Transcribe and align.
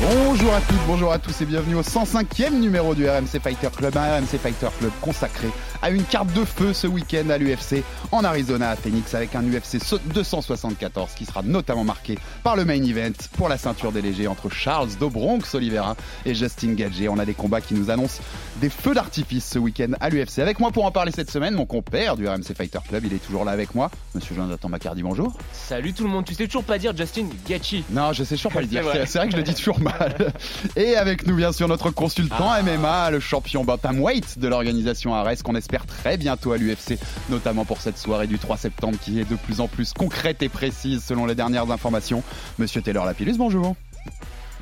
Bonjour 0.00 0.54
à 0.54 0.60
toutes, 0.62 0.86
bonjour 0.86 1.12
à 1.12 1.18
tous 1.18 1.42
et 1.42 1.44
bienvenue 1.44 1.74
au 1.74 1.82
105e 1.82 2.58
numéro 2.58 2.94
du 2.94 3.06
RMC 3.06 3.38
Fighter 3.42 3.68
Club, 3.76 3.94
un 3.98 4.16
RMC 4.18 4.38
Fighter 4.42 4.68
Club 4.78 4.90
consacré 5.02 5.48
à 5.82 5.90
une 5.90 6.04
carte 6.04 6.32
de 6.32 6.42
feu 6.44 6.72
ce 6.72 6.86
week-end 6.86 7.28
à 7.28 7.36
l'UFC 7.36 7.82
en 8.10 8.24
Arizona 8.24 8.70
à 8.70 8.76
Phoenix 8.76 9.14
avec 9.14 9.34
un 9.34 9.42
UFC 9.42 9.76
274 10.14 11.10
qui 11.14 11.26
sera 11.26 11.42
notamment 11.42 11.84
marqué 11.84 12.18
par 12.42 12.56
le 12.56 12.64
main 12.64 12.82
event 12.82 13.12
pour 13.36 13.50
la 13.50 13.58
ceinture 13.58 13.92
des 13.92 14.00
légers 14.00 14.26
entre 14.26 14.48
Charles 14.48 14.88
Dobronx 14.98 15.54
Oliveira 15.54 15.96
et 16.24 16.34
Justin 16.34 16.72
Gagé. 16.72 17.08
On 17.10 17.18
a 17.18 17.26
des 17.26 17.34
combats 17.34 17.60
qui 17.60 17.74
nous 17.74 17.90
annoncent 17.90 18.22
des 18.56 18.70
feux 18.70 18.94
d'artifice 18.94 19.46
ce 19.50 19.58
week-end 19.58 19.92
à 20.00 20.08
l'UFC. 20.08 20.38
Avec 20.38 20.60
moi 20.60 20.70
pour 20.70 20.86
en 20.86 20.90
parler 20.90 21.12
cette 21.12 21.30
semaine, 21.30 21.54
mon 21.54 21.66
compère 21.66 22.16
du 22.16 22.26
RMC 22.26 22.54
Fighter 22.56 22.78
Club, 22.88 23.04
il 23.04 23.12
est 23.12 23.24
toujours 23.24 23.44
là 23.44 23.52
avec 23.52 23.74
moi, 23.74 23.90
Monsieur 24.14 24.34
Jonathan 24.34 24.68
Macardy, 24.70 25.02
bonjour. 25.02 25.36
Salut 25.52 25.92
tout 25.92 26.04
le 26.04 26.10
monde, 26.10 26.24
tu 26.24 26.32
sais 26.34 26.46
toujours 26.46 26.64
pas 26.64 26.78
dire 26.78 26.96
Justin 26.96 27.26
Gaethje. 27.46 27.82
Non, 27.90 28.14
je 28.14 28.24
sais 28.24 28.36
toujours 28.36 28.52
pas 28.52 28.62
le 28.62 28.66
dire. 28.66 28.82
C'est 29.06 29.18
vrai 29.18 29.26
que 29.26 29.32
je 29.32 29.36
le 29.36 29.42
dis 29.42 29.54
toujours 29.54 29.78
mal. 29.80 29.89
Et 30.76 30.96
avec 30.96 31.26
nous, 31.26 31.36
bien 31.36 31.52
sûr, 31.52 31.68
notre 31.68 31.90
consultant 31.90 32.50
Ah. 32.50 32.62
MMA, 32.62 33.10
le 33.10 33.20
champion 33.20 33.64
bantamweight 33.64 34.38
de 34.38 34.48
l'organisation 34.48 35.14
Ares, 35.14 35.42
qu'on 35.44 35.54
espère 35.54 35.86
très 35.86 36.16
bientôt 36.16 36.52
à 36.52 36.56
l'UFC, 36.58 36.98
notamment 37.28 37.64
pour 37.64 37.80
cette 37.80 37.98
soirée 37.98 38.26
du 38.26 38.38
3 38.38 38.56
septembre 38.56 38.98
qui 39.00 39.20
est 39.20 39.28
de 39.28 39.36
plus 39.36 39.60
en 39.60 39.68
plus 39.68 39.92
concrète 39.92 40.42
et 40.42 40.48
précise 40.48 41.02
selon 41.04 41.26
les 41.26 41.34
dernières 41.34 41.70
informations. 41.70 42.22
Monsieur 42.58 42.82
Taylor 42.82 43.04
Lapillus, 43.06 43.36
bonjour. 43.36 43.76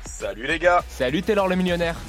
Salut 0.05 0.47
les 0.47 0.59
gars 0.59 0.83
Salut 0.89 1.21
Taylor 1.21 1.47
le 1.47 1.55
millionnaire. 1.55 1.95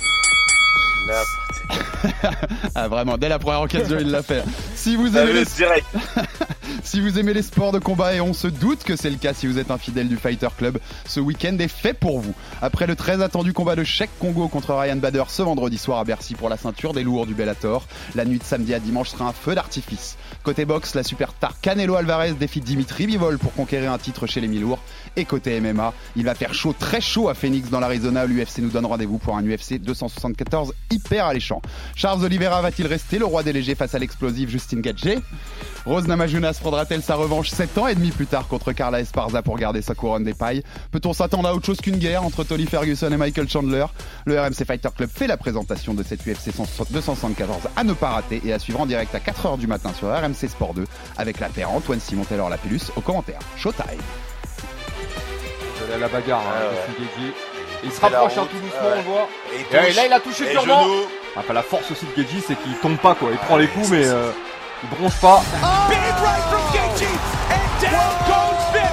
Ah 2.75 2.89
vraiment, 2.89 3.17
dès 3.19 3.29
la 3.29 3.39
première 3.39 3.61
occasion, 3.63 3.99
il 4.01 4.11
l'a 4.11 4.23
fait. 4.23 4.43
Si 4.75 4.97
vous 4.97 5.13
Salut 5.13 5.31
aimez 5.31 5.41
les 5.41 5.45
direct 5.45 5.87
Si 6.83 7.01
vous 7.01 7.19
aimez 7.19 7.35
les 7.35 7.43
sports 7.43 7.73
de 7.73 7.79
combat 7.79 8.15
et 8.15 8.21
on 8.21 8.33
se 8.33 8.47
doute 8.47 8.85
que 8.85 8.97
c'est 8.97 9.11
le 9.11 9.17
cas 9.17 9.35
si 9.35 9.47
vous 9.47 9.59
êtes 9.59 9.71
un 9.71 9.79
fidèle 9.79 10.09
du 10.09 10.17
Fighter 10.17 10.49
Club, 10.57 10.79
ce 11.07 11.21
week-end 11.21 11.57
est 11.59 11.69
fait 11.69 11.93
pour 11.93 12.21
vous. 12.21 12.35
Après 12.63 12.87
le 12.87 12.97
très 12.97 13.23
attendu 13.23 13.53
combat 13.53 13.77
de 13.77 13.85
Sheikh 13.85 14.11
Congo 14.19 14.49
contre 14.49 14.75
Ryan 14.75 14.97
Bader 14.97 15.25
ce 15.29 15.43
vendredi 15.43 15.79
soir 15.79 15.99
à 15.99 16.05
Bercy 16.05 16.35
pour 16.35 16.49
la 16.49 16.57
ceinture 16.57 16.93
des 16.93 17.03
lourds 17.03 17.27
du 17.27 17.35
Bellator, 17.35 17.87
la 18.15 18.25
nuit 18.25 18.39
de 18.39 18.45
samedi 18.45 18.73
à 18.73 18.81
dimanche 18.81 19.11
sera 19.11 19.27
un 19.27 19.33
feu 19.33 19.55
d'artifice. 19.55 20.17
Côté 20.43 20.65
boxe, 20.65 20.95
la 20.95 21.03
superstar 21.03 21.61
Canelo 21.61 21.97
Alvarez 21.97 22.33
défie 22.33 22.61
Dimitri 22.61 23.07
Bivol 23.07 23.39
pour 23.39 23.53
conquérir 23.53 23.93
un 23.93 23.99
titre 23.99 24.27
chez 24.27 24.41
les 24.41 24.49
mi-lourds. 24.49 24.81
Et 25.17 25.25
côté 25.25 25.61
MMA, 25.61 25.93
il 26.17 26.25
va 26.25 26.35
faire 26.35 26.55
chaud, 26.55 26.75
très 26.79 27.01
chaud 27.01 27.29
à 27.29 27.35
Phoenix 27.35 27.69
dans 27.69 27.81
l'Arizona. 27.81 28.25
L'UFC 28.25 28.59
nous 28.59 28.71
donne 28.71 28.87
rendez-vous 28.87 29.19
pour 29.19 29.37
un 29.37 29.43
UFC 29.43 29.79
274 29.79 30.73
hyper 30.91 31.27
alléchant. 31.27 31.61
Charles 31.95 32.25
Oliveira 32.25 32.63
va-t-il 32.63 32.87
rester 32.87 33.19
le 33.19 33.27
roi 33.27 33.43
des 33.43 33.53
légers 33.53 33.75
face 33.75 33.95
à 33.95 33.99
l'explosif 33.99 34.49
Justin 34.49 34.81
Gaethje 34.81 35.19
Rose 35.85 36.07
Namajunas 36.07 36.59
prendra-t-elle 36.71 37.03
sa 37.03 37.17
revanche 37.17 37.51
7 37.51 37.79
ans 37.79 37.89
et 37.89 37.97
demi 37.97 38.13
plus 38.13 38.29
tard 38.29 38.47
contre 38.47 38.71
Carla 38.71 39.01
Esparza 39.01 39.43
pour 39.43 39.59
garder 39.59 39.83
sa 39.83 39.97
couronne 39.97 40.23
des 40.23 40.35
pailles 40.35 40.63
Peut-on 40.93 41.13
s'attendre 41.13 41.49
à 41.49 41.53
autre 41.53 41.67
chose 41.67 41.81
qu'une 41.81 41.97
guerre 41.97 42.23
entre 42.23 42.45
Tony 42.45 42.65
Ferguson 42.65 43.11
et 43.11 43.17
Michael 43.17 43.49
Chandler 43.49 43.87
Le 44.25 44.41
RMC 44.41 44.65
Fighter 44.65 44.91
Club 44.97 45.11
fait 45.13 45.27
la 45.27 45.37
présentation 45.37 45.95
de 45.95 46.05
cette 46.05 46.21
UFC 46.21 46.55
274 46.91 47.63
à 47.75 47.83
ne 47.83 47.93
pas 47.93 48.11
rater 48.11 48.41
et 48.45 48.53
à 48.53 48.61
suivre 48.61 48.81
en 48.81 48.87
direct 48.87 49.13
à 49.17 49.19
4h 49.19 49.59
du 49.59 49.67
matin 49.67 49.91
sur 49.99 50.17
RMC 50.17 50.49
Sport 50.49 50.75
2 50.75 50.85
avec 51.19 51.41
la 51.41 51.49
paire 51.49 51.73
Antoine 51.73 51.99
Simon 51.99 52.23
Taylor 52.23 52.49
Lapillus 52.49 52.93
au 52.95 53.01
commentaire. 53.01 53.41
Showtime 53.57 53.87
la 55.99 56.07
bagarre, 56.07 56.41
Ah 56.47 56.53
hein, 56.57 56.69
ouais. 56.71 57.05
Gaethje. 57.05 57.35
Il 57.83 57.91
se 57.91 58.01
rapproche 58.01 58.37
route, 58.37 58.49
tout 58.49 58.59
doucement, 58.59 58.81
ouais. 58.81 58.93
on 58.93 58.97
le 58.97 59.03
voit. 59.03 59.89
Et 59.89 59.93
là, 59.93 60.07
il 60.07 60.13
a 60.13 60.21
touché 60.21 60.45
et 60.45 60.51
durement. 60.53 60.85
genou. 60.85 60.95
Enfin, 61.35 61.53
la 61.53 61.63
force 61.63 61.91
aussi 61.91 62.05
de 62.07 62.23
Gaethje, 62.23 62.45
c'est 62.47 62.55
qu'il 62.63 62.75
tombe 62.81 62.99
pas, 62.99 63.17
quoi. 63.17 63.31
Il 63.33 63.39
prend 63.39 63.57
les 63.57 63.67
coups, 63.67 63.89
mais 63.91 64.05
euh, 64.05 64.31
il 64.83 64.89
bronche 64.89 65.17
pas. 65.21 65.43
Big 65.89 65.99
right 66.23 66.45
from 66.49 66.63
Gaethje, 66.73 67.11
and 67.51 67.63
down 67.81 68.13
goes 68.27 68.65
Vic. 68.73 68.93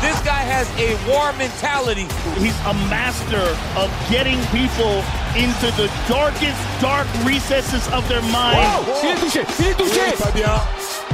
This 0.00 0.18
guy 0.20 0.42
has 0.48 0.66
a 0.78 0.96
war 1.08 1.32
mentality. 1.36 2.06
He's 2.38 2.56
a 2.66 2.74
master 2.88 3.54
of 3.76 3.90
getting 4.08 4.40
people 4.46 5.04
into 5.36 5.70
the 5.76 5.88
darkest 6.08 6.56
dark 6.80 7.06
recesses 7.24 7.86
of 7.92 8.06
their 8.08 8.22
mind. 8.22 8.58
Il 9.02 9.10
est 9.10 9.20
touché, 9.20 9.44
il 9.58 9.66
est 9.66 9.74
touché. 9.74 10.16
Pas 10.18 10.30
bien. 10.30 10.60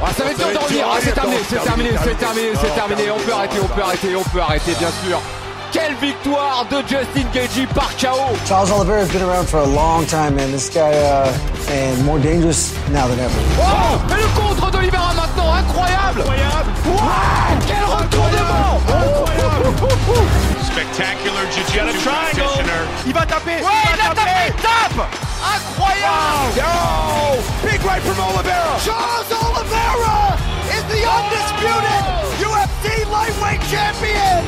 Ah, 0.03 0.13
ça 0.17 0.25
va 0.25 0.31
être 0.31 0.39
dur 0.39 0.53
de 0.53 0.59
revenir. 0.59 0.87
Ah, 0.89 0.99
c'est 1.01 1.13
terminé, 1.13 1.39
c'est 1.49 1.63
terminé, 1.65 1.91
c'est 2.05 2.19
terminé, 2.19 2.49
c'est 2.61 2.75
terminé. 2.75 3.11
On 3.11 3.19
peut 3.19 3.33
arrêter, 3.33 3.59
on 3.61 3.69
peut 3.69 3.83
arrêter, 3.83 4.17
on 4.17 4.23
peut 4.25 4.41
arrêter, 4.41 4.75
bien 4.79 4.91
sûr. 5.05 5.21
Quelle 5.73 5.95
victoire 5.97 6.67
de 6.71 6.77
Justin 6.89 7.27
Gaethje 7.35 7.67
par 7.75 7.91
KO. 7.97 8.35
Charles 8.47 8.71
Oliveira 8.73 9.01
has 9.01 9.13
been 9.13 9.23
around 9.23 9.47
for 9.49 9.59
a 9.61 9.67
long 9.67 10.07
time, 10.07 10.37
man. 10.37 10.51
This 10.53 10.71
guy, 10.71 10.93
uh, 10.93 11.33
and 11.71 12.05
more 12.05 12.19
dangerous 12.19 12.73
now 12.91 13.07
than 13.09 13.19
ever. 13.19 13.41
Oh, 13.59 13.99
et 14.11 14.21
le 14.21 14.29
contre 14.41 14.71
d'Olivera 14.71 15.13
maintenant, 15.15 15.53
incroyable. 15.53 16.21
Incroyable. 16.21 16.73
Quel 17.67 17.85
retournement. 17.85 18.81
Spectacular 20.63 21.43
jiu-jitsu 21.51 21.99
practitioner. 22.05 22.83
Il 23.07 23.13
va 23.13 23.27
taper. 23.27 23.57
Ouais, 23.63 23.83
il, 23.95 24.01
a 24.01 24.15
tapé, 24.15 24.53
tape. 24.63 25.03
Incroyable. 25.43 26.57
Yo, 26.57 27.69
big 27.69 27.83
right 27.85 28.03
from 28.03 28.19
Oliveira. 28.21 28.77
Charles 28.85 29.31
Oliveira 29.33 30.37
is 30.71 30.85
the 30.93 31.03
undisputed 31.05 32.03
UFC 32.41 33.11
lightweight 33.11 33.61
champion. 33.71 34.46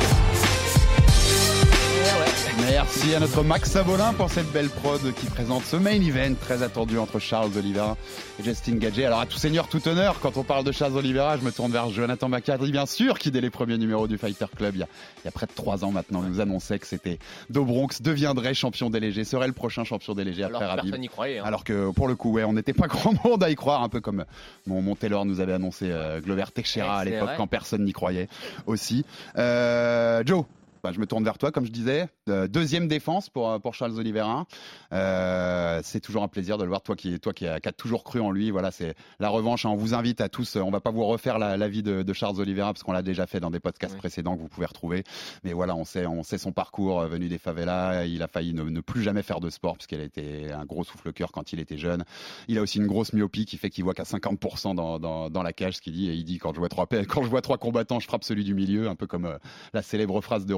Merci 2.71 3.13
à 3.15 3.19
notre 3.19 3.43
Max 3.43 3.71
Sabolin 3.71 4.13
pour 4.13 4.29
cette 4.29 4.51
belle 4.51 4.69
prod 4.69 4.99
qui 5.15 5.25
présente 5.27 5.63
ce 5.63 5.75
main 5.75 5.91
event 6.01 6.33
très 6.39 6.61
attendu 6.63 6.97
entre 6.97 7.19
Charles 7.19 7.51
Oliveira 7.57 7.97
et 8.39 8.43
Justin 8.43 8.75
Gagé. 8.75 9.05
Alors 9.05 9.19
à 9.19 9.25
tout 9.25 9.37
seigneur, 9.37 9.67
tout 9.67 9.85
honneur, 9.87 10.19
quand 10.19 10.37
on 10.37 10.43
parle 10.43 10.63
de 10.63 10.71
Charles 10.71 10.95
Oliveira, 10.97 11.37
je 11.37 11.43
me 11.43 11.51
tourne 11.51 11.71
vers 11.71 11.89
Jonathan 11.89 12.29
Macadry, 12.29 12.71
bien 12.71 12.85
sûr, 12.85 13.17
qui 13.19 13.31
dès 13.31 13.41
les 13.41 13.49
premiers 13.49 13.77
numéros 13.77 14.07
du 14.07 14.17
Fighter 14.17 14.45
Club, 14.55 14.75
il 14.75 14.79
y 14.79 14.83
a, 14.83 14.87
il 15.23 15.25
y 15.25 15.27
a 15.27 15.31
près 15.31 15.45
de 15.47 15.51
trois 15.53 15.83
ans 15.83 15.91
maintenant, 15.91 16.21
nous 16.21 16.39
annonçait 16.39 16.79
que 16.79 16.87
c'était 16.87 17.19
Dobronx 17.49 18.01
deviendrait 18.01 18.53
champion 18.53 18.89
des 18.89 18.99
légers, 18.99 19.23
serait 19.23 19.47
le 19.47 19.53
prochain 19.53 19.83
champion 19.83 20.13
des 20.13 20.23
légers 20.23 20.43
après 20.43 20.65
Rabib. 20.65 20.83
personne 20.85 21.01
n'y 21.01 21.07
croyait. 21.09 21.39
hein. 21.39 21.43
Alors 21.45 21.63
que 21.63 21.91
pour 21.91 22.07
le 22.07 22.15
coup, 22.15 22.31
ouais, 22.31 22.43
on 22.43 22.53
n'était 22.53 22.73
pas 22.73 22.87
grand 22.87 23.13
monde 23.25 23.43
à 23.43 23.49
y 23.49 23.55
croire, 23.55 23.83
un 23.83 23.89
peu 23.89 24.01
comme 24.01 24.25
mon, 24.67 24.81
mon 24.81 24.95
Taylor 24.95 25.25
nous 25.25 25.39
avait 25.39 25.53
annoncé 25.53 25.87
euh, 25.91 26.19
Glover 26.21 26.45
Teixeira 26.53 26.87
Ouais, 26.95 27.01
à 27.01 27.03
c'est 27.03 27.09
l'époque 27.11 27.29
quand 27.37 27.47
personne 27.47 27.83
n'y 27.83 27.93
croyait 27.93 28.27
aussi. 28.65 29.05
Euh, 29.37 30.23
Joe. 30.25 30.45
Bah, 30.83 30.91
je 30.93 30.99
me 30.99 31.05
tourne 31.05 31.23
vers 31.23 31.37
toi, 31.37 31.51
comme 31.51 31.65
je 31.65 31.71
disais. 31.71 32.07
Euh, 32.27 32.47
deuxième 32.47 32.87
défense 32.87 33.29
pour, 33.29 33.49
euh, 33.49 33.59
pour 33.59 33.73
Charles 33.73 33.97
Oliveira. 33.97 34.45
Euh, 34.93 35.79
c'est 35.83 35.99
toujours 35.99 36.23
un 36.23 36.27
plaisir 36.27 36.57
de 36.57 36.63
le 36.63 36.69
voir, 36.69 36.81
toi 36.81 36.95
qui, 36.95 37.19
toi 37.19 37.33
qui, 37.33 37.47
a, 37.47 37.59
qui 37.59 37.69
a 37.69 37.71
toujours 37.71 38.03
cru 38.03 38.19
en 38.21 38.31
lui. 38.31 38.51
Voilà, 38.51 38.71
c'est 38.71 38.95
la 39.19 39.29
revanche. 39.29 39.65
hein. 39.65 39.69
On 39.69 39.75
vous 39.75 39.93
invite 39.93 40.21
à 40.21 40.29
tous. 40.29 40.55
On 40.55 40.71
va 40.71 40.81
pas 40.81 40.91
vous 40.91 41.05
refaire 41.05 41.37
la, 41.39 41.57
la 41.57 41.67
vie 41.67 41.83
de, 41.83 42.03
de 42.03 42.13
Charles 42.13 42.39
Oliveira 42.39 42.73
parce 42.73 42.83
qu'on 42.83 42.91
l'a 42.91 43.01
déjà 43.03 43.27
fait 43.27 43.39
dans 43.39 43.51
des 43.51 43.59
podcasts 43.59 43.93
Oui. 43.93 43.99
précédents 43.99 44.35
que 44.35 44.41
vous 44.41 44.47
pouvez 44.49 44.65
retrouver. 44.65 45.03
Mais 45.43 45.53
voilà, 45.53 45.75
on 45.75 45.85
sait, 45.85 46.05
on 46.05 46.23
sait 46.23 46.37
son 46.37 46.51
parcours 46.51 47.01
venu 47.01 47.27
des 47.29 47.37
favelas. 47.37 48.05
Il 48.05 48.21
a 48.23 48.27
failli 48.27 48.53
ne, 48.53 48.63
ne 48.63 48.81
plus 48.81 49.03
jamais 49.03 49.23
faire 49.23 49.39
de 49.39 49.49
sport 49.49 49.75
puisqu'il 49.75 49.99
a 49.99 50.03
été 50.03 50.51
un 50.51 50.65
gros 50.65 50.83
souffle-cœur 50.83 51.31
quand 51.31 51.53
il 51.53 51.59
était 51.59 51.77
jeune. 51.77 52.03
Il 52.47 52.57
a 52.57 52.61
aussi 52.61 52.77
une 52.79 52.87
grosse 52.87 53.13
myopie 53.13 53.45
qui 53.45 53.57
fait 53.57 53.69
qu'il 53.69 53.83
voit 53.83 53.93
qu'à 53.93 54.03
50% 54.03 54.75
dans, 54.75 54.99
dans, 54.99 55.29
dans 55.29 55.43
la 55.43 55.53
cage, 55.53 55.75
ce 55.75 55.81
qu'il 55.81 55.93
dit. 55.93 56.09
Et 56.09 56.13
il 56.13 56.23
dit 56.23 56.37
quand 56.39 56.53
je 56.53 56.59
vois 56.59 56.69
trois, 56.69 56.87
quand 57.07 57.23
je 57.23 57.29
vois 57.29 57.41
trois 57.41 57.57
combattants, 57.57 57.99
je 57.99 58.07
frappe 58.07 58.23
celui 58.23 58.43
du 58.43 58.53
milieu, 58.53 58.89
un 58.89 58.95
peu 58.95 59.07
comme 59.07 59.25
euh, 59.25 59.37
la 59.73 59.81
célèbre 59.81 60.19
phrase 60.21 60.45
de 60.45 60.53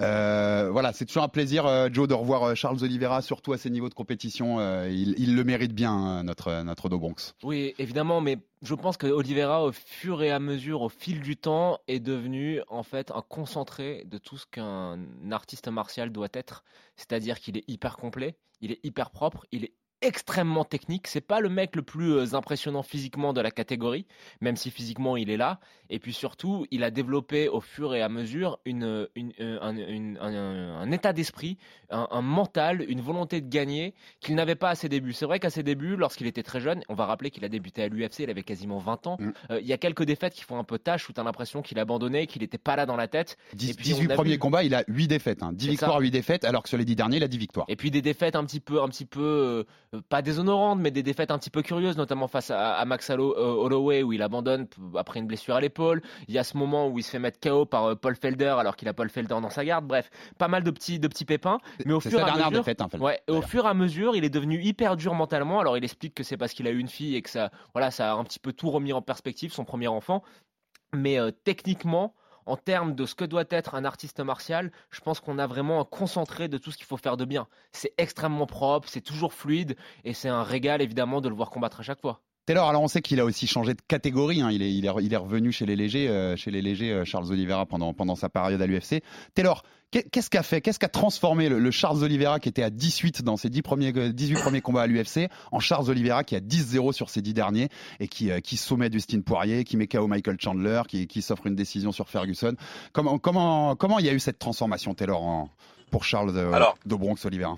Euh, 0.00 0.68
voilà, 0.70 0.92
c'est 0.92 1.04
toujours 1.04 1.22
un 1.22 1.28
plaisir, 1.28 1.66
euh, 1.66 1.88
Joe, 1.92 2.08
de 2.08 2.14
revoir 2.14 2.42
euh, 2.42 2.54
Charles 2.54 2.82
Oliveira, 2.82 3.22
surtout 3.22 3.52
à 3.52 3.58
ces 3.58 3.70
niveaux 3.70 3.88
de 3.88 3.94
compétition. 3.94 4.58
Il, 4.88 5.36
le 5.36 5.44
mérite 5.44 5.74
bien, 5.74 5.92
hein, 5.92 6.22
notre, 6.24 6.62
notre 6.62 6.88
Dobronx. 6.88 7.34
Oui, 7.42 7.74
évidemment, 7.78 8.20
mais 8.20 8.38
je 8.62 8.74
pense 8.74 8.96
que 8.96 9.06
Oliveira, 9.06 9.64
au 9.64 9.72
fur 9.72 10.22
et 10.22 10.30
à 10.30 10.38
mesure, 10.38 10.82
au 10.82 10.88
fil 10.88 11.20
du 11.20 11.36
temps, 11.36 11.78
est 11.88 12.00
devenu 12.00 12.60
en 12.68 12.82
fait 12.82 13.10
un 13.10 13.22
concentré 13.22 14.04
de 14.06 14.18
tout 14.18 14.38
ce 14.38 14.46
qu'un 14.46 14.98
artiste 15.30 15.68
martial 15.68 16.10
doit 16.10 16.28
être. 16.32 16.64
C'est-à-dire 16.96 17.40
qu'il 17.40 17.56
est 17.56 17.64
hyper 17.68 17.96
complet, 17.96 18.36
il 18.60 18.72
est 18.72 18.80
hyper 18.84 19.10
propre, 19.10 19.46
il 19.52 19.64
est 19.64 19.74
extrêmement 20.04 20.64
technique. 20.64 21.06
C'est 21.06 21.20
pas 21.20 21.40
le 21.40 21.48
mec 21.48 21.76
le 21.76 21.82
plus 21.82 22.12
euh, 22.12 22.34
impressionnant 22.34 22.82
physiquement 22.82 23.32
de 23.32 23.40
la 23.40 23.50
catégorie, 23.50 24.06
même 24.40 24.56
si 24.56 24.70
physiquement 24.70 25.16
il 25.16 25.30
est 25.30 25.36
là. 25.36 25.60
Et 25.90 25.98
puis 25.98 26.12
surtout, 26.12 26.66
il 26.70 26.84
a 26.84 26.90
développé 26.90 27.48
au 27.48 27.60
fur 27.60 27.94
et 27.94 28.02
à 28.02 28.08
mesure 28.08 28.58
une, 28.64 29.08
une, 29.14 29.32
euh, 29.40 29.58
un, 29.60 29.76
une, 29.76 30.18
un, 30.20 30.80
un, 30.80 30.90
état 30.92 31.12
d'esprit, 31.12 31.58
un, 31.90 32.08
un, 32.10 32.22
mental, 32.22 32.84
une 32.88 33.00
volonté 33.00 33.40
de 33.40 33.48
gagner 33.48 33.94
qu'il 34.20 34.34
n'avait 34.34 34.54
pas 34.54 34.70
à 34.70 34.74
ses 34.74 34.88
débuts. 34.88 35.12
C'est 35.12 35.26
vrai 35.26 35.40
qu'à 35.40 35.50
ses 35.50 35.62
débuts, 35.62 35.96
lorsqu'il 35.96 36.26
était 36.26 36.42
très 36.42 36.60
jeune, 36.60 36.82
on 36.88 36.94
va 36.94 37.06
rappeler 37.06 37.30
qu'il 37.30 37.44
a 37.44 37.48
débuté 37.48 37.82
à 37.82 37.88
l'UFC, 37.88 38.20
il 38.20 38.30
avait 38.30 38.42
quasiment 38.42 38.78
20 38.78 39.06
ans. 39.06 39.16
Mm. 39.18 39.32
Euh, 39.50 39.60
il 39.60 39.66
y 39.66 39.72
a 39.72 39.78
quelques 39.78 40.04
défaites 40.04 40.34
qui 40.34 40.42
font 40.42 40.58
un 40.58 40.64
peu 40.64 40.78
tâche 40.78 41.08
où 41.08 41.12
tu 41.12 41.20
as 41.20 41.24
l'impression 41.24 41.62
qu'il 41.62 41.78
abandonnait, 41.78 42.26
qu'il 42.26 42.42
n'était 42.42 42.58
pas 42.58 42.76
là 42.76 42.86
dans 42.86 42.96
la 42.96 43.08
tête. 43.08 43.36
10, 43.54 43.70
et 43.70 43.74
puis, 43.74 43.84
18 43.84 44.08
premiers 44.08 44.32
vu... 44.32 44.38
combats, 44.38 44.64
il 44.64 44.74
a 44.74 44.84
8 44.88 45.08
défaites. 45.08 45.42
Hein. 45.42 45.52
10 45.52 45.68
victoires, 45.68 46.00
8 46.00 46.10
défaites, 46.10 46.44
alors 46.44 46.62
que 46.62 46.68
sur 46.68 46.78
les 46.78 46.84
10 46.84 46.96
derniers, 46.96 47.16
il 47.18 47.24
a 47.24 47.28
10 47.28 47.38
victoires. 47.38 47.66
Et 47.68 47.76
puis 47.76 47.90
des 47.90 48.02
défaites 48.02 48.36
un 48.36 48.44
petit 48.44 48.60
peu, 48.60 48.82
un 48.82 48.88
petit 48.88 49.06
peu 49.06 49.64
euh, 49.93 49.93
pas 50.08 50.22
déshonorantes, 50.22 50.80
mais 50.80 50.90
des 50.90 51.02
défaites 51.02 51.30
un 51.30 51.38
petit 51.38 51.50
peu 51.50 51.62
curieuses, 51.62 51.96
notamment 51.96 52.28
face 52.28 52.50
à, 52.50 52.74
à 52.74 52.84
Max 52.84 53.10
Holloway 53.10 54.02
où 54.02 54.12
il 54.12 54.22
abandonne 54.22 54.66
après 54.96 55.20
une 55.20 55.26
blessure 55.26 55.54
à 55.54 55.60
l'épaule. 55.60 56.02
Il 56.28 56.34
y 56.34 56.38
a 56.38 56.44
ce 56.44 56.56
moment 56.56 56.88
où 56.88 56.98
il 56.98 57.02
se 57.02 57.10
fait 57.10 57.18
mettre 57.18 57.38
KO 57.40 57.66
par 57.66 57.84
euh, 57.84 57.94
Paul 57.94 58.16
Felder 58.16 58.54
alors 58.58 58.76
qu'il 58.76 58.88
a 58.88 58.94
Paul 58.94 59.10
Felder 59.10 59.36
dans 59.40 59.50
sa 59.50 59.64
garde. 59.64 59.86
Bref, 59.86 60.10
pas 60.38 60.48
mal 60.48 60.62
de 60.62 60.70
petits, 60.70 60.98
de 60.98 61.08
petits 61.08 61.24
pépins. 61.24 61.58
Mais 61.84 61.92
au 61.92 62.00
fur 62.00 62.18
et 62.18 62.22
à 62.22 62.34
mesure, 62.34 62.50
défaite, 62.50 62.80
hein, 62.80 62.88
ouais, 63.00 63.20
au 63.28 63.42
fur 63.42 63.66
et 63.66 63.68
à 63.68 63.74
mesure, 63.74 64.16
il 64.16 64.24
est 64.24 64.30
devenu 64.30 64.62
hyper 64.62 64.96
dur 64.96 65.14
mentalement. 65.14 65.60
Alors 65.60 65.76
il 65.76 65.84
explique 65.84 66.14
que 66.14 66.22
c'est 66.22 66.36
parce 66.36 66.52
qu'il 66.52 66.66
a 66.66 66.70
eu 66.70 66.78
une 66.78 66.88
fille 66.88 67.16
et 67.16 67.22
que 67.22 67.30
ça, 67.30 67.50
voilà, 67.74 67.90
ça 67.90 68.12
a 68.12 68.14
un 68.14 68.24
petit 68.24 68.38
peu 68.38 68.52
tout 68.52 68.70
remis 68.70 68.92
en 68.92 69.02
perspective, 69.02 69.52
son 69.52 69.64
premier 69.64 69.88
enfant. 69.88 70.22
Mais 70.94 71.18
euh, 71.18 71.30
techniquement, 71.30 72.14
en 72.46 72.56
termes 72.56 72.94
de 72.94 73.06
ce 73.06 73.14
que 73.14 73.24
doit 73.24 73.44
être 73.50 73.74
un 73.74 73.84
artiste 73.84 74.20
martial, 74.20 74.70
je 74.90 75.00
pense 75.00 75.20
qu'on 75.20 75.38
a 75.38 75.46
vraiment 75.46 75.80
un 75.80 75.84
concentré 75.84 76.48
de 76.48 76.58
tout 76.58 76.70
ce 76.70 76.76
qu'il 76.76 76.86
faut 76.86 76.96
faire 76.96 77.16
de 77.16 77.24
bien. 77.24 77.48
C'est 77.72 77.94
extrêmement 77.98 78.46
propre, 78.46 78.88
c'est 78.88 79.00
toujours 79.00 79.32
fluide 79.34 79.76
et 80.04 80.14
c'est 80.14 80.28
un 80.28 80.42
régal 80.42 80.82
évidemment 80.82 81.20
de 81.20 81.28
le 81.28 81.34
voir 81.34 81.50
combattre 81.50 81.80
à 81.80 81.82
chaque 81.82 82.00
fois. 82.00 82.20
Taylor, 82.46 82.68
alors 82.68 82.82
on 82.82 82.88
sait 82.88 83.00
qu'il 83.00 83.20
a 83.20 83.24
aussi 83.24 83.46
changé 83.46 83.72
de 83.72 83.80
catégorie. 83.88 84.42
Hein. 84.42 84.50
Il, 84.50 84.60
est, 84.60 84.72
il, 84.72 84.84
est, 84.86 84.92
il, 85.00 85.12
est, 85.12 85.16
revenu 85.16 85.50
chez 85.50 85.64
les 85.64 85.76
légers, 85.76 86.08
euh, 86.08 86.36
chez 86.36 86.50
les 86.50 86.60
légers 86.60 86.92
euh, 86.92 87.04
Charles 87.04 87.30
Oliveira 87.30 87.64
pendant, 87.64 87.94
pendant 87.94 88.16
sa 88.16 88.28
période 88.28 88.60
à 88.60 88.66
l'UFC. 88.66 89.02
Taylor, 89.34 89.62
qu'est-ce 89.90 90.28
qu'a 90.28 90.42
fait, 90.42 90.60
qu'est-ce 90.60 90.78
qu'a 90.78 90.88
transformé 90.88 91.48
le, 91.48 91.58
le, 91.58 91.70
Charles 91.70 92.02
Oliveira 92.02 92.40
qui 92.40 92.50
était 92.50 92.62
à 92.62 92.68
18 92.68 93.22
dans 93.22 93.38
ses 93.38 93.48
10 93.48 93.62
premiers, 93.62 93.92
18 93.92 94.34
premiers 94.34 94.60
combats 94.60 94.82
à 94.82 94.86
l'UFC 94.86 95.30
en 95.52 95.60
Charles 95.60 95.88
Oliveira 95.88 96.22
qui 96.22 96.36
a 96.36 96.40
10-0 96.40 96.92
sur 96.92 97.08
ses 97.08 97.22
10 97.22 97.32
derniers 97.32 97.68
et 97.98 98.08
qui, 98.08 98.30
euh, 98.30 98.40
qui 98.40 98.58
soumet 98.58 98.90
Dustin 98.90 99.22
Poirier, 99.22 99.64
qui 99.64 99.78
met 99.78 99.86
KO 99.86 100.06
Michael 100.06 100.36
Chandler, 100.38 100.82
qui, 100.86 101.06
qui 101.06 101.22
s'offre 101.22 101.46
une 101.46 101.56
décision 101.56 101.92
sur 101.92 102.10
Ferguson. 102.10 102.54
Comment, 102.92 103.18
comment, 103.18 103.74
comment 103.74 103.98
il 103.98 104.04
y 104.04 104.10
a 104.10 104.12
eu 104.12 104.20
cette 104.20 104.38
transformation, 104.38 104.92
Taylor, 104.92 105.22
en, 105.22 105.48
pour 105.90 106.04
Charles 106.04 106.34
de, 106.34 106.40
alors, 106.52 106.76
de 106.84 106.94
Bronx 106.94 107.24
Oliveira? 107.24 107.56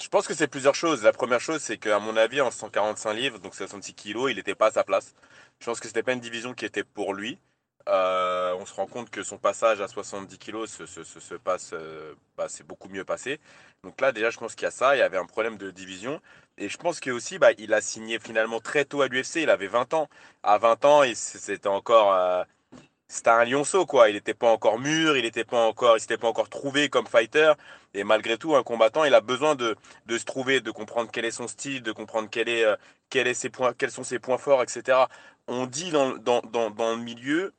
Je 0.00 0.08
pense 0.08 0.26
que 0.26 0.34
c'est 0.34 0.48
plusieurs 0.48 0.74
choses. 0.74 1.02
La 1.02 1.12
première 1.12 1.40
chose, 1.40 1.62
c'est 1.62 1.78
qu'à 1.78 1.98
mon 1.98 2.16
avis, 2.16 2.40
en 2.40 2.50
145 2.50 3.12
livres, 3.14 3.38
donc 3.38 3.54
66 3.54 3.94
kilos, 3.94 4.30
il 4.30 4.36
n'était 4.36 4.54
pas 4.54 4.66
à 4.66 4.70
sa 4.70 4.84
place. 4.84 5.14
Je 5.60 5.66
pense 5.66 5.80
que 5.80 5.88
c'était 5.88 6.02
pas 6.02 6.12
une 6.12 6.20
division 6.20 6.54
qui 6.54 6.64
était 6.66 6.84
pour 6.84 7.14
lui. 7.14 7.38
Euh, 7.88 8.54
on 8.58 8.66
se 8.66 8.74
rend 8.74 8.86
compte 8.86 9.10
que 9.10 9.22
son 9.22 9.38
passage 9.38 9.80
à 9.80 9.88
70 9.88 10.38
kilos 10.38 10.70
se, 10.72 10.86
se, 10.86 11.04
se, 11.04 11.20
se 11.20 11.34
passe, 11.34 11.70
euh, 11.72 12.14
bah, 12.36 12.46
c'est 12.48 12.66
beaucoup 12.66 12.88
mieux 12.88 13.04
passé. 13.04 13.40
Donc 13.84 14.00
là, 14.00 14.12
déjà, 14.12 14.30
je 14.30 14.38
pense 14.38 14.54
qu'il 14.54 14.64
y 14.64 14.66
a 14.68 14.70
ça. 14.72 14.96
Il 14.96 14.98
y 14.98 15.02
avait 15.02 15.18
un 15.18 15.26
problème 15.26 15.56
de 15.56 15.70
division. 15.70 16.20
Et 16.58 16.68
je 16.68 16.76
pense 16.78 17.00
que 17.00 17.10
aussi, 17.10 17.38
bah, 17.38 17.52
il 17.58 17.72
a 17.72 17.80
signé 17.80 18.18
finalement 18.18 18.60
très 18.60 18.84
tôt 18.84 19.02
à 19.02 19.08
l'UFC. 19.08 19.36
Il 19.36 19.50
avait 19.50 19.68
20 19.68 19.94
ans. 19.94 20.08
À 20.42 20.58
20 20.58 20.84
ans, 20.84 21.02
c'était 21.14 21.68
encore. 21.68 22.12
Euh, 22.12 22.44
c'était 23.08 23.30
un 23.30 23.44
lionceau 23.44 23.86
quoi. 23.86 24.08
Il 24.08 24.14
n'était 24.14 24.34
pas 24.34 24.50
encore 24.50 24.78
mûr, 24.78 25.16
il 25.16 25.22
n'était 25.22 25.44
pas 25.44 25.66
encore, 25.66 25.96
il 25.96 26.00
s'était 26.00 26.18
pas 26.18 26.28
encore 26.28 26.48
trouvé 26.48 26.88
comme 26.88 27.06
fighter. 27.06 27.52
Et 27.94 28.04
malgré 28.04 28.36
tout, 28.36 28.54
un 28.56 28.62
combattant, 28.62 29.04
il 29.04 29.14
a 29.14 29.20
besoin 29.20 29.54
de, 29.54 29.76
de 30.06 30.18
se 30.18 30.24
trouver, 30.24 30.60
de 30.60 30.70
comprendre 30.70 31.10
quel 31.12 31.24
est 31.24 31.30
son 31.30 31.48
style, 31.48 31.82
de 31.82 31.92
comprendre 31.92 32.28
quel 32.30 32.48
est, 32.48 32.64
euh, 32.64 32.76
quel 33.08 33.26
est 33.26 33.34
ses 33.34 33.48
points, 33.48 33.72
quels 33.72 33.90
sont 33.90 34.04
ses 34.04 34.18
points 34.18 34.38
forts, 34.38 34.62
etc. 34.62 34.98
On 35.46 35.66
dit 35.66 35.90
dans, 35.90 36.16
dans, 36.18 36.40
dans, 36.42 36.70
dans 36.70 36.96
le 36.96 37.02
milieu, 37.02 37.54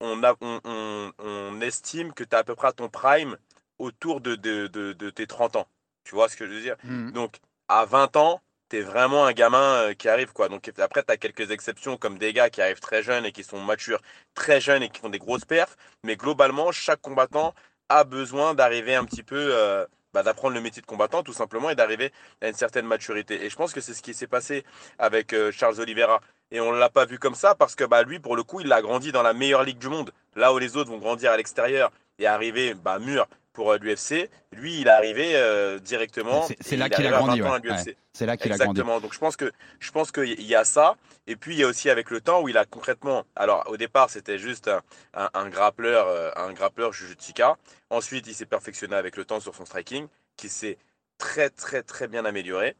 on, 0.00 0.22
a, 0.22 0.34
on, 0.40 0.60
on, 0.64 1.12
on 1.18 1.60
estime 1.60 2.12
que 2.12 2.24
tu 2.24 2.36
as 2.36 2.40
à 2.40 2.44
peu 2.44 2.54
près 2.54 2.68
à 2.68 2.72
ton 2.72 2.88
prime 2.88 3.36
autour 3.78 4.20
de, 4.20 4.36
de, 4.36 4.66
de, 4.66 4.92
de, 4.92 5.10
tes 5.10 5.26
30 5.26 5.56
ans. 5.56 5.66
Tu 6.04 6.14
vois 6.14 6.28
ce 6.28 6.36
que 6.36 6.46
je 6.46 6.52
veux 6.52 6.60
dire? 6.60 6.76
Mmh. 6.84 7.12
Donc, 7.12 7.38
à 7.68 7.84
20 7.84 8.16
ans, 8.16 8.40
t'es 8.72 8.80
vraiment 8.80 9.26
un 9.26 9.32
gamin 9.32 9.92
qui 9.98 10.08
arrive 10.08 10.32
quoi. 10.32 10.48
Donc 10.48 10.72
après 10.78 11.02
tu 11.02 11.12
as 11.12 11.18
quelques 11.18 11.50
exceptions 11.50 11.98
comme 11.98 12.16
des 12.16 12.32
gars 12.32 12.48
qui 12.48 12.62
arrivent 12.62 12.80
très 12.80 13.02
jeunes 13.02 13.26
et 13.26 13.32
qui 13.32 13.44
sont 13.44 13.60
matures 13.60 14.00
très 14.34 14.62
jeunes 14.62 14.82
et 14.82 14.88
qui 14.88 14.98
font 14.98 15.10
des 15.10 15.18
grosses 15.18 15.44
perfs, 15.44 15.76
mais 16.04 16.16
globalement 16.16 16.72
chaque 16.72 17.02
combattant 17.02 17.54
a 17.90 18.04
besoin 18.04 18.54
d'arriver 18.54 18.94
un 18.94 19.04
petit 19.04 19.22
peu 19.22 19.36
euh, 19.36 19.84
bah, 20.14 20.22
d'apprendre 20.22 20.54
le 20.54 20.62
métier 20.62 20.80
de 20.80 20.86
combattant 20.86 21.22
tout 21.22 21.34
simplement 21.34 21.68
et 21.68 21.74
d'arriver 21.74 22.12
à 22.40 22.48
une 22.48 22.54
certaine 22.54 22.86
maturité. 22.86 23.44
Et 23.44 23.50
je 23.50 23.56
pense 23.56 23.74
que 23.74 23.82
c'est 23.82 23.92
ce 23.92 24.00
qui 24.00 24.14
s'est 24.14 24.26
passé 24.26 24.64
avec 24.98 25.34
euh, 25.34 25.52
Charles 25.52 25.78
Oliveira. 25.78 26.22
Et 26.50 26.60
on 26.60 26.72
ne 26.72 26.78
l'a 26.78 26.88
pas 26.88 27.04
vu 27.04 27.18
comme 27.18 27.34
ça 27.34 27.54
parce 27.54 27.74
que 27.74 27.84
bah, 27.84 28.02
lui, 28.02 28.20
pour 28.20 28.36
le 28.36 28.42
coup, 28.42 28.60
il 28.60 28.72
a 28.72 28.80
grandi 28.80 29.12
dans 29.12 29.22
la 29.22 29.34
meilleure 29.34 29.64
ligue 29.64 29.78
du 29.78 29.88
monde. 29.88 30.12
Là 30.34 30.54
où 30.54 30.58
les 30.58 30.76
autres 30.78 30.90
vont 30.90 30.98
grandir 30.98 31.30
à 31.30 31.36
l'extérieur 31.36 31.90
et 32.18 32.26
arriver 32.26 32.72
bah, 32.74 32.98
mûr 32.98 33.26
pour 33.52 33.74
l'UFC. 33.74 34.30
Lui, 34.52 34.80
il 34.80 34.86
est 34.86 34.90
arrivé 34.90 35.32
euh, 35.34 35.78
directement. 35.78 36.46
C'est 36.60 36.76
là 36.76 36.88
qu'il 36.88 37.06
a 37.06 37.10
grandi. 37.10 37.42
Ouais. 37.42 37.50
Ouais. 37.50 37.96
C'est 38.12 38.26
là 38.26 38.36
qu'il 38.36 38.52
a 38.52 38.56
grandi. 38.56 38.70
Exactement. 38.70 39.00
Donc 39.00 39.12
je 39.12 39.18
pense 39.18 39.36
que 39.36 39.52
je 39.78 39.90
pense 39.90 40.10
qu'il 40.12 40.42
y 40.42 40.54
a 40.54 40.64
ça. 40.64 40.96
Et 41.26 41.36
puis 41.36 41.54
il 41.54 41.58
y 41.58 41.64
a 41.64 41.68
aussi 41.68 41.88
avec 41.90 42.10
le 42.10 42.20
temps 42.20 42.42
où 42.42 42.48
il 42.48 42.56
a 42.56 42.64
concrètement. 42.64 43.24
Alors 43.36 43.64
au 43.68 43.76
départ, 43.76 44.10
c'était 44.10 44.38
juste 44.38 44.68
un, 44.68 44.82
un, 45.14 45.30
un 45.34 45.48
grappleur, 45.48 46.08
euh, 46.08 46.30
un 46.36 46.52
grappleur 46.52 46.92
jujutsuka. 46.92 47.56
Ensuite, 47.90 48.26
il 48.26 48.34
s'est 48.34 48.46
perfectionné 48.46 48.96
avec 48.96 49.16
le 49.16 49.24
temps 49.24 49.40
sur 49.40 49.54
son 49.54 49.64
striking, 49.64 50.08
qui 50.36 50.48
s'est 50.48 50.78
très 51.18 51.50
très 51.50 51.82
très 51.82 52.08
bien 52.08 52.24
amélioré. 52.24 52.74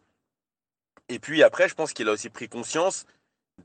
Et 1.09 1.19
puis 1.19 1.43
après, 1.43 1.69
je 1.69 1.75
pense 1.75 1.93
qu'il 1.93 2.09
a 2.09 2.13
aussi 2.13 2.31
pris 2.31 2.49
conscience 2.49 3.05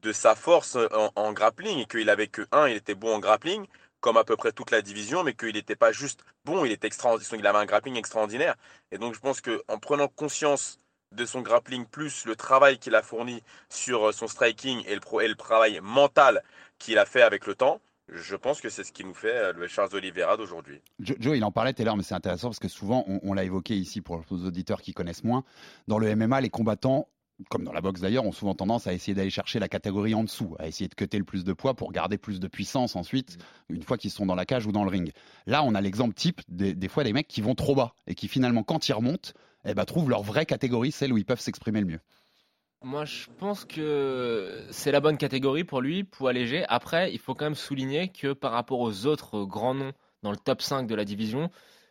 de 0.01 0.11
sa 0.11 0.35
force 0.35 0.75
en, 0.75 1.11
en 1.15 1.31
grappling 1.33 1.79
et 1.79 1.85
qu'il 1.85 2.09
avait 2.09 2.27
que 2.27 2.45
un, 2.51 2.67
il 2.67 2.75
était 2.75 2.93
bon 2.95 3.15
en 3.15 3.19
grappling 3.19 3.65
comme 4.07 4.15
à 4.15 4.23
peu 4.23 4.37
près 4.37 4.53
toute 4.53 4.71
la 4.71 4.81
division, 4.81 5.25
mais 5.25 5.33
qu'il 5.33 5.51
n'était 5.51 5.75
pas 5.75 5.91
juste 5.91 6.23
bon, 6.45 6.63
il 6.63 6.71
était 6.71 6.87
extraordinaire, 6.87 7.39
il 7.41 7.45
avait 7.45 7.57
un 7.57 7.65
grappling 7.65 7.97
extraordinaire. 7.97 8.55
Et 8.93 8.97
donc 8.97 9.13
je 9.13 9.19
pense 9.19 9.41
qu'en 9.41 9.79
prenant 9.79 10.07
conscience 10.07 10.77
de 11.13 11.25
son 11.25 11.41
grappling 11.41 11.85
plus 11.85 12.23
le 12.23 12.37
travail 12.37 12.79
qu'il 12.79 12.95
a 12.95 13.01
fourni 13.01 13.43
sur 13.67 14.13
son 14.13 14.27
striking 14.27 14.81
et 14.87 14.93
le, 14.93 15.01
pro, 15.01 15.19
et 15.19 15.27
le 15.27 15.35
travail 15.35 15.81
mental 15.83 16.41
qu'il 16.79 16.99
a 16.99 17.05
fait 17.05 17.21
avec 17.21 17.47
le 17.47 17.55
temps, 17.55 17.81
je 18.07 18.37
pense 18.37 18.61
que 18.61 18.69
c'est 18.69 18.85
ce 18.85 18.93
qui 18.93 19.03
nous 19.03 19.13
fait 19.13 19.51
le 19.51 19.67
Charles 19.67 19.93
Oliveira 19.93 20.37
d'aujourd'hui. 20.37 20.81
Joe, 21.01 21.17
Joe, 21.19 21.35
il 21.35 21.43
en 21.43 21.51
parlait 21.51 21.73
tout 21.73 21.81
à 21.81 21.85
l'heure, 21.85 21.97
mais 21.97 22.03
c'est 22.03 22.15
intéressant 22.15 22.47
parce 22.47 22.59
que 22.59 22.69
souvent, 22.69 23.03
on, 23.09 23.19
on 23.23 23.33
l'a 23.33 23.43
évoqué 23.43 23.75
ici 23.75 23.99
pour 23.99 24.23
les 24.31 24.45
auditeurs 24.45 24.81
qui 24.81 24.93
connaissent 24.93 25.25
moins. 25.25 25.43
Dans 25.89 25.99
le 25.99 26.15
MMA, 26.15 26.39
les 26.39 26.49
combattants 26.49 27.09
comme 27.49 27.63
dans 27.63 27.73
la 27.73 27.81
boxe 27.81 28.01
d'ailleurs, 28.01 28.25
ont 28.25 28.31
souvent 28.31 28.55
tendance 28.55 28.87
à 28.87 28.93
essayer 28.93 29.13
d'aller 29.13 29.29
chercher 29.29 29.59
la 29.59 29.67
catégorie 29.67 30.13
en 30.13 30.23
dessous, 30.23 30.55
à 30.59 30.67
essayer 30.67 30.87
de 30.87 30.95
cutter 30.95 31.17
le 31.17 31.23
plus 31.23 31.43
de 31.43 31.53
poids 31.53 31.75
pour 31.75 31.91
garder 31.91 32.17
plus 32.17 32.39
de 32.39 32.47
puissance 32.47 32.95
ensuite, 32.95 33.37
une 33.69 33.83
fois 33.83 33.97
qu'ils 33.97 34.11
sont 34.11 34.25
dans 34.25 34.35
la 34.35 34.45
cage 34.45 34.65
ou 34.65 34.71
dans 34.71 34.83
le 34.83 34.89
ring. 34.89 35.11
Là, 35.45 35.63
on 35.63 35.75
a 35.75 35.81
l'exemple 35.81 36.13
type 36.13 36.41
des, 36.47 36.73
des, 36.73 36.87
fois 36.87 37.03
des 37.03 37.13
mecs 37.13 37.27
qui 37.27 37.41
vont 37.41 37.55
trop 37.55 37.75
bas 37.75 37.93
et 38.07 38.15
qui 38.15 38.27
finalement, 38.27 38.63
quand 38.63 38.89
ils 38.89 38.93
remontent, 38.93 39.31
eh 39.65 39.73
ben, 39.73 39.85
trouvent 39.85 40.09
leur 40.09 40.23
vraie 40.23 40.45
catégorie, 40.45 40.91
celle 40.91 41.13
où 41.13 41.17
ils 41.17 41.25
peuvent 41.25 41.39
s'exprimer 41.39 41.81
le 41.81 41.87
mieux. 41.87 41.99
Moi, 42.83 43.05
je 43.05 43.25
pense 43.39 43.65
que 43.65 44.63
c'est 44.69 44.91
la 44.91 44.99
bonne 44.99 45.17
catégorie 45.17 45.63
pour 45.63 45.81
lui, 45.81 46.03
pour 46.03 46.27
alléger. 46.29 46.63
Après, 46.69 47.11
il 47.11 47.17
faut 47.17 47.33
quand 47.33 47.45
même 47.45 47.55
souligner 47.55 48.09
que 48.09 48.33
par 48.33 48.51
rapport 48.51 48.79
aux 48.79 49.07
autres 49.07 49.45
grands 49.45 49.73
noms 49.73 49.93
dans 50.21 50.31
le 50.31 50.37
top 50.37 50.61
5 50.61 50.87
de 50.87 50.95
la 50.95 51.03
division, 51.03 51.49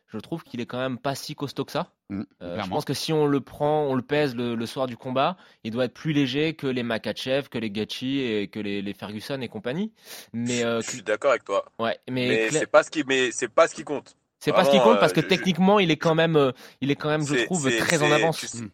je 0.08 0.18
trouve 0.18 0.42
qu'il 0.44 0.60
est 0.60 0.66
quand 0.66 0.78
même 0.78 0.98
pas 0.98 1.14
si 1.14 1.34
costaud 1.34 1.64
que 1.64 1.72
ça. 1.72 1.92
Mmh, 2.10 2.22
euh, 2.42 2.62
je 2.62 2.68
pense 2.68 2.84
que 2.84 2.94
si 2.94 3.12
on 3.12 3.26
le 3.26 3.40
prend, 3.40 3.84
on 3.84 3.94
le 3.94 4.02
pèse 4.02 4.36
le, 4.36 4.54
le, 4.54 4.66
soir 4.66 4.86
du 4.86 4.96
combat, 4.96 5.36
il 5.64 5.72
doit 5.72 5.86
être 5.86 5.94
plus 5.94 6.12
léger 6.12 6.54
que 6.54 6.66
les 6.66 6.84
Makachev, 6.84 7.48
que 7.48 7.58
les 7.58 7.70
Gachi 7.70 8.20
et 8.20 8.48
que 8.48 8.60
les, 8.60 8.82
les 8.82 8.94
Ferguson 8.94 9.40
et 9.40 9.48
compagnie. 9.48 9.92
Mais 10.32 10.64
euh, 10.64 10.80
je 10.80 10.90
suis 10.90 11.02
d'accord 11.02 11.30
avec 11.30 11.44
toi. 11.44 11.64
Ouais, 11.78 11.98
mais, 12.08 12.28
mais 12.28 12.50
c'est 12.50 12.66
pas 12.66 12.84
ce 12.84 12.90
qui, 12.90 13.02
mais 13.04 13.32
c'est 13.32 13.48
pas 13.48 13.66
ce 13.66 13.74
qui 13.74 13.82
compte. 13.82 14.16
C'est 14.38 14.52
pas 14.52 14.64
ce 14.64 14.70
qui 14.70 14.78
compte 14.78 15.00
parce 15.00 15.12
que 15.12 15.20
euh, 15.20 15.28
techniquement, 15.28 15.78
je... 15.78 15.84
il 15.84 15.90
est 15.90 15.96
quand 15.96 16.14
même, 16.14 16.52
il 16.80 16.90
est 16.90 16.96
quand 16.96 17.08
même, 17.08 17.26
je 17.26 17.44
trouve, 17.46 17.68
très 17.78 18.02
en 18.02 18.12
avance. 18.12 18.38
Tu... 18.38 18.58
Mmh. 18.58 18.70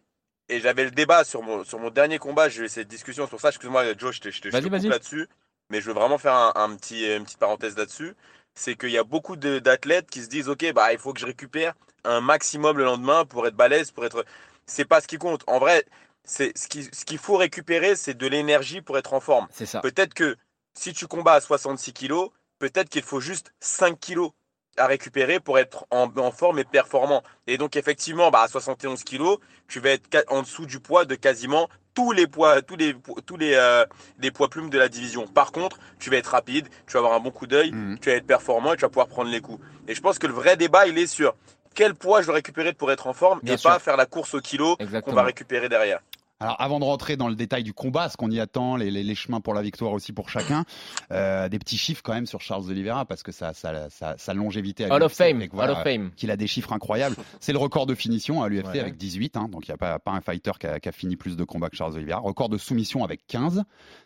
Et 0.49 0.59
j'avais 0.59 0.83
le 0.83 0.91
débat 0.91 1.23
sur 1.23 1.41
mon 1.41 1.63
sur 1.63 1.79
mon 1.79 1.89
dernier 1.89 2.19
combat. 2.19 2.49
J'ai 2.49 2.63
eu 2.63 2.69
cette 2.69 2.89
discussion 2.89 3.27
sur 3.27 3.39
ça. 3.39 3.49
Excuse-moi, 3.49 3.97
Joe, 3.97 4.13
je 4.13 4.19
te, 4.21 4.29
je 4.29 4.41
te, 4.41 4.49
je 4.51 4.57
te 4.57 4.63
coupe 4.63 4.89
là-dessus. 4.91 5.27
Mais 5.69 5.81
je 5.81 5.87
veux 5.87 5.93
vraiment 5.93 6.17
faire 6.17 6.33
un, 6.33 6.51
un 6.55 6.75
petit 6.75 7.05
une 7.11 7.23
petite 7.23 7.39
parenthèse 7.39 7.75
là-dessus 7.77 8.13
c'est 8.55 8.75
qu'il 8.75 8.91
y 8.91 8.97
a 8.97 9.03
beaucoup 9.03 9.35
d'athlètes 9.35 10.09
qui 10.09 10.21
se 10.21 10.27
disent 10.27 10.49
ok 10.49 10.73
bah 10.73 10.93
il 10.93 10.99
faut 10.99 11.13
que 11.13 11.19
je 11.19 11.25
récupère 11.25 11.73
un 12.03 12.21
maximum 12.21 12.77
le 12.77 12.83
lendemain 12.83 13.25
pour 13.25 13.47
être 13.47 13.55
balèze 13.55 13.91
pour 13.91 14.05
être 14.05 14.25
c'est 14.65 14.85
pas 14.85 15.01
ce 15.01 15.07
qui 15.07 15.17
compte. 15.17 15.43
En 15.47 15.59
vrai 15.59 15.85
c'est 16.23 16.57
ce 16.57 16.67
qui 16.67 16.83
ce 16.83 17.05
qu'il 17.05 17.17
faut 17.17 17.37
récupérer 17.37 17.95
c'est 17.95 18.13
de 18.13 18.27
l'énergie 18.27 18.81
pour 18.81 18.97
être 18.97 19.13
en 19.13 19.19
forme. 19.19 19.47
C'est 19.51 19.65
ça. 19.65 19.81
Peut-être 19.81 20.13
que 20.13 20.37
si 20.73 20.93
tu 20.93 21.07
combats 21.07 21.33
à 21.33 21.41
66 21.41 21.93
kilos 21.93 22.29
peut-être 22.59 22.89
qu'il 22.89 23.03
faut 23.03 23.19
juste 23.19 23.53
5 23.59 23.99
kilos 23.99 24.31
à 24.77 24.87
récupérer 24.87 25.39
pour 25.39 25.59
être 25.59 25.85
en, 25.91 26.09
en, 26.17 26.31
forme 26.31 26.59
et 26.59 26.63
performant. 26.63 27.23
Et 27.47 27.57
donc 27.57 27.75
effectivement, 27.75 28.31
bah, 28.31 28.41
à 28.41 28.47
71 28.47 29.03
kilos, 29.03 29.37
tu 29.67 29.79
vas 29.79 29.91
être 29.91 30.25
en 30.29 30.41
dessous 30.41 30.65
du 30.65 30.79
poids 30.79 31.05
de 31.05 31.15
quasiment 31.15 31.69
tous 31.93 32.11
les 32.11 32.27
poids, 32.27 32.61
tous 32.61 32.75
les, 32.75 32.95
tous 33.25 33.37
les, 33.37 33.53
euh, 33.53 33.85
les 34.19 34.31
poids 34.31 34.49
plumes 34.49 34.69
de 34.69 34.77
la 34.77 34.89
division. 34.89 35.27
Par 35.27 35.51
contre, 35.51 35.77
tu 35.99 36.09
vas 36.09 36.17
être 36.17 36.27
rapide, 36.27 36.67
tu 36.87 36.93
vas 36.93 36.99
avoir 36.99 37.13
un 37.13 37.19
bon 37.19 37.31
coup 37.31 37.47
d'œil, 37.47 37.71
mmh. 37.71 37.99
tu 37.99 38.09
vas 38.09 38.15
être 38.15 38.25
performant 38.25 38.73
et 38.73 38.75
tu 38.75 38.81
vas 38.81 38.89
pouvoir 38.89 39.07
prendre 39.07 39.29
les 39.29 39.41
coups. 39.41 39.63
Et 39.87 39.95
je 39.95 40.01
pense 40.01 40.17
que 40.17 40.27
le 40.27 40.33
vrai 40.33 40.57
débat, 40.57 40.87
il 40.87 40.97
est 40.97 41.07
sur 41.07 41.35
quel 41.75 41.95
poids 41.95 42.21
je 42.21 42.27
dois 42.27 42.35
récupérer 42.35 42.73
pour 42.73 42.91
être 42.91 43.07
en 43.07 43.13
forme 43.13 43.39
Bien 43.43 43.55
et 43.55 43.57
sûr. 43.57 43.69
pas 43.69 43.79
faire 43.79 43.97
la 43.97 44.05
course 44.05 44.33
au 44.33 44.41
kilo 44.41 44.77
qu'on 44.77 45.13
va 45.13 45.23
récupérer 45.23 45.69
derrière. 45.69 45.99
Alors, 46.39 46.59
avant 46.59 46.79
de 46.79 46.83
rentrer 46.83 47.15
dans 47.15 47.29
le 47.29 47.35
détail 47.35 47.63
du 47.63 47.71
combat, 47.73 48.09
ce 48.09 48.17
qu'on 48.17 48.29
y 48.29 48.39
attend, 48.39 48.75
les, 48.75 48.91
les- 48.91 49.03
les 49.03 49.15
chemins 49.15 49.39
pour 49.39 49.53
la 49.53 49.61
victoire 49.61 49.93
aussi 49.93 50.11
pour 50.11 50.29
chacun, 50.29 50.65
euh, 51.11 51.47
des 51.47 51.57
petits 51.57 51.77
chiffres 51.77 52.01
quand 52.03 52.13
même 52.13 52.25
sur 52.25 52.41
Charles 52.41 52.69
Oliveira 52.69 53.05
parce 53.05 53.23
que 53.23 53.31
ça, 53.31 53.53
ça, 53.53 53.89
ça, 53.89 54.15
sa 54.17 54.33
longévité. 54.33 54.83
à 54.85 54.93
Hall 54.93 55.03
of 55.03 55.13
Fame, 55.13 55.45
voilà, 55.53 55.71
Hall 55.73 55.77
of 55.77 55.83
Fame. 55.83 56.11
Qu'il 56.17 56.31
a 56.31 56.35
des 56.35 56.47
chiffres 56.47 56.73
incroyables. 56.73 57.15
C'est 57.39 57.53
le 57.53 57.59
record 57.59 57.85
de 57.85 57.95
finition 57.95 58.43
à 58.43 58.49
l'UFC 58.49 58.65
Ouais. 58.73 58.79
avec 58.79 58.97
18, 58.97 59.37
hein, 59.37 59.47
donc 59.49 59.67
il 59.67 59.71
n'y 59.71 59.75
a 59.75 59.77
pas, 59.77 59.99
pas 59.99 60.11
un 60.11 60.19
fighter 60.21 60.51
qui 60.59 60.67
a, 60.67 60.79
qui 60.81 60.89
a 60.89 60.91
fini 60.91 61.15
plus 61.15 61.37
de 61.37 61.43
combats 61.45 61.69
que 61.69 61.77
Charles 61.77 61.93
Oliveira. 61.95 62.19
Record 62.19 62.49
de 62.49 62.57
soumission 62.57 63.05
avec 63.05 63.25
15. 63.27 63.63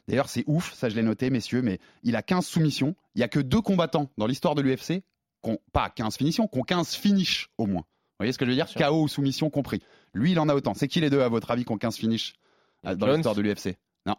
D'ailleurs, 0.08 0.30
c'est 0.30 0.44
ouf, 0.46 0.74
ça 0.76 0.90
je 0.90 0.96
l'ai 0.96 1.04
noté, 1.04 1.30
messieurs, 1.32 1.62
mais 1.64 1.80
il 2.04 2.16
a 2.16 2.22
15 2.22 2.46
soumissions. 2.46 2.96
Il 3.16 3.20
n'y 3.20 3.24
a 3.24 3.30
que 3.30 3.40
deux 3.40 3.62
combattants 3.62 4.12
dans 4.20 4.28
l'histoire 4.28 4.54
de 4.54 4.62
l'UFC 4.62 5.02
pas 5.72 5.90
15 5.90 6.18
finitions, 6.18 6.48
qui 6.48 6.60
ont 6.60 6.64
15 6.64 6.94
finishes 6.94 7.50
au 7.58 7.66
moins. 7.68 7.82
Vous 7.84 8.24
voyez 8.24 8.32
ce 8.34 8.38
que 8.38 8.46
je 8.46 8.50
veux 8.50 8.56
dire? 8.56 8.68
KO 8.76 9.04
ou 9.04 9.08
soumission 9.08 9.50
compris. 9.50 9.82
Lui, 10.18 10.32
il 10.32 10.40
en 10.40 10.50
a 10.50 10.56
autant. 10.56 10.74
C'est 10.74 10.88
qui 10.88 11.00
les 11.00 11.10
deux, 11.10 11.22
à 11.22 11.30
votre 11.30 11.52
avis, 11.52 11.64
qui 11.64 11.72
ont 11.72 11.78
15 11.78 11.96
finishes 11.96 12.34
euh, 12.86 12.96
dans 12.96 13.08
l'histoire 13.08 13.36
de 13.36 13.42
l'UFC 13.42 13.78
Non. 14.06 14.16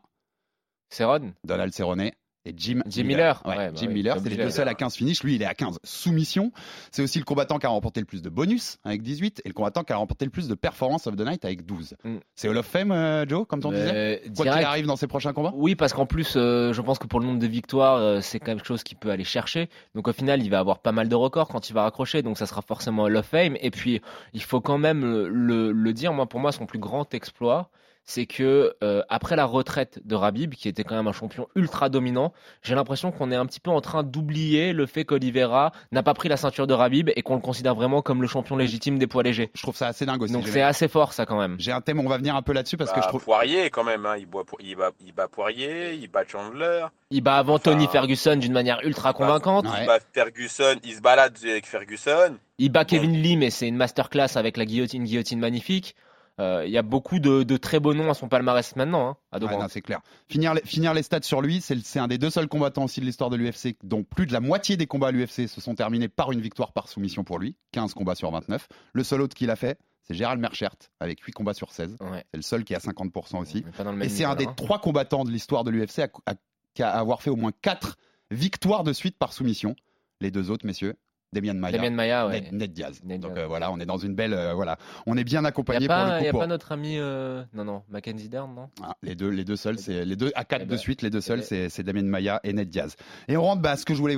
Cerrone 0.90 1.34
Donald 1.44 1.72
Cerrone 1.72 2.10
et 2.44 2.54
Jim, 2.56 2.80
Jim 2.86 3.04
Miller. 3.04 3.42
Ouais, 3.44 3.56
Ouais, 3.56 3.66
bah 3.70 3.72
Jim 3.76 3.88
Miller, 3.88 4.16
c'est 4.22 4.28
les 4.30 4.36
deux 4.36 4.50
seuls 4.50 4.68
à 4.68 4.74
15 4.74 4.94
finishes. 4.94 5.22
Lui, 5.22 5.34
il 5.34 5.42
est 5.42 5.46
à 5.46 5.54
15 5.54 5.78
soumissions. 5.84 6.52
C'est 6.92 7.02
aussi 7.02 7.18
le 7.18 7.24
combattant 7.24 7.58
qui 7.58 7.66
a 7.66 7.68
remporté 7.68 8.00
le 8.00 8.06
plus 8.06 8.22
de 8.22 8.28
bonus 8.30 8.78
avec 8.84 9.02
18 9.02 9.42
et 9.44 9.48
le 9.48 9.54
combattant 9.54 9.82
qui 9.84 9.92
a 9.92 9.96
remporté 9.96 10.24
le 10.24 10.30
plus 10.30 10.48
de 10.48 10.54
performance 10.54 11.06
of 11.06 11.16
the 11.16 11.20
night 11.26 11.44
avec 11.44 11.66
12. 11.66 11.94
Mm. 12.04 12.16
C'est 12.34 12.48
Hall 12.48 12.56
of 12.56 12.66
Fame, 12.66 12.92
euh, 12.92 13.26
Joe, 13.28 13.46
comme 13.46 13.60
on 13.64 13.70
disait 13.72 13.92
Euh, 13.94 14.16
Quoi 14.36 14.44
qu'il 14.46 14.64
arrive 14.64 14.86
dans 14.86 14.96
ses 14.96 15.06
prochains 15.08 15.32
combats? 15.32 15.52
Oui, 15.54 15.74
parce 15.74 15.92
qu'en 15.92 16.06
plus, 16.06 16.34
euh, 16.36 16.72
je 16.72 16.80
pense 16.80 16.98
que 16.98 17.06
pour 17.06 17.20
le 17.20 17.26
nombre 17.26 17.38
de 17.40 17.46
victoires, 17.46 17.96
euh, 17.96 18.20
c'est 18.20 18.40
quelque 18.40 18.64
chose 18.66 18.82
qu'il 18.82 18.96
peut 18.96 19.10
aller 19.10 19.24
chercher. 19.24 19.68
Donc 19.94 20.08
au 20.08 20.12
final, 20.12 20.42
il 20.42 20.48
va 20.48 20.58
avoir 20.60 20.78
pas 20.78 20.92
mal 20.92 21.08
de 21.08 21.14
records 21.14 21.48
quand 21.48 21.68
il 21.68 21.72
va 21.74 21.82
raccrocher, 21.82 22.22
donc 22.22 22.38
ça 22.38 22.46
sera 22.46 22.62
forcément 22.62 23.02
Hall 23.04 23.16
of 23.16 23.26
Fame. 23.26 23.56
Et 23.60 23.70
puis, 23.70 24.00
il 24.32 24.42
faut 24.42 24.60
quand 24.60 24.78
même 24.78 25.02
le, 25.02 25.28
le- 25.28 25.72
le 25.72 25.92
dire, 25.92 26.12
moi, 26.12 26.26
pour 26.26 26.40
moi, 26.40 26.52
son 26.52 26.66
plus 26.66 26.78
grand 26.78 27.12
exploit, 27.14 27.70
c'est 28.08 28.24
que 28.24 28.74
euh, 28.82 29.02
après 29.10 29.36
la 29.36 29.44
retraite 29.44 30.00
de 30.02 30.14
Rabib, 30.14 30.54
qui 30.54 30.66
était 30.66 30.82
quand 30.82 30.96
même 30.96 31.06
un 31.06 31.12
champion 31.12 31.46
ultra 31.54 31.90
dominant, 31.90 32.32
j'ai 32.62 32.74
l'impression 32.74 33.12
qu'on 33.12 33.30
est 33.30 33.36
un 33.36 33.44
petit 33.44 33.60
peu 33.60 33.70
en 33.70 33.82
train 33.82 34.02
d'oublier 34.02 34.72
le 34.72 34.86
fait 34.86 35.04
qu'Olivera 35.04 35.72
n'a 35.92 36.02
pas 36.02 36.14
pris 36.14 36.30
la 36.30 36.38
ceinture 36.38 36.66
de 36.66 36.72
Rabib 36.72 37.10
et 37.14 37.20
qu'on 37.20 37.34
le 37.34 37.42
considère 37.42 37.74
vraiment 37.74 38.00
comme 38.00 38.22
le 38.22 38.26
champion 38.26 38.56
légitime 38.56 38.98
des 38.98 39.06
poids 39.06 39.22
légers. 39.22 39.50
Je 39.54 39.60
trouve 39.60 39.76
ça 39.76 39.88
assez 39.88 40.06
dingue 40.06 40.22
aussi. 40.22 40.32
Donc 40.32 40.48
c'est 40.48 40.62
assez 40.62 40.88
fort 40.88 41.12
ça 41.12 41.26
quand 41.26 41.38
même. 41.38 41.56
J'ai 41.58 41.70
un 41.70 41.82
thème, 41.82 42.00
on 42.00 42.08
va 42.08 42.16
venir 42.16 42.34
un 42.34 42.40
peu 42.40 42.54
là-dessus 42.54 42.78
parce 42.78 42.92
que 42.92 42.96
Bah, 42.96 43.02
je 43.04 43.08
trouve. 43.08 43.24
Poirier 43.24 43.68
quand 43.68 43.84
même, 43.84 44.06
hein, 44.06 44.16
il, 44.16 44.24
boit, 44.24 44.44
il, 44.58 44.74
bat, 44.74 44.92
il 45.04 45.12
bat 45.12 45.28
Poirier, 45.28 45.92
il 45.92 46.08
bat 46.08 46.24
Chandler, 46.26 46.86
Il 47.10 47.20
bat 47.20 47.36
avant 47.36 47.58
Tony 47.58 47.88
Ferguson 47.88 48.36
d'une 48.36 48.54
manière 48.54 48.80
ultra 48.84 49.12
convaincante. 49.12 49.66
Ouais. 49.66 49.82
il 49.82 49.86
bat 49.86 49.98
Ferguson, 50.14 50.76
il 50.82 50.94
se 50.94 51.02
balade 51.02 51.36
avec 51.42 51.66
Ferguson. 51.66 52.38
Il 52.56 52.72
bat 52.72 52.86
Kevin 52.86 53.12
Lee, 53.12 53.36
mais 53.36 53.50
c'est 53.50 53.68
une 53.68 53.76
masterclass 53.76 54.36
avec 54.36 54.56
la 54.56 54.64
guillotine, 54.64 55.04
guillotine 55.04 55.40
magnifique. 55.40 55.94
Euh, 56.40 56.64
Il 56.66 56.70
y 56.72 56.78
a 56.78 56.82
beaucoup 56.82 57.18
de, 57.18 57.42
de 57.42 57.56
très 57.56 57.80
beaux 57.80 57.94
noms 57.94 58.10
à 58.10 58.14
son 58.14 58.28
palmarès 58.28 58.76
maintenant, 58.76 59.08
hein, 59.10 59.16
à 59.32 59.38
Ouais, 59.38 59.66
c'est 59.68 59.80
clair. 59.80 60.00
Finir 60.28 60.54
les, 60.54 60.60
finir 60.62 60.94
les 60.94 61.02
stats 61.02 61.22
sur 61.22 61.40
lui, 61.42 61.60
c'est 61.60 61.98
un 61.98 62.08
des 62.08 62.18
deux 62.18 62.30
seuls 62.30 62.48
combattants 62.48 62.84
aussi 62.84 63.00
de 63.00 63.04
l'histoire 63.06 63.30
de 63.30 63.36
l'UFC 63.36 63.76
dont 63.82 64.04
plus 64.04 64.26
de 64.26 64.32
la 64.32 64.40
moitié 64.40 64.76
des 64.76 64.86
combats 64.86 65.08
à 65.08 65.10
l'UFC 65.10 65.48
se 65.48 65.60
sont 65.60 65.74
terminés 65.74 66.08
par 66.08 66.30
une 66.32 66.40
victoire 66.40 66.72
par 66.72 66.88
soumission 66.88 67.24
pour 67.24 67.38
lui, 67.38 67.56
15 67.72 67.94
combats 67.94 68.14
sur 68.14 68.30
29. 68.30 68.68
Le 68.92 69.04
seul 69.04 69.20
autre 69.20 69.34
qu'il 69.34 69.50
a 69.50 69.56
fait, 69.56 69.78
c'est 70.04 70.14
Gérald 70.14 70.40
Merchert 70.40 70.74
avec 71.00 71.20
8 71.20 71.32
combats 71.32 71.54
sur 71.54 71.72
16. 71.72 71.96
Ouais. 72.00 72.24
C'est 72.30 72.36
le 72.36 72.42
seul 72.42 72.64
qui 72.64 72.74
a 72.74 72.78
50% 72.78 73.38
aussi. 73.40 73.64
Et 74.02 74.08
c'est 74.08 74.24
un 74.24 74.34
des 74.36 74.46
hein. 74.46 74.54
trois 74.56 74.78
combattants 74.80 75.24
de 75.24 75.30
l'histoire 75.30 75.64
de 75.64 75.70
l'UFC 75.70 75.98
à, 76.00 76.08
à- 76.26 76.34
qui 76.74 76.82
avoir 76.82 77.20
fait 77.22 77.30
au 77.30 77.36
moins 77.36 77.50
4 77.62 77.96
victoires 78.30 78.84
de 78.84 78.92
suite 78.92 79.18
par 79.18 79.32
soumission. 79.32 79.74
Les 80.20 80.30
deux 80.30 80.50
autres, 80.50 80.66
messieurs, 80.66 80.94
Demian 81.32 81.54
Maia, 81.54 82.26
ouais. 82.26 82.40
Ned, 82.40 82.52
Ned 82.54 82.72
Diaz. 82.72 83.00
Ned 83.04 83.20
Donc 83.20 83.34
Diaz. 83.34 83.44
euh, 83.44 83.46
voilà, 83.48 83.70
on 83.70 83.78
est 83.78 83.84
dans 83.86 83.98
une 83.98 84.14
belle, 84.14 84.32
euh, 84.32 84.54
voilà, 84.54 84.78
on 85.06 85.16
est 85.16 85.24
bien 85.24 85.42
Il 85.42 85.46
accompagné 85.46 85.86
n'y 85.86 85.92
a, 85.92 86.04
pour 86.04 86.12
le 86.14 86.18
coup. 86.18 86.24
y 86.24 86.28
a 86.28 86.30
pour- 86.30 86.40
pas 86.40 86.46
notre 86.46 86.72
ami. 86.72 86.96
euh, 86.98 87.44
Non, 87.52 87.64
non, 87.64 87.82
Mackenzie 87.88 88.28
Dern, 88.30 88.54
non? 88.54 88.70
Ah, 88.82 88.96
les 89.02 89.14
deux, 89.14 89.28
les 89.28 89.44
deux 89.44 89.56
seuls, 89.56 89.78
c'est 89.78 90.04
les 90.06 90.16
deux 90.16 90.32
à 90.34 90.44
quatre 90.44 90.62
Eh 90.62 90.64
de 90.64 90.70
ben, 90.70 90.78
suite, 90.78 91.02
les 91.02 91.10
deux 91.10 91.20
seuls, 91.20 91.40
ben. 91.40 91.44
c'est 91.44 91.68
c'est 91.68 91.82
Damien 91.82 92.02
Maya 92.04 92.40
et 92.44 92.52
Ned 92.54 92.70
Diaz. 92.70 92.96
Et 93.28 93.36
on 93.36 93.42
rentre, 93.42 93.60
bah, 93.60 93.76
ce 93.76 93.84
que 93.84 93.92
je 93.94 93.98
voulais, 94.00 94.16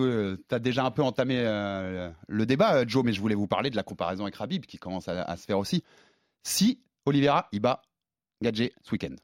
tu 0.49 0.55
as 0.55 0.59
déjà 0.61 0.85
un 0.85 0.91
peu 0.93 1.03
entamé 1.03 1.43
le 1.43 2.47
débat, 2.47 2.87
Joe, 2.87 3.05
mais 3.05 3.13
je 3.13 3.21
voulais 3.21 3.35
vous 3.35 3.49
parler 3.49 3.71
de 3.71 3.77
la 3.77 3.83
comparaison 3.83 4.23
avec 4.25 4.37
Rabib 4.37 4.65
qui 4.67 4.79
commence 4.79 5.09
à, 5.09 5.23
à 5.23 5.37
se 5.37 5.45
faire 5.47 5.59
aussi. 5.59 5.83
Si 6.45 6.81
Oliveira, 7.07 7.49
il 7.53 7.61
bat 7.61 7.83
Gadget 8.43 8.73
ce 8.85 8.93
week-end, 8.93 9.17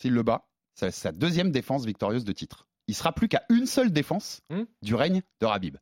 s'il 0.00 0.14
le 0.14 0.22
bat, 0.22 0.46
c'est 0.74 0.90
sa 0.90 1.12
deuxième 1.12 1.50
défense 1.50 1.84
victorieuse 1.84 2.24
de 2.24 2.32
titre. 2.32 2.66
Il 2.86 2.94
sera 2.94 3.12
plus 3.12 3.28
qu'à 3.28 3.42
une 3.50 3.66
seule 3.66 3.92
défense 3.92 4.40
Hmm? 4.50 4.62
du 4.82 4.94
règne 4.94 5.20
de 5.40 5.46
Rabib. 5.46 5.76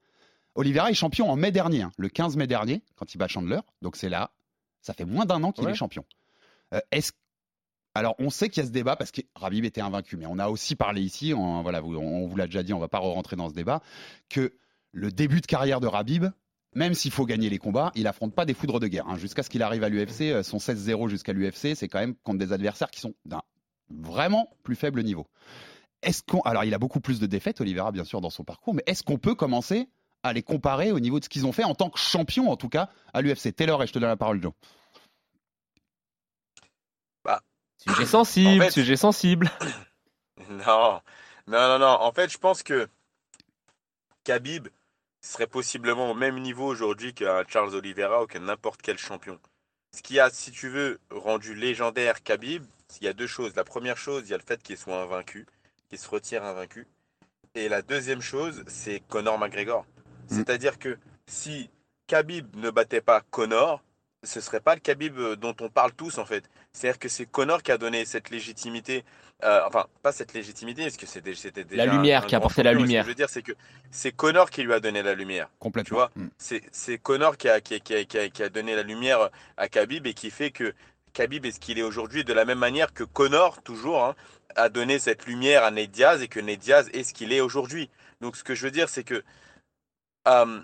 Oliveira 0.59 0.91
est 0.91 0.95
champion 0.95 1.31
en 1.31 1.37
mai 1.37 1.53
dernier, 1.53 1.83
hein, 1.83 1.93
le 1.97 2.09
15 2.09 2.37
mai 2.37 2.47
dernier, 2.47 2.83
quand 2.97 3.15
il 3.15 3.19
bat 3.19 3.29
Chandler. 3.29 3.61
Donc 3.81 3.97
c'est 3.97 4.09
là, 4.09 4.31
ça 4.83 4.93
fait 4.93 5.05
moins 5.05 5.25
d'un 5.25 5.43
an 5.45 5.53
qu'il 5.53 5.65
Ouais. 5.65 5.71
est 5.73 5.75
champion. 5.77 6.05
Euh, 6.75 6.81
Est-ce 6.91 7.13
alors, 7.95 8.15
on 8.21 8.31
sait 8.31 8.49
qu'il 8.49 8.63
y 8.63 8.65
a 8.65 8.67
ce 8.67 8.73
débat 8.73 8.95
parce 8.95 9.11
que 9.11 9.23
Rabib 9.35 9.65
était 9.65 9.81
invaincu, 9.81 10.17
mais 10.17 10.27
on 10.27 10.39
a 10.39 10.49
aussi 10.49 10.77
parlé 10.77 11.01
ici, 11.01 11.33
on, 11.35 11.63
voilà, 11.63 11.81
vous- 11.81 11.97
on 11.97 12.27
vous 12.29 12.37
l'a 12.37 12.47
déjà 12.47 12.63
dit, 12.63 12.73
on 12.73 12.79
va 12.79 12.87
pas 12.87 12.99
rentrer 12.99 13.35
dans 13.35 13.49
ce 13.49 13.55
débat, 13.55 13.83
que 14.29 14.53
le 14.93 15.11
début 15.11 15.41
de 15.41 15.47
carrière 15.47 15.81
de 15.81 15.89
Rabib, 15.89 16.27
même 16.75 16.95
s'il 16.95 17.11
faut 17.11 17.25
gagner 17.27 17.51
les 17.51 17.59
combats, 17.59 17.91
il 17.97 18.07
affronte 18.07 18.35
pas 18.35 18.45
des 18.45 18.55
foudres 18.55 18.79
de 18.79 18.87
guerre. 18.87 19.09
hein. 19.09 19.17
Jusqu'à 19.17 19.43
ce 19.43 19.51
qu'il 19.51 19.63
arrive 19.65 19.83
à 19.83 19.89
l'UFC, 19.89 20.31
euh, 20.31 20.43
son 20.45 20.59
16-0 20.59 21.09
jusqu'à 21.09 21.33
l'UFC, 21.33 21.75
c'est 21.75 21.89
quand 21.89 21.99
même 21.99 22.15
contre 22.17 22.39
des 22.39 22.53
adversaires 22.53 22.91
qui 22.91 23.01
sont 23.01 23.15
d'un 23.25 23.43
vraiment 23.91 24.49
plus 24.63 24.77
faible 24.77 25.03
niveau. 25.03 25.27
Est-ce 26.03 26.23
qu'on, 26.23 26.41
alors 26.43 26.63
il 26.65 26.75
a 26.75 26.79
beaucoup 26.79 27.01
plus 27.01 27.19
de 27.19 27.27
défaites, 27.27 27.61
Oliveira 27.61 27.91
bien 27.91 28.05
sûr 28.05 28.21
dans 28.21 28.31
son 28.31 28.45
parcours, 28.45 28.75
mais 28.75 28.83
est-ce 28.87 29.03
qu'on 29.03 29.19
peut 29.19 29.35
commencer 29.35 29.89
à 30.23 30.33
les 30.33 30.43
comparer 30.43 30.93
au 30.93 31.01
niveau 31.01 31.19
de 31.19 31.25
ce 31.25 31.29
qu'ils 31.29 31.47
ont 31.47 31.53
fait 31.53 31.65
en 31.65 31.75
tant 31.75 31.91
que 31.91 31.99
champion, 31.99 32.51
en 32.51 32.57
tout 32.57 32.69
cas 32.69 32.89
à 33.15 33.21
l'UFC 33.23 33.55
Taylor, 33.55 33.83
et 33.83 33.87
je 33.87 33.93
te 33.93 33.99
donne 33.99 34.09
la 34.09 34.17
parole, 34.17 34.43
Joe. 34.43 34.53
Sujet 37.87 38.07
sensible, 38.07 38.63
En 38.63 38.65
fait- 38.67 38.71
sujet 38.73 38.97
sensible. 38.97 39.51
Non, 40.51 41.01
non, 41.47 41.69
non, 41.69 41.79
non. 41.79 41.87
En 42.01 42.13
fait, 42.13 42.31
je 42.31 42.39
pense 42.39 42.63
que 42.63 42.89
Khabib 44.25 44.69
serait 45.21 45.47
possiblement 45.47 46.11
au 46.11 46.15
même 46.15 46.39
niveau 46.41 46.65
aujourd'hui 46.67 47.13
qu'un 47.13 47.43
Charles 47.49 47.75
Oliveira 47.75 48.23
ou 48.23 48.27
que 48.27 48.39
n'importe 48.39 48.81
quel 48.83 48.99
champion. 48.99 49.39
Ce 49.97 50.01
qui 50.03 50.19
a, 50.21 50.31
si 50.31 50.51
tu 50.53 50.69
veux, 50.69 51.01
rendu 51.11 51.55
légendaire 51.55 52.23
Khabib, 52.23 52.65
il 53.01 53.05
y 53.05 53.09
a 53.09 53.13
deux 53.13 53.27
choses. 53.27 53.55
La 53.57 53.65
première 53.65 53.97
chose, 53.99 54.23
il 54.27 54.31
y 54.31 54.35
a 54.35 54.39
le 54.39 54.43
fait 54.43 54.63
qu'il 54.63 54.77
soit 54.79 55.01
invaincu, 55.03 55.47
qu'il 55.89 55.99
se 55.99 56.09
retire 56.09 56.45
invaincu. 56.45 56.87
Et 57.55 57.69
la 57.69 57.83
deuxième 57.83 58.23
chose, 58.23 58.65
c'est 58.69 59.01
Conor 59.09 59.39
McGregor. 59.39 59.85
C'est-à-dire 60.29 60.79
que 60.79 60.99
si 61.27 61.71
Khabib 62.07 62.55
ne 62.57 62.71
battait 62.71 63.01
pas 63.01 63.23
Conor, 63.31 63.83
ce 64.25 64.41
serait 64.41 64.61
pas 64.61 64.75
le 64.75 64.81
Khabib 64.81 65.17
euh, 65.19 65.37
dont 65.37 65.55
on 65.61 65.69
parle 65.69 65.93
tous 65.93 66.19
en 66.19 66.25
fait. 66.25 66.45
C'est-à-dire 66.73 66.99
que 66.99 67.09
c'est 67.09 67.27
Conor 67.27 67.63
qui 67.63 67.71
a 67.71 67.79
donné 67.79 68.05
cette 68.05 68.31
légitimité, 68.31 69.05
euh, 69.45 69.61
enfin 69.67 69.87
pas 70.03 70.11
cette 70.13 70.33
légitimité, 70.35 70.83
parce 70.83 70.97
que 70.97 71.07
c'était 71.07 71.65
déjà 71.65 71.87
La 71.87 71.93
lumière, 71.93 72.25
un 72.25 72.27
qui 72.27 72.35
a 72.35 72.39
apporté 72.39 72.63
la 72.63 72.73
lumière. 72.73 73.05
Ce 73.05 73.07
que 73.07 73.13
je 73.13 73.13
veux 73.13 73.15
dire, 73.15 73.31
c'est 73.31 73.43
que 73.43 73.53
c'est 73.91 74.11
Conor 74.13 74.51
qui 74.51 74.63
lui 74.65 74.73
a 74.73 74.81
donné 74.81 75.03
la 75.03 75.15
lumière. 75.15 75.49
Complètement. 75.61 75.87
Tu 75.89 75.95
vois, 75.95 76.11
Mm. 76.17 76.29
c'est 76.73 76.99
Conor 76.99 77.37
qui 77.37 77.49
a, 77.49 77.61
qui, 77.61 77.75
a, 77.75 77.79
qui, 77.79 77.95
a, 77.95 78.05
qui 78.05 78.19
a- 78.19 78.29
qui 78.29 78.43
a 78.43 78.49
donné 78.49 78.75
la 78.75 78.83
lumière 78.83 79.31
à 79.57 79.69
Khabib 79.69 80.07
et 80.07 80.15
qui 80.15 80.31
fait 80.31 80.51
que 80.51 80.75
Khabib 81.13 81.47
est 81.47 81.53
ce 81.53 81.61
qu'il 81.61 81.79
est 81.79 81.83
aujourd'hui 81.83 82.25
de 82.25 82.33
la 82.33 82.45
même 82.45 82.59
manière 82.59 82.93
que 82.93 83.05
Conor, 83.05 83.63
toujours, 83.63 84.05
hein, 84.05 84.15
a 84.57 84.69
donné 84.69 84.99
cette 84.99 85.27
lumière 85.27 85.63
à 85.63 85.71
Ned 85.71 85.91
Diaz 85.93 86.23
et 86.23 86.29
que 86.29 86.41
Ned 86.41 86.59
Diaz 86.59 86.89
est 86.93 87.05
ce 87.05 87.15
qu'il 87.15 87.33
est 87.33 87.41
aujourd'hui. 87.41 87.89
Donc 88.21 88.37
ce 88.37 88.43
que 88.43 88.55
je 88.57 88.65
veux 88.65 88.73
dire, 88.73 88.89
c'est 88.89 89.05
que 89.05 89.23
euh, 90.29 90.61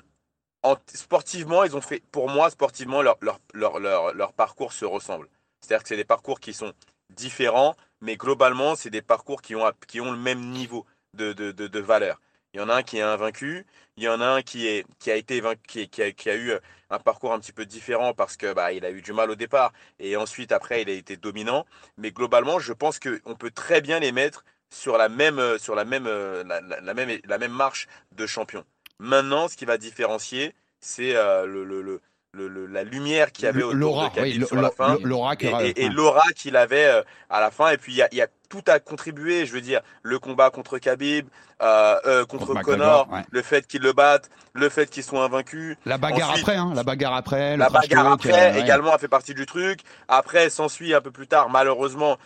en- 0.62 0.76
sportivement, 0.94 1.64
ils 1.64 1.76
ont 1.76 1.80
fait, 1.80 2.02
pour 2.12 2.28
moi, 2.28 2.50
sportivement, 2.50 3.02
leur, 3.02 3.18
leur, 3.20 3.40
leur, 3.80 4.14
leur, 4.14 4.32
parcours 4.32 4.72
se 4.72 4.84
ressemble. 4.84 5.28
C'est-à-dire 5.60 5.82
que 5.82 5.88
c'est 5.88 5.96
des 5.96 6.04
parcours 6.04 6.40
qui 6.40 6.54
sont 6.54 6.72
différents, 7.10 7.76
mais 8.00 8.16
globalement, 8.16 8.74
c'est 8.76 8.90
des 8.90 9.02
parcours 9.02 9.42
qui 9.42 9.54
ont, 9.56 9.70
qui 9.88 10.00
ont 10.00 10.12
le 10.12 10.18
même 10.18 10.40
niveau 10.50 10.86
de, 11.14 11.32
de, 11.32 11.52
de, 11.52 11.80
valeur. 11.80 12.20
Il 12.54 12.58
y 12.60 12.60
en 12.62 12.68
a 12.68 12.76
un 12.76 12.82
qui 12.82 12.98
est 12.98 13.02
invaincu, 13.02 13.66
il 13.96 14.04
y 14.04 14.08
en 14.08 14.20
a 14.20 14.26
un 14.26 14.42
qui, 14.42 14.66
est, 14.66 14.86
qui, 14.98 15.10
a, 15.10 15.16
été 15.16 15.42
qui, 15.68 15.88
qui 15.88 16.02
a, 16.02 16.12
qui 16.12 16.30
a 16.30 16.36
eu 16.36 16.52
un 16.90 16.98
parcours 16.98 17.32
un 17.32 17.40
petit 17.40 17.52
peu 17.52 17.66
différent 17.66 18.14
parce 18.14 18.36
que 18.36 18.52
bah, 18.52 18.72
il 18.72 18.84
a 18.84 18.90
eu 18.90 19.02
du 19.02 19.12
mal 19.12 19.30
au 19.30 19.34
départ 19.34 19.72
et 19.98 20.16
ensuite 20.16 20.52
après 20.52 20.82
il 20.82 20.88
a 20.90 20.92
été 20.92 21.16
dominant. 21.16 21.66
Mais 21.98 22.10
globalement, 22.12 22.58
je 22.58 22.72
pense 22.72 22.98
qu'on 22.98 23.34
peut 23.36 23.50
très 23.50 23.80
bien 23.80 23.98
les 24.00 24.12
mettre 24.12 24.44
sur 24.70 24.96
la 24.98 25.08
même, 25.08 25.38
euh, 25.38 25.58
sur 25.58 25.74
la 25.74 25.84
même, 25.84 26.06
euh, 26.06 26.44
la 26.44 26.94
même, 26.94 27.20
la 27.24 27.38
même 27.38 27.52
marche 27.52 27.88
de 28.12 28.26
champion. 28.26 28.64
Maintenant, 29.00 29.48
ce 29.48 29.56
qui 29.56 29.64
va 29.64 29.76
différencier, 29.76 30.54
c'est 30.80 31.16
euh, 31.16 31.46
le, 31.46 31.64
le, 31.64 31.82
le, 31.82 32.00
le- 32.32 32.48
le- 32.48 32.66
la 32.66 32.82
lumière 32.84 33.32
qu'il 33.32 33.46
avait 33.46 33.62
autour 33.62 33.74
L'aura, 33.78 34.08
de 34.10 34.20
oui, 34.20 34.44
sur 34.46 34.60
la 34.60 34.70
fin 34.70 34.98
l'aura 35.02 35.34
et, 35.38 35.46
et- 35.46 35.82
et 35.82 35.88
ouais. 35.88 35.92
l'aura 35.94 36.22
qu'il 36.36 36.56
avait 36.56 36.86
euh, 36.86 37.02
à 37.30 37.40
la 37.40 37.50
fin. 37.50 37.70
Et 37.70 37.76
puis 37.76 37.92
il 37.92 37.96
y 37.96 38.02
a, 38.02 38.08
il 38.12 38.18
y 38.18 38.22
a 38.22 38.26
tout 38.48 38.62
à 38.66 38.78
contribuer, 38.80 39.46
je 39.46 39.52
veux 39.52 39.60
dire, 39.60 39.80
le 40.02 40.18
combat 40.18 40.50
contre 40.50 40.78
Khabib, 40.78 41.26
euh, 41.62 41.96
euh, 42.06 42.24
contre, 42.24 42.46
Contre 42.46 42.62
Connor, 42.62 43.08
ouais. 43.12 43.22
le 43.30 43.42
fait 43.42 43.66
qu'il 43.66 43.82
le 43.82 43.92
batte, 43.92 44.30
le 44.52 44.68
fait 44.68 44.88
qu'il 44.90 45.02
soit 45.04 45.24
invaincu. 45.24 45.76
La 45.86 45.98
bagarre 45.98 46.30
Ensuite, 46.30 46.42
après, 46.48 46.56
hein, 46.56 46.72
la 46.74 46.82
bagarre 46.82 47.14
après, 47.14 47.52
le 47.52 47.58
la 47.58 47.70
bagarre 47.70 48.04
talk, 48.18 48.26
après 48.26 48.50
euh, 48.50 48.54
ouais. 48.54 48.60
également 48.60 48.92
a 48.92 48.98
fait 48.98 49.08
partie 49.08 49.34
du 49.34 49.46
truc. 49.46 49.80
Après, 50.08 50.50
s'ensuit 50.50 50.92
un 50.94 51.00
peu 51.00 51.10
plus 51.12 51.26
tard, 51.28 51.50
malheureusement, 51.50 52.16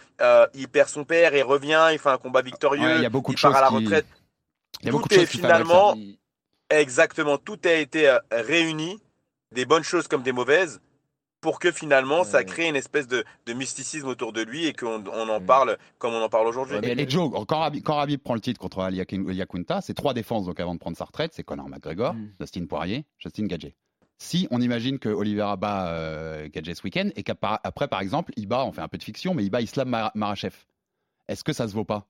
il 0.54 0.68
perd 0.68 0.88
son 0.88 1.04
père 1.04 1.34
et 1.34 1.42
revient, 1.42 1.88
il 1.92 1.98
fait 1.98 2.10
un 2.10 2.18
combat 2.18 2.42
victorieux, 2.42 2.82
Ouais, 2.88 2.96
il 2.96 3.02
y 3.02 3.06
a 3.06 3.10
beaucoup 3.10 3.32
il 3.32 3.37
de 3.37 3.40
part 3.40 3.56
à 3.56 3.60
la 3.62 3.68
qui- 3.68 3.75
retraite. 3.76 4.06
Il 4.80 4.87
y 4.87 4.88
a 4.88 4.92
Tout 4.92 4.96
beaucoup 4.98 5.08
de 5.08 5.14
est 5.14 5.26
qui 5.26 5.38
finalement, 5.38 5.96
exactement, 6.70 7.38
tout 7.38 7.58
a 7.64 7.72
été 7.72 8.08
euh, 8.08 8.18
réuni, 8.30 9.00
des 9.52 9.64
bonnes 9.64 9.82
choses 9.84 10.08
comme 10.08 10.22
des 10.22 10.32
mauvaises, 10.32 10.80
pour 11.40 11.60
que 11.60 11.70
finalement 11.70 12.25
ça 12.25 12.42
crée 12.42 12.66
une 12.68 12.75
espèce 12.76 13.06
de, 13.06 13.25
de 13.46 13.52
mysticisme 13.52 14.08
autour 14.08 14.32
de 14.32 14.42
lui 14.42 14.66
et 14.66 14.72
qu'on 14.72 15.04
on 15.06 15.28
en 15.28 15.40
Mm. 15.40 15.46
parle 15.46 15.78
comme 15.98 16.12
on 16.12 16.20
en 16.22 16.28
parle 16.28 16.48
aujourd'hui. 16.48 16.75
Ouais, 16.76 16.80
mais 16.94 17.00
Et, 17.02 17.08
Joe, 17.08 17.30
quand 17.46 17.60
Rabib, 17.60 17.82
quand 17.84 17.94
Rabib 17.94 18.20
prend 18.20 18.34
le 18.34 18.40
titre 18.40 18.58
contre 18.60 18.80
Ali 18.80 18.96
Yakunta, 18.98 19.80
c'est 19.80 19.94
trois 19.94 20.14
défenses 20.14 20.46
donc 20.46 20.58
avant 20.58 20.75
de 20.75 20.80
prendre 20.80 20.96
sa 20.96 21.04
retraite, 21.04 21.32
c'est 21.34 21.44
Conor 21.44 21.68
McGregor, 21.68 22.14
Mm. 22.14 22.30
Dustin 22.40 22.66
Poirier, 22.66 23.04
Justin 23.18 23.46
Gagey. 23.46 23.75
Si 24.20 24.48
on 24.50 24.60
imagine 24.60 24.98
que 24.98 25.08
Oliveira 25.08 25.56
bat 25.56 25.92
euh, 25.92 26.48
Gagey 26.52 26.75
ce 26.75 26.82
week-end 26.82 27.08
et 27.14 27.22
qu'après 27.22 27.87
par 27.87 28.00
exemple 28.00 28.32
il 28.37 28.48
bat, 28.48 28.64
on 28.64 28.72
fait 28.72 28.80
un 28.80 28.88
peu 28.88 28.98
de 28.98 29.04
fiction, 29.04 29.32
mais 29.32 29.44
il 29.44 29.50
bat 29.50 29.60
Islam 29.60 29.88
Mar- 29.88 30.10
Makhachev, 30.16 30.56
est-ce 31.28 31.44
que 31.44 31.52
ça 31.52 31.68
se 31.68 31.72
vaut 31.75 31.84
pas? 31.84 32.04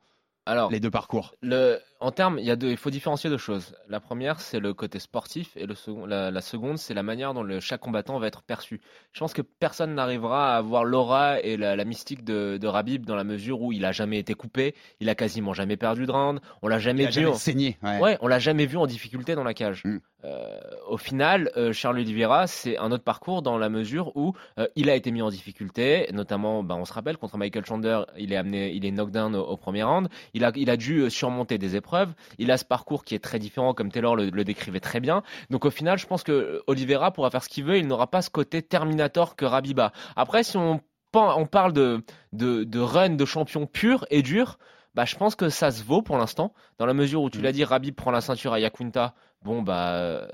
Alors, 0.49 0.71
les 0.71 0.81
deux 0.81 0.91
parcours 0.91 1.35
Le, 1.43 1.79
en 2.01 2.11
termes, 2.11 2.39
il, 2.39 2.45
y 2.47 2.51
a 2.51 2.57
deux, 2.57 2.71
il 2.71 2.79
faut 2.79 2.89
différencier 2.89 3.29
deux 3.29 3.37
choses. 3.37 3.75
La 3.87 4.01
première, 4.01 4.41
c'est 4.41 4.61
le 4.61 4.73
côté 4.73 4.99
sportif, 4.99 5.55
et 5.57 5.67
le 5.67 5.75
second, 5.75 6.07
la, 6.07 6.31
la 6.31 6.41
seconde, 6.41 6.79
c'est 6.79 6.95
la 6.95 7.03
manière 7.03 7.35
dont 7.35 7.43
le, 7.43 7.61
chaque 7.61 7.83
combattant 7.83 8.19
va 8.19 8.29
être 8.29 8.43
perçu. 8.43 8.81
Je 9.13 9.21
pense 9.21 9.35
que 9.35 9.43
personne 9.43 9.95
n'arrivera 9.95 10.55
à 10.55 10.57
avoir 10.57 10.85
l'aura 10.85 11.39
et 11.43 11.59
la, 11.59 11.77
la 11.77 11.85
mystique 11.85 12.25
de, 12.25 12.57
de 12.59 12.67
Rabib 12.67 13.05
dans 13.05 13.15
la 13.17 13.25
mesure 13.25 13.61
où 13.61 13.73
il 13.73 13.85
a 13.85 13.93
jamais 13.93 14.19
été 14.19 14.33
coupé, 14.33 14.75
il 15.01 15.11
a 15.11 15.15
quasiment 15.15 15.53
jamais 15.53 15.77
perdu 15.77 16.07
de 16.07 16.13
round, 16.13 16.41
on 16.63 16.69
l'a 16.69 16.79
jamais 16.79 17.03
Il 17.03 17.07
a 17.07 17.11
vu. 17.11 17.15
jamais 17.27 17.35
saigné. 17.35 17.79
ouais. 17.83 17.99
Ouais, 18.01 18.19
on 18.23 18.27
l'a 18.27 18.39
jamais 18.39 18.65
vu 18.65 18.79
en 18.79 18.87
difficulté 18.87 19.35
dans 19.35 19.45
la 19.45 19.53
cage. 19.53 19.83
Mm. 19.85 19.99
Euh, 20.25 20.59
au 20.89 20.97
final, 20.97 21.51
euh, 21.57 21.73
Charles 21.73 21.99
Oliveira, 21.99 22.49
c'est 22.49 22.77
un 22.79 22.91
autre 22.91 23.05
parcours 23.05 23.41
dans 23.41 23.57
la 23.57 23.69
mesure 23.69 24.17
où 24.17 24.35
euh, 24.59 24.67
il 24.75 24.91
a 24.91 24.97
été 24.97 25.13
mis 25.13 25.23
en 25.23 25.31
difficulté, 25.31 26.09
notamment, 26.13 26.65
bah, 26.65 26.75
on 26.75 26.85
se 26.85 26.93
rappelle, 26.93 27.17
contre 27.17 27.37
Michael 27.39 27.65
Chandler, 27.65 28.01
il 28.17 28.33
est 28.33 28.37
amené, 28.37 28.73
il 28.73 28.85
est 28.85 28.91
knockdown 28.91 29.37
au, 29.37 29.45
au 29.45 29.57
premier 29.57 29.85
round. 29.85 30.09
Il 30.35 30.45
a, 30.45 30.51
il 30.57 30.71
a 30.71 30.77
dû 30.77 31.03
euh, 31.03 31.11
surmonter 31.11 31.57
des 31.57 31.77
épreuves. 31.77 32.13
Il 32.39 32.51
a 32.51 32.59
ce 32.59 32.65
parcours 32.65 33.05
qui 33.05 33.15
est 33.15 33.21
très 33.21 33.39
différent, 33.39 33.75
comme 33.75 33.93
Taylor 33.93 34.17
le, 34.17 34.31
le 34.31 34.45
décrivait 34.45 34.81
très 34.81 34.99
bien. 34.99 35.23
Donc 35.51 35.65
au 35.65 35.71
final, 35.71 35.99
je 35.99 36.07
pense 36.07 36.25
que 36.25 36.33
euh, 36.33 36.63
Oliveira 36.67 37.13
pourra 37.13 37.31
faire 37.31 37.45
ce 37.45 37.49
qu'il 37.49 37.65
veut. 37.65 37.79
Il 37.79 37.87
n'aura 37.87 38.09
pas 38.09 38.21
ce 38.21 38.31
côté 38.31 38.61
Terminator 38.61 39.37
que 39.37 39.45
Rabiba. 39.45 39.93
Après, 40.17 40.43
si 40.43 40.57
on, 40.57 40.81
on 41.15 41.47
parle 41.47 41.73
de, 41.73 42.03
de, 42.33 42.65
de 42.65 42.81
run 42.81 43.11
de 43.11 43.25
champion 43.25 43.67
pur 43.67 44.05
et 44.11 44.23
dur. 44.23 44.59
Bah, 44.99 45.05
je 45.05 45.15
pense 45.15 45.37
que 45.37 45.49
ça 45.49 45.71
se 45.71 45.85
vaut 45.85 46.03
pour 46.03 46.19
l'instant, 46.19 46.53
dans 46.81 46.85
la 46.85 46.93
mesure 46.93 47.23
où 47.23 47.31
tu 47.31 47.39
Mm. 47.39 47.43
l'as 47.43 47.53
dit, 47.53 47.63
Rabib 47.63 47.95
prend 47.95 48.11
la 48.11 48.21
ceinture 48.21 48.53
à 48.53 48.59
Yakunta. 48.59 49.15
Bon, 49.45 49.63
bah. 49.63 49.91
euh, 49.93 50.27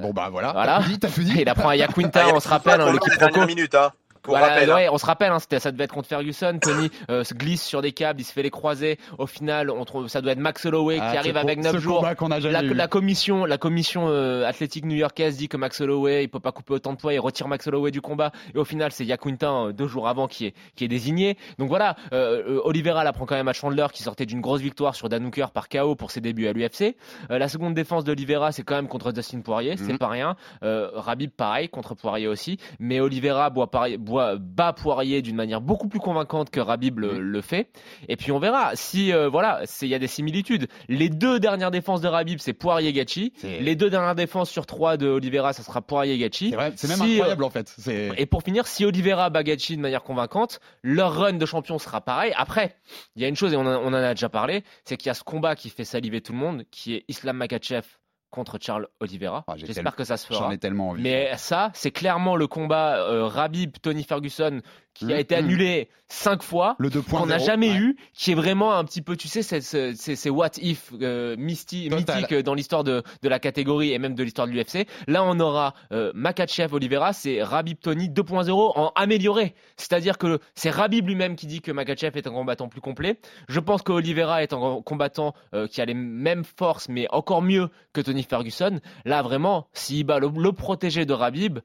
Bon 0.00 0.12
bah 0.14 0.30
voilà, 0.30 0.52
Voilà. 0.52 0.80
t'as 0.98 1.08
dit. 1.08 1.34
il 1.42 1.46
apprend 1.50 1.68
à 1.68 1.76
Yakunta, 1.76 2.28
on 2.34 2.40
se 2.40 2.48
rappelle, 2.48 2.80
hein, 2.80 2.90
le 2.90 2.98
quiproquo. 2.98 3.44
minutes, 3.46 3.74
hein, 3.74 3.92
pour 4.22 4.34
Voilà, 4.36 4.54
rappel. 4.54 4.70
hein. 4.70 4.74
ouais, 4.76 4.88
on 4.90 4.98
se 4.98 5.06
rappelle, 5.06 5.32
hein, 5.32 5.38
c'était, 5.40 5.58
ça 5.58 5.72
devait 5.72 5.84
être 5.84 5.92
contre 5.94 6.08
Ferguson. 6.08 6.58
Tony 6.60 6.90
euh, 7.10 7.24
se 7.24 7.34
glisse 7.34 7.62
sur 7.64 7.82
des 7.82 7.92
câbles, 7.92 8.20
il 8.20 8.24
se 8.24 8.32
fait 8.32 8.42
les 8.42 8.50
croiser. 8.50 8.98
Au 9.18 9.26
final, 9.26 9.70
on 9.70 9.84
trouve, 9.84 10.08
ça 10.08 10.20
doit 10.20 10.32
être 10.32 10.38
Max 10.38 10.64
Holloway 10.64 10.98
Ah, 11.00 11.10
qui 11.12 11.16
arrive 11.18 11.36
avec 11.36 11.58
9 11.58 11.72
ce 11.72 11.78
jours. 11.78 11.96
combat 11.96 12.14
qu'on 12.14 12.30
a 12.30 12.40
jamais 12.40 12.52
La, 12.52 12.62
la 12.62 12.88
commission, 12.88 13.44
la 13.44 13.58
commission 13.58 14.08
euh, 14.08 14.46
athlétique 14.46 14.84
new-yorkaise 14.84 15.36
dit 15.36 15.48
que 15.48 15.56
Max 15.56 15.80
Holloway, 15.80 16.24
il 16.24 16.28
peut 16.28 16.40
pas 16.40 16.52
couper 16.52 16.74
autant 16.74 16.92
de 16.92 16.98
poids, 16.98 17.12
il 17.12 17.18
retire 17.20 17.48
Max 17.48 17.66
Holloway 17.66 17.90
du 17.90 18.00
combat. 18.00 18.32
Et 18.54 18.58
au 18.58 18.64
final, 18.64 18.92
c'est 18.92 19.04
Yakunta 19.04 19.50
euh, 19.50 19.72
deux 19.72 19.86
jours 19.88 20.08
avant 20.08 20.28
qui 20.28 20.46
est, 20.46 20.54
qui 20.76 20.84
est 20.84 20.88
désigné. 20.88 21.36
Donc 21.58 21.68
voilà, 21.68 21.96
euh, 22.12 22.42
euh, 22.48 22.60
Oliveira 22.64 23.02
la 23.04 23.12
prend 23.12 23.26
quand 23.26 23.34
même 23.34 23.48
à 23.48 23.52
Chandler 23.52 23.86
qui 23.92 24.02
sortait 24.02 24.26
d'une 24.26 24.40
grosse 24.40 24.60
victoire 24.60 24.94
sur 24.94 25.08
Dan 25.08 25.26
Hooker 25.26 25.50
par 25.52 25.68
KO 25.68 25.94
pour 25.96 26.10
ses 26.10 26.20
débuts 26.20 26.46
à 26.46 26.52
l'UFC. 26.52 26.96
Euh, 27.30 27.38
la 27.38 27.48
seconde 27.48 27.74
défense 27.74 28.04
d'Oliveira, 28.04 28.52
c'est 28.52 28.62
quand 28.62 28.76
même 28.76 28.88
contre 28.88 29.10
Dustin 29.12 29.40
Poirier, 29.40 29.76
c'est 29.76 29.92
Mhm. 29.92 29.98
pas 29.98 30.08
rien. 30.08 30.36
Euh, 30.62 30.90
Rabib 30.94 31.30
pareil 31.30 31.68
contre 31.68 31.94
Poirier 31.94 32.28
aussi, 32.28 32.58
mais 32.78 33.00
Oliveira 33.00 33.50
boit, 33.50 33.70
Poirier- 33.70 33.98
boit- 33.98 34.11
bat 34.38 34.72
Poirier 34.72 35.22
d'une 35.22 35.36
manière 35.36 35.60
beaucoup 35.60 35.88
plus 35.88 35.98
convaincante 36.00 36.50
que 36.50 36.60
Rabib 36.60 36.98
le, 36.98 37.20
le 37.20 37.40
fait. 37.40 37.70
Et 38.08 38.16
puis 38.16 38.32
on 38.32 38.38
verra 38.38 38.76
si 38.76 39.12
euh, 39.12 39.28
voilà, 39.28 39.62
il 39.82 39.88
y 39.88 39.94
a 39.94 39.98
des 39.98 40.06
similitudes. 40.06 40.68
Les 40.88 41.08
deux 41.08 41.40
dernières 41.40 41.70
défenses 41.70 42.00
de 42.00 42.08
Rabib, 42.08 42.38
c'est 42.40 42.52
Poirier 42.52 42.92
Gachi. 42.92 43.32
Les 43.60 43.76
deux 43.76 43.90
dernières 43.90 44.14
défenses 44.14 44.50
sur 44.50 44.66
trois 44.66 44.96
de 44.96 45.08
Oliveira, 45.08 45.52
ça 45.52 45.62
sera 45.62 45.82
Poirier 45.82 46.18
Gachi. 46.18 46.50
C'est 46.76 46.88
même 46.88 46.96
Si, 46.98 47.02
euh, 47.02 47.14
incroyable 47.14 47.44
en 47.44 47.50
fait. 47.50 47.74
Et 48.18 48.26
pour 48.26 48.42
finir, 48.42 48.66
si 48.66 48.84
Oliveira 48.84 49.30
bat 49.30 49.42
Gaethje 49.42 49.72
de 49.72 49.76
manière 49.80 50.02
convaincante, 50.02 50.60
leur 50.82 51.14
run 51.14 51.34
de 51.34 51.46
champion 51.46 51.78
sera 51.78 52.00
pareil. 52.00 52.32
Après, 52.36 52.76
il 53.16 53.22
y 53.22 53.24
a 53.24 53.28
une 53.28 53.36
chose, 53.36 53.52
et 53.52 53.56
on, 53.56 53.60
en- 53.66 53.80
on 53.82 53.88
en 53.88 53.94
a 53.94 54.14
déjà 54.14 54.28
parlé, 54.28 54.64
c'est 54.84 54.96
qu'il 54.96 55.06
y 55.08 55.10
a 55.10 55.14
ce 55.14 55.24
combat 55.24 55.54
qui 55.56 55.70
fait 55.70 55.84
saliver 55.84 56.20
tout 56.20 56.32
le 56.32 56.38
monde, 56.38 56.64
qui 56.70 56.94
est 56.94 57.04
Islam 57.08 57.36
Makhachev 57.36 57.82
contre 58.32 58.58
Charles 58.60 58.88
Oliveira. 58.98 59.44
Ah, 59.46 59.54
J'espère 59.56 59.94
que 59.94 60.02
ça 60.02 60.16
se 60.16 60.26
fera. 60.26 60.40
J'en 60.40 60.50
ai 60.50 60.58
tellement 60.58 60.88
envie. 60.88 61.02
Mais 61.02 61.30
ça, 61.36 61.70
c'est 61.74 61.92
clairement 61.92 62.34
le 62.34 62.48
combat 62.48 62.96
euh, 62.96 63.26
Rabib-Tony 63.26 64.02
Ferguson 64.02 64.60
qui 64.94 65.06
a 65.06 65.14
Mhm. 65.14 65.20
été 65.20 65.34
annulé 65.34 65.88
cinq 66.08 66.42
fois 66.42 66.76
le 66.78 66.90
2.0 66.90 67.20
qu'on 67.20 67.26
n'a 67.26 67.38
jamais 67.38 67.70
ouais. 67.70 67.76
eu, 67.78 67.96
qui 68.12 68.32
est 68.32 68.34
vraiment 68.34 68.74
un 68.74 68.84
petit 68.84 69.00
peu, 69.00 69.16
tu 69.16 69.26
sais, 69.28 69.42
c'est 69.42 69.62
c'est- 69.62 69.94
c'est- 69.94 70.16
c'est 70.16 70.28
what 70.28 70.50
if 70.58 70.92
euh, 71.00 71.34
mysti- 71.36 71.88
Total. 71.88 72.16
mythique 72.20 72.34
dans 72.44 72.52
l'histoire 72.52 72.84
de, 72.84 73.02
de 73.22 73.28
la 73.30 73.38
catégorie 73.38 73.92
et 73.92 73.98
même 73.98 74.14
de 74.14 74.22
l'histoire 74.22 74.46
de 74.46 74.52
l'UFC. 74.52 74.86
Là, 75.08 75.24
on 75.24 75.40
aura 75.40 75.72
euh, 75.92 76.12
Makachev 76.14 76.74
Oliveira, 76.74 77.12
c'est 77.14 77.42
Rabib 77.42 77.78
Tony 77.80 78.10
2.0 78.10 78.72
en 78.78 78.92
amélioré. 78.94 79.54
C'est-à-dire 79.76 80.18
que 80.18 80.38
c'est 80.54 80.68
Rabib 80.70 81.06
lui-même 81.06 81.36
qui 81.36 81.46
dit 81.46 81.62
que 81.62 81.72
Makachev 81.72 82.16
est 82.18 82.26
un 82.26 82.32
combattant 82.32 82.68
plus 82.68 82.82
complet. 82.82 83.18
Je 83.48 83.60
pense 83.60 83.80
que 83.82 83.92
Oliveira 83.92 84.42
est 84.42 84.52
un 84.52 84.82
combattant 84.84 85.34
euh, 85.54 85.66
qui 85.66 85.80
a 85.80 85.86
les 85.86 85.94
mêmes 85.94 86.44
forces, 86.44 86.88
mais 86.90 87.06
encore 87.10 87.40
mieux 87.42 87.70
que 87.94 88.02
Tony 88.02 88.22
Ferguson. 88.24 88.80
Là, 89.06 89.22
vraiment, 89.22 89.68
s'il 89.72 90.04
bat 90.04 90.18
le, 90.18 90.28
le 90.36 90.52
protégé 90.52 91.06
de 91.06 91.14
Rabib, 91.14 91.60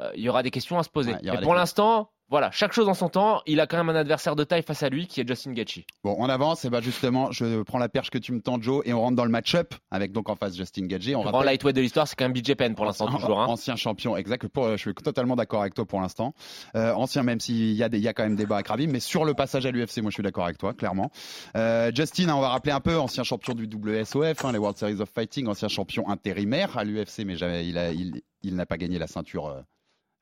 euh, 0.00 0.10
il 0.14 0.22
y 0.22 0.28
aura 0.28 0.44
des 0.44 0.52
questions 0.52 0.78
à 0.78 0.84
se 0.84 0.88
poser. 0.88 1.12
Ouais, 1.14 1.20
et 1.24 1.38
pour 1.42 1.54
l'instant, 1.54 2.10
voilà, 2.30 2.50
chaque 2.50 2.72
chose 2.72 2.88
en 2.88 2.94
son 2.94 3.08
temps. 3.08 3.42
Il 3.46 3.60
a 3.60 3.66
quand 3.66 3.76
même 3.78 3.88
un 3.88 3.98
adversaire 3.98 4.36
de 4.36 4.44
taille 4.44 4.62
face 4.62 4.82
à 4.82 4.88
lui 4.88 5.06
qui 5.06 5.20
est 5.20 5.26
Justin 5.28 5.52
Gaethje. 5.52 5.84
Bon, 6.04 6.14
on 6.18 6.28
avance, 6.28 6.64
et 6.64 6.70
bah 6.70 6.80
justement, 6.80 7.32
je 7.32 7.62
prends 7.62 7.78
la 7.78 7.88
perche 7.88 8.10
que 8.10 8.18
tu 8.18 8.32
me 8.32 8.40
tends, 8.40 8.60
Joe, 8.60 8.82
et 8.84 8.92
on 8.92 9.00
rentre 9.00 9.16
dans 9.16 9.24
le 9.24 9.30
match-up 9.30 9.74
avec 9.90 10.12
donc 10.12 10.28
en 10.28 10.34
face 10.36 10.56
Justin 10.56 10.86
Gagey. 10.86 11.14
On 11.14 11.18
Le 11.18 11.28
grand 11.28 11.38
rappelle- 11.38 11.46
lightweight 11.52 11.76
de 11.76 11.80
l'histoire, 11.80 12.06
c'est 12.06 12.16
quand 12.16 12.24
même 12.26 12.32
BJ 12.34 12.54
Penn 12.54 12.74
pour 12.74 12.84
l'instant 12.84 13.06
Ancien- 13.06 13.18
toujours. 13.20 13.40
hein. 13.40 13.46
Ancien 13.46 13.76
champion, 13.76 14.16
exact. 14.16 14.46
Pour- 14.48 14.70
je 14.72 14.76
suis 14.76 14.94
totalement 14.94 15.36
d'accord 15.36 15.62
avec 15.62 15.74
toi 15.74 15.86
pour 15.86 16.00
l'instant. 16.00 16.34
Euh, 16.76 16.92
ancien, 16.92 17.22
même 17.22 17.40
s'il 17.40 17.72
y, 17.72 17.82
a 17.82 17.88
des- 17.88 17.98
il 17.98 18.04
y 18.04 18.08
a 18.08 18.12
quand 18.12 18.24
même 18.24 18.36
débat 18.36 18.56
avec 18.56 18.68
Rabib, 18.68 18.90
mais 18.90 19.00
sur 19.00 19.24
le 19.24 19.34
passage 19.34 19.64
à 19.66 19.70
l'UFC, 19.70 20.02
moi 20.02 20.10
je 20.10 20.14
suis 20.14 20.22
d'accord 20.22 20.44
avec 20.44 20.58
toi, 20.58 20.74
clairement. 20.74 21.10
Euh, 21.56 21.90
Justin, 21.94 22.28
hein, 22.28 22.34
on 22.36 22.40
va 22.40 22.50
rappeler 22.50 22.72
un 22.72 22.80
peu, 22.80 22.98
ancien 22.98 23.22
champion 23.24 23.54
du 23.54 23.66
WSOF, 23.66 24.44
hein, 24.44 24.52
les 24.52 24.58
World 24.58 24.76
Series 24.76 25.00
of 25.00 25.08
Fighting, 25.14 25.46
ancien 25.46 25.68
champion 25.68 26.08
intérimaire 26.08 26.76
à 26.76 26.84
l'UFC, 26.84 27.24
mais 27.24 27.36
jamais, 27.36 27.66
il 27.66 27.78
a- 27.78 27.90
il- 27.92 28.20
il 28.42 28.54
n'a 28.54 28.66
pas 28.66 28.76
gagné 28.76 28.98
la 28.98 29.06
ceinture. 29.06 29.62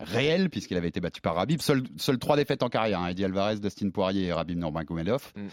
Réelle 0.00 0.50
puisqu'il 0.50 0.76
avait 0.76 0.88
été 0.88 1.00
battu 1.00 1.20
par 1.20 1.35
Rabib. 1.37 1.61
Seuls 1.61 1.82
seul 1.96 2.18
trois 2.18 2.37
défaites 2.37 2.62
en 2.62 2.68
carrière, 2.68 3.00
hein, 3.00 3.09
Eddie 3.09 3.24
Alvarez, 3.24 3.56
Dustin 3.61 3.90
Poirier 3.90 4.26
et 4.26 4.32
Rabib 4.32 4.59
Nurmagomedov. 4.59 5.32
Mm. 5.37 5.48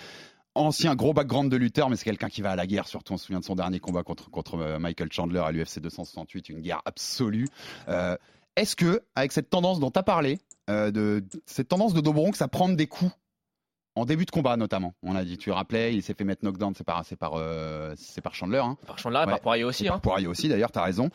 Ancien 0.56 0.94
gros 0.96 1.14
background 1.14 1.50
de 1.52 1.58
lutteur, 1.58 1.90
mais 1.90 1.96
c'est 1.96 2.04
quelqu'un 2.04 2.30
qui 2.30 2.44
va 2.44 2.52
à 2.52 2.56
la 2.56 2.68
guerre. 2.68 2.88
Surtout, 2.88 3.14
on 3.14 3.18
se 3.18 3.26
souvient 3.26 3.40
de 3.40 3.46
son 3.46 3.56
dernier 3.56 3.80
combat 3.80 4.04
contre, 4.04 4.30
contre 4.30 4.60
euh, 4.60 4.78
Michael 4.78 5.12
Chandler 5.12 5.40
à 5.40 5.52
l'UFC 5.52 5.80
268, 5.80 6.50
une 6.50 6.62
guerre 6.62 6.82
absolue. 6.86 7.48
Euh, 7.88 8.16
Est-ce 8.56 8.76
que, 8.76 9.02
avec 9.16 9.32
cette 9.32 9.50
tendance 9.50 9.80
dont 9.80 9.90
tu 9.90 9.98
as 9.98 10.04
parlé, 10.04 10.38
euh, 10.70 10.92
de 10.92 11.24
cette 11.48 11.70
tendance 11.70 11.96
de 11.96 12.02
Dobronx 12.02 12.40
à 12.42 12.48
prendre 12.48 12.76
des 12.76 12.86
coups 12.86 13.12
en 13.96 14.06
début 14.06 14.26
de 14.26 14.32
combat 14.32 14.56
notamment, 14.58 14.94
on 15.02 15.16
a 15.16 15.24
dit, 15.26 15.38
tu 15.40 15.50
rappelais, 15.52 15.96
il 15.96 16.04
s'est 16.04 16.14
fait 16.14 16.24
mettre 16.24 16.44
knockdown, 16.46 16.74
c'est 16.76 16.84
par, 16.84 17.04
c'est 17.04 17.16
par, 17.16 17.34
euh, 17.36 17.96
par 18.24 18.36
Chandler, 18.36 18.60
hein. 18.60 18.78
Par 18.86 19.00
Chandler 19.00 19.18
et 19.24 19.26
Ouais. 19.26 19.32
par 19.32 19.42
Poirier 19.42 19.64
aussi. 19.64 19.86
Par 19.86 19.96
Hein. 19.96 20.00
Poirier 20.00 20.28
aussi, 20.28 20.50
d'ailleurs, 20.50 20.72
tu 20.72 20.78
as 20.80 20.84
raison. 20.84 21.10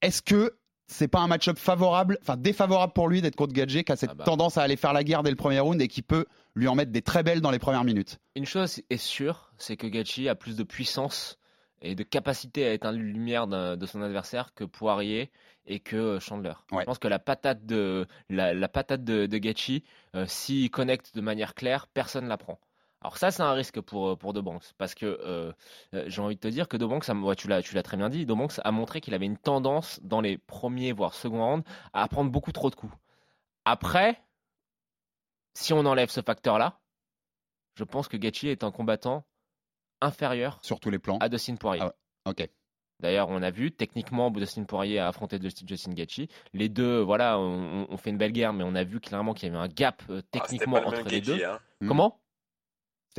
Est-ce 0.00 0.22
que 0.22 0.56
c'est 0.86 1.08
pas 1.08 1.20
un 1.20 1.26
match-up 1.26 1.58
favorable, 1.58 2.18
enfin 2.22 2.36
défavorable 2.36 2.92
pour 2.92 3.08
lui 3.08 3.20
d'être 3.20 3.36
contre 3.36 3.52
Gadget, 3.52 3.86
qui 3.86 3.92
a 3.92 3.96
cette 3.96 4.10
Ah 4.10 4.14
bah. 4.14 4.24
tendance 4.24 4.56
à 4.56 4.62
aller 4.62 4.76
faire 4.76 4.92
la 4.92 5.04
guerre 5.04 5.22
dès 5.22 5.30
le 5.30 5.36
premier 5.36 5.60
round 5.60 5.80
et 5.80 5.88
qui 5.88 6.02
peut 6.02 6.26
lui 6.54 6.68
en 6.68 6.74
mettre 6.74 6.92
des 6.92 7.02
très 7.02 7.22
belles 7.22 7.40
dans 7.40 7.50
les 7.50 7.58
premières 7.58 7.84
minutes 7.84 8.18
Une 8.34 8.46
chose 8.46 8.80
est 8.88 8.96
sûre, 8.96 9.50
c'est 9.58 9.76
que 9.76 9.86
Gaethje 9.86 10.26
a 10.28 10.34
plus 10.34 10.56
de 10.56 10.62
puissance 10.62 11.38
et 11.82 11.94
de 11.94 12.02
capacité 12.02 12.66
à 12.66 12.72
éteindre 12.72 12.98
la 12.98 13.04
lumière 13.04 13.46
de 13.46 13.86
son 13.86 14.00
adversaire 14.02 14.54
que 14.54 14.64
Poirier 14.64 15.30
et 15.66 15.80
que 15.80 15.96
euh, 15.96 16.20
Chandler. 16.20 16.52
Ouais. 16.70 16.82
Je 16.82 16.86
pense 16.86 16.98
que 16.98 17.08
la 17.08 17.18
patate 17.18 17.66
de 17.66 18.06
la, 18.30 18.54
la 18.54 18.68
patate 18.68 19.02
de, 19.04 19.26
de 19.26 19.38
Gaethje, 19.38 19.82
euh, 20.14 20.24
s'il 20.26 20.70
connecte 20.70 21.14
de 21.14 21.20
manière 21.20 21.54
claire, 21.54 21.86
personne 21.88 22.28
la 22.28 22.36
prend. 22.36 22.58
Alors 23.02 23.18
ça, 23.18 23.30
c'est 23.30 23.42
un 23.42 23.52
risque 23.52 23.80
pour, 23.80 24.08
euh, 24.08 24.16
pour 24.16 24.32
De 24.32 24.40
Banks, 24.40 24.72
parce 24.78 24.94
que 24.94 25.04
euh, 25.06 25.52
euh, 25.94 26.04
j'ai 26.06 26.20
envie 26.22 26.34
de 26.34 26.40
te 26.40 26.48
dire 26.48 26.66
que 26.66 26.76
De 26.76 26.86
Banks, 26.86 27.04
tu 27.36 27.46
l'as 27.48 27.62
tu 27.62 27.74
l'as 27.74 27.82
très 27.82 27.96
bien 27.96 28.08
dit, 28.08 28.26
De 28.26 28.34
Banks 28.34 28.54
a 28.64 28.72
montré 28.72 29.00
qu'il 29.00 29.14
avait 29.14 29.26
une 29.26 29.36
tendance 29.36 30.00
dans 30.02 30.20
les 30.20 30.38
premiers, 30.38 30.92
voire 30.92 31.14
second 31.14 31.44
rounds, 31.44 31.64
à 31.92 32.08
prendre 32.08 32.30
beaucoup 32.30 32.52
trop 32.52 32.70
de 32.70 32.74
coups. 32.74 32.92
Après, 33.64 34.20
si 35.54 35.72
on 35.72 35.84
enlève 35.86 36.08
ce 36.10 36.20
facteur-là, 36.20 36.80
je 37.74 37.84
pense 37.84 38.08
que 38.08 38.16
Gaethje 38.16 38.44
est 38.44 38.64
un 38.64 38.70
combattant 38.70 39.24
inférieur 40.00 40.58
sur 40.62 40.80
tous 40.80 40.90
les 40.90 40.98
plans. 40.98 41.18
à 41.18 41.28
Dustin 41.28 41.56
Poirier. 41.56 41.82
Ah. 41.82 41.94
Ok. 42.30 42.48
D'ailleurs, 43.00 43.28
on 43.28 43.42
a 43.42 43.50
vu, 43.50 43.72
techniquement, 43.72 44.30
Dustin 44.30 44.64
Poirier 44.64 44.98
a 45.00 45.08
affronté 45.08 45.38
Justin 45.40 45.92
Gaethje. 45.92 46.28
Les 46.54 46.70
deux, 46.70 47.00
voilà, 47.00 47.38
on, 47.38 47.86
on 47.90 47.96
fait 47.98 48.08
une 48.10 48.16
belle 48.16 48.32
guerre, 48.32 48.54
mais 48.54 48.64
on 48.64 48.74
a 48.74 48.84
vu 48.84 49.00
clairement 49.00 49.34
qu'il 49.34 49.48
y 49.48 49.54
avait 49.54 49.62
un 49.62 49.68
gap 49.68 50.02
euh, 50.08 50.22
Ah, 50.22 50.28
techniquement 50.30 50.76
le 50.80 50.90
même 50.90 51.00
entre 51.00 51.08
les 51.10 51.20
Gaethje, 51.20 51.38
deux. 51.38 51.44
hein. 51.44 51.60
Mm. 51.82 51.88
Comment? 51.88 52.20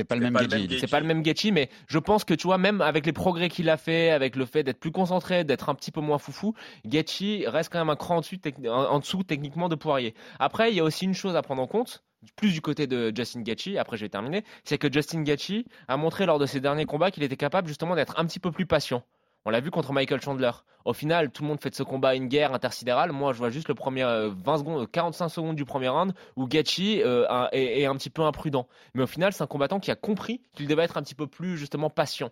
Pas 0.04 0.14
C'est 0.16 0.20
pas 0.20 0.26
le 0.26 0.30
même 0.30 0.46
Gaethje. 0.46 0.78
c'est 0.80 0.90
pas 0.90 1.00
le 1.00 1.06
même 1.06 1.22
mais 1.52 1.68
je 1.88 1.98
pense 1.98 2.24
que 2.24 2.34
tu 2.34 2.46
vois, 2.46 2.58
même 2.58 2.80
avec 2.80 3.06
les 3.06 3.12
progrès 3.12 3.48
qu'il 3.48 3.68
a 3.68 3.76
fait, 3.76 4.10
avec 4.10 4.36
le 4.36 4.46
fait 4.46 4.62
d'être 4.62 4.80
plus 4.80 4.92
concentré, 4.92 5.44
d'être 5.44 5.68
un 5.68 5.74
petit 5.74 5.90
peu 5.90 6.00
moins 6.00 6.18
foufou, 6.18 6.54
Gaethje 6.86 7.46
reste 7.46 7.72
quand 7.72 7.78
même 7.78 7.90
un 7.90 7.96
cran 7.96 8.16
en 8.16 8.20
dessous, 8.20 8.36
techni- 8.36 8.68
en 8.68 8.84
en 8.84 8.98
dessous 8.98 9.22
techniquement 9.22 9.68
de 9.68 9.74
Poirier. 9.74 10.14
Après, 10.38 10.70
il 10.70 10.76
y 10.76 10.80
a 10.80 10.84
aussi 10.84 11.04
une 11.04 11.14
chose 11.14 11.36
à 11.36 11.42
prendre 11.42 11.62
en 11.62 11.66
compte, 11.66 12.02
plus 12.36 12.52
du 12.52 12.60
côté 12.60 12.86
de 12.86 13.12
Justin 13.14 13.42
Gaethje, 13.42 13.76
après 13.76 13.96
je 13.96 14.04
vais 14.04 14.08
terminer, 14.08 14.44
c'est 14.64 14.78
que 14.78 14.92
Justin 14.92 15.22
Gaethje 15.22 15.64
a 15.86 15.96
montré 15.96 16.26
lors 16.26 16.38
de 16.38 16.46
ses 16.46 16.60
derniers 16.60 16.84
combats 16.86 17.10
qu'il 17.10 17.22
était 17.22 17.36
capable 17.36 17.68
justement 17.68 17.94
d'être 17.94 18.18
un 18.18 18.24
petit 18.26 18.40
peu 18.40 18.50
plus 18.50 18.66
patient. 18.66 19.02
On 19.44 19.50
l'a 19.50 19.60
vu 19.60 19.70
contre 19.70 19.92
Michael 19.92 20.20
Chandler. 20.20 20.50
Au 20.84 20.92
final, 20.92 21.30
tout 21.30 21.42
le 21.42 21.48
monde 21.48 21.60
fait 21.60 21.70
de 21.70 21.74
ce 21.74 21.82
combat 21.82 22.14
une 22.14 22.28
guerre 22.28 22.52
intersidérale. 22.52 23.12
Moi, 23.12 23.32
je 23.32 23.38
vois 23.38 23.50
juste 23.50 23.68
le 23.68 23.74
premier 23.74 24.02
euh, 24.02 24.30
20 24.44 24.58
secondes, 24.58 24.90
45 24.90 25.28
secondes 25.28 25.56
du 25.56 25.64
premier 25.64 25.88
round 25.88 26.12
où 26.36 26.46
Gaethje 26.46 26.80
euh, 27.04 27.26
est, 27.52 27.80
est 27.80 27.86
un 27.86 27.94
petit 27.96 28.10
peu 28.10 28.22
imprudent. 28.22 28.66
Mais 28.94 29.02
au 29.02 29.06
final, 29.06 29.32
c'est 29.32 29.42
un 29.42 29.46
combattant 29.46 29.80
qui 29.80 29.90
a 29.90 29.96
compris 29.96 30.42
qu'il 30.54 30.66
devait 30.66 30.82
être 30.84 30.96
un 30.96 31.02
petit 31.02 31.14
peu 31.14 31.26
plus 31.26 31.56
justement 31.56 31.88
patient. 31.90 32.30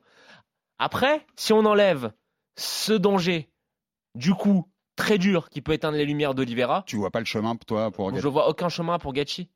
Après, 0.78 1.24
si 1.36 1.52
on 1.52 1.64
enlève 1.64 2.12
ce 2.56 2.92
danger, 2.92 3.50
du 4.14 4.34
coup, 4.34 4.68
très 4.96 5.18
dur, 5.18 5.48
qui 5.50 5.60
peut 5.62 5.72
éteindre 5.72 5.96
les 5.96 6.06
lumières 6.06 6.34
d'Olivera, 6.34 6.82
Tu 6.86 6.96
vois 6.96 7.10
pas 7.10 7.20
le 7.20 7.26
chemin, 7.26 7.56
toi, 7.56 7.90
pour 7.90 8.14
je 8.16 8.28
vois 8.28 8.48
aucun 8.48 8.68
chemin 8.68 8.98
pour 8.98 9.12
Gaethje. 9.12 9.46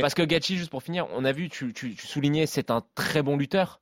Parce 0.00 0.14
que 0.14 0.22
Gaethje, 0.22 0.54
juste 0.54 0.70
pour 0.70 0.82
finir, 0.82 1.06
on 1.12 1.24
a 1.24 1.32
vu, 1.32 1.48
tu, 1.48 1.72
tu- 1.72 1.94
tu 1.94 2.06
soulignais, 2.06 2.46
c'est 2.46 2.70
un 2.72 2.82
très 2.96 3.22
bon 3.22 3.36
lutteur, 3.36 3.80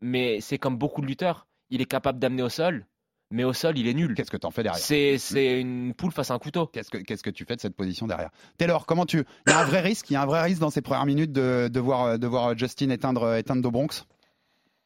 mais 0.00 0.40
c'est 0.40 0.58
comme 0.58 0.76
beaucoup 0.78 1.00
de 1.02 1.06
lutteurs, 1.06 1.46
il 1.72 1.80
est 1.80 1.86
capable 1.86 2.18
d'amener 2.20 2.42
au 2.42 2.48
sol, 2.48 2.86
mais 3.30 3.44
au 3.44 3.52
sol, 3.52 3.76
il 3.78 3.88
est 3.88 3.94
nul. 3.94 4.14
Qu'est-ce 4.14 4.30
que 4.30 4.36
t'en 4.36 4.50
fais 4.50 4.62
derrière 4.62 4.80
C'est 4.80 5.18
c'est 5.18 5.58
une 5.58 5.94
poule 5.94 6.12
face 6.12 6.30
à 6.30 6.34
un 6.34 6.38
couteau. 6.38 6.66
Qu'est-ce 6.66 6.90
que 6.90 6.98
qu'est-ce 6.98 7.22
que 7.22 7.30
tu 7.30 7.44
fais 7.44 7.56
de 7.56 7.60
cette 7.60 7.74
position 7.74 8.06
derrière? 8.06 8.30
Taylor, 8.58 8.86
comment 8.86 9.06
tu 9.06 9.24
Il 9.46 9.50
y 9.50 9.52
a 9.52 9.60
un 9.60 9.64
vrai 9.64 9.80
risque, 9.80 10.10
il 10.10 10.12
y 10.12 10.16
a 10.16 10.22
un 10.22 10.26
vrai 10.26 10.42
risque 10.42 10.60
dans 10.60 10.70
ces 10.70 10.82
premières 10.82 11.06
minutes 11.06 11.32
de, 11.32 11.68
de 11.72 11.80
voir 11.80 12.18
de 12.18 12.26
voir 12.26 12.56
Justin 12.56 12.90
éteindre 12.90 13.34
éteindre 13.34 13.70
Bronx? 13.70 14.06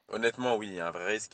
Honnêtement, 0.09 0.57
oui, 0.57 0.68
il 0.68 0.75
y 0.75 0.81
a 0.81 0.88
un 0.88 0.92
vrai 0.92 1.07
risque. 1.07 1.33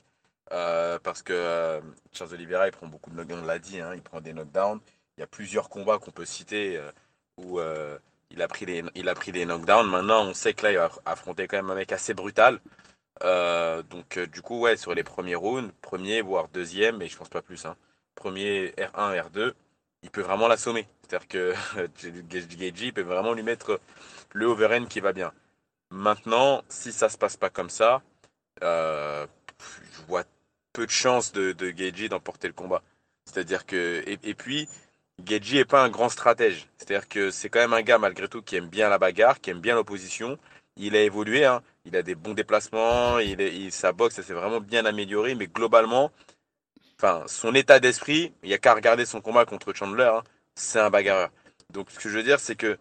Euh, 0.53 0.99
parce 1.03 1.23
que 1.23 1.33
euh, 1.33 1.81
Charles 2.13 2.35
Oliveira, 2.35 2.67
il 2.67 2.73
prend 2.73 2.87
beaucoup 2.87 3.11
de 3.11 3.17
knockdowns, 3.17 3.41
on 3.43 3.47
l'a 3.47 3.59
dit, 3.59 3.81
hein, 3.81 3.93
il 3.95 4.03
prend 4.03 4.21
des 4.21 4.33
knockdowns. 4.33 4.81
Il 5.17 5.21
y 5.21 5.25
a 5.25 5.27
plusieurs 5.27 5.69
combats 5.69 5.99
qu'on 5.99 6.11
peut 6.11 6.25
citer 6.25 6.77
euh, 6.77 6.91
où 7.39 7.59
euh, 7.59 7.99
il, 8.31 8.43
a 8.43 8.49
pris 8.49 8.67
des, 8.67 8.83
il 8.95 9.09
a 9.09 9.15
pris 9.15 9.33
des 9.33 9.47
knockdowns. 9.47 9.89
Maintenant, 9.89 10.25
on 10.25 10.35
sait 10.35 10.53
que 10.53 10.65
là, 10.65 10.73
il 10.73 10.79
va 10.79 10.91
affronter 11.07 11.47
quand 11.47 11.57
même 11.57 11.71
un 11.71 11.75
mec 11.75 11.93
assez 11.93 12.13
brutal. 12.13 12.61
Euh, 13.23 13.83
donc, 13.83 14.17
euh, 14.17 14.27
du 14.27 14.43
coup, 14.43 14.61
ouais, 14.61 14.77
sur 14.77 14.95
les 14.95 15.05
premiers 15.05 15.35
rounds, 15.35 15.73
premier, 15.81 16.23
voire 16.23 16.49
deuxième, 16.49 16.99
mais 16.99 17.09
je 17.09 17.17
pense 17.17 17.29
pas 17.29 17.43
plus. 17.43 17.67
Hein, 17.67 17.77
premier 18.15 18.69
R1, 18.79 19.29
R2, 19.29 19.53
il 20.03 20.11
peut 20.11 20.23
vraiment 20.23 20.49
l'assommer. 20.49 20.89
C'est-à-dire 21.03 21.29
que 21.29 21.55
il 22.83 22.93
peut 22.93 23.03
vraiment 23.03 23.35
lui 23.35 23.43
mettre 23.43 23.81
le 24.33 24.47
overhand 24.47 24.87
qui 24.87 25.01
va 25.01 25.13
bien. 25.13 25.33
Maintenant, 25.91 26.65
si 26.69 26.93
ça 26.93 27.09
se 27.09 27.19
passe 27.19 27.37
pas 27.37 27.51
comme 27.51 27.71
ça, 27.71 28.03
euh, 28.63 29.27
je 29.61 30.03
vois 30.09 30.25
peu 30.73 30.87
de 30.87 30.91
chances 30.91 31.33
de, 31.33 31.53
de 31.53 32.09
d'emporter 32.09 32.49
le 32.49 32.55
combat. 32.55 32.83
C'est-à-dire 33.27 33.67
que 33.67 34.03
et, 34.07 34.35
puis 34.35 34.69
Gaethje 35.21 35.55
est 35.57 35.65
pas 35.65 35.85
un 35.85 35.91
grand 35.91 36.09
stratège. 36.09 36.69
C'est-à-dire 36.79 37.09
que 37.09 37.31
c'est 37.31 37.49
quand 37.51 37.61
même 37.61 37.75
un 37.75 37.83
gars 37.83 37.99
malgré 37.99 38.29
tout 38.29 38.43
qui 38.43 38.57
aime 38.57 38.69
bien 38.69 38.89
la 38.89 38.99
bagarre, 38.99 39.41
qui 39.41 39.51
aime 39.51 39.61
bien 39.61 39.75
l'opposition. 39.75 40.39
Il 40.77 40.97
a 40.97 41.03
évolué, 41.03 41.45
hein. 41.45 41.63
Il 41.85 41.97
a 41.97 42.03
des 42.03 42.15
bons 42.15 42.35
déplacements, 42.35 43.19
il 43.19 43.73
sa 43.73 43.93
boxe 43.93 44.17
ça 44.17 44.23
s'est 44.23 44.35
vraiment 44.35 44.61
bien 44.61 44.85
amélioré, 44.87 45.35
mais 45.35 45.47
globalement, 45.47 46.11
enfin 46.99 47.25
son 47.27 47.55
état 47.55 47.81
d'esprit, 47.81 48.33
il 48.43 48.51
y 48.51 48.55
a 48.55 48.59
qu'à 48.59 48.75
regarder 48.75 49.07
son 49.07 49.21
combat 49.21 49.45
contre 49.45 49.73
Chandler, 49.73 50.11
hein, 50.15 50.23
c'est 50.55 50.81
un 50.81 50.91
bagarreur. 50.91 51.31
Donc 51.71 51.91
ce 51.91 51.99
que 51.99 52.09
je 52.09 52.17
veux 52.17 52.23
dire, 52.23 52.41
c'est 52.41 52.57
que 52.57 52.79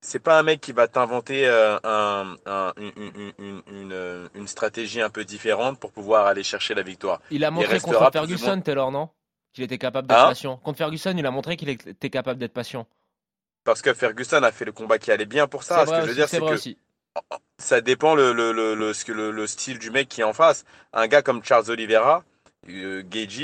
c'est 0.00 0.20
pas 0.20 0.38
un 0.38 0.42
mec 0.42 0.60
qui 0.60 0.72
va 0.72 0.88
t'inventer 0.88 1.46
euh, 1.48 1.78
un, 1.84 2.36
un- 2.46 2.72
une, 2.76 2.92
une- 2.96 3.32
une- 3.38 3.62
une, 3.68 3.92
euh, 3.92 4.28
une 4.34 4.46
stratégie 4.46 5.00
un 5.00 5.10
peu 5.10 5.24
différente 5.24 5.80
pour 5.80 5.90
pouvoir 5.92 6.26
aller 6.26 6.44
chercher 6.44 6.74
la 6.74 6.82
victoire. 6.82 7.20
Il 7.30 7.44
a 7.44 7.50
montré 7.50 7.80
contre 7.80 8.10
Ferguson, 8.12 8.60
Taylor, 8.60 8.92
non? 8.92 9.08
Qu'il 9.52 9.64
était 9.64 9.78
capable 9.78 10.06
d'être 10.06 10.20
Hein? 10.20 10.28
patient. 10.28 10.58
Contre 10.58 10.78
Ferguson, 10.78 11.14
il 11.16 11.26
a 11.26 11.30
montré 11.30 11.56
qu'il 11.56 11.70
était 11.70 12.10
capable 12.10 12.38
d'être 12.38 12.52
patient. 12.52 12.86
Parce 13.64 13.82
que 13.82 13.94
Ferguson 13.94 14.42
a 14.42 14.52
fait 14.52 14.64
le 14.64 14.72
combat 14.72 14.98
qui 14.98 15.10
allait 15.10 15.26
bien 15.26 15.48
pour 15.48 15.64
ça. 15.64 15.86
Ce 15.86 15.92
que 15.92 16.02
je 16.02 16.08
veux 16.08 16.14
dire, 16.14 16.28
c'est 16.28 16.38
que 16.38 16.44
aussi. 16.44 16.78
Ça 17.58 17.80
dépend 17.80 18.14
le, 18.14 18.32
le, 18.32 18.52
le, 18.52 19.46
style 19.46 19.78
du 19.78 19.90
mec 19.90 20.08
qui 20.08 20.20
est 20.20 20.24
en 20.24 20.32
face. 20.32 20.64
Un 20.92 21.06
gars 21.06 21.22
comme 21.22 21.42
Charles 21.42 21.70
Oliveira, 21.70 22.24
euh, 22.68 23.02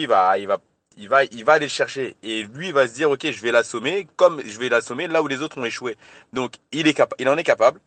va, 0.09 0.39
il, 0.39 0.47
va, 0.47 0.59
il, 0.97 1.09
va, 1.09 1.25
il 1.25 1.45
va 1.45 1.53
aller 1.55 1.67
le 1.67 1.71
chercher. 1.71 2.17
Et 2.23 2.45
lui, 2.45 2.69
il 2.69 2.75
va 2.75 2.87
se 2.87 2.95
dire, 2.95 3.11
OK, 3.11 3.31
je 3.31 3.41
vais 3.41 3.53
l'assommer 3.53 4.07
comme 4.17 4.43
je 4.45 4.59
vais 4.59 4.69
l'assommer 4.69 5.07
là 5.07 5.23
où 5.23 5.29
les 5.29 5.41
autres 5.43 5.59
ont 5.59 5.65
échoué. 5.65 5.97
Donc, 6.33 6.55
il, 6.73 6.89
est 6.89 7.03
il 7.19 7.29
en 7.29 7.37
est 7.37 7.45
capable. 7.45 7.81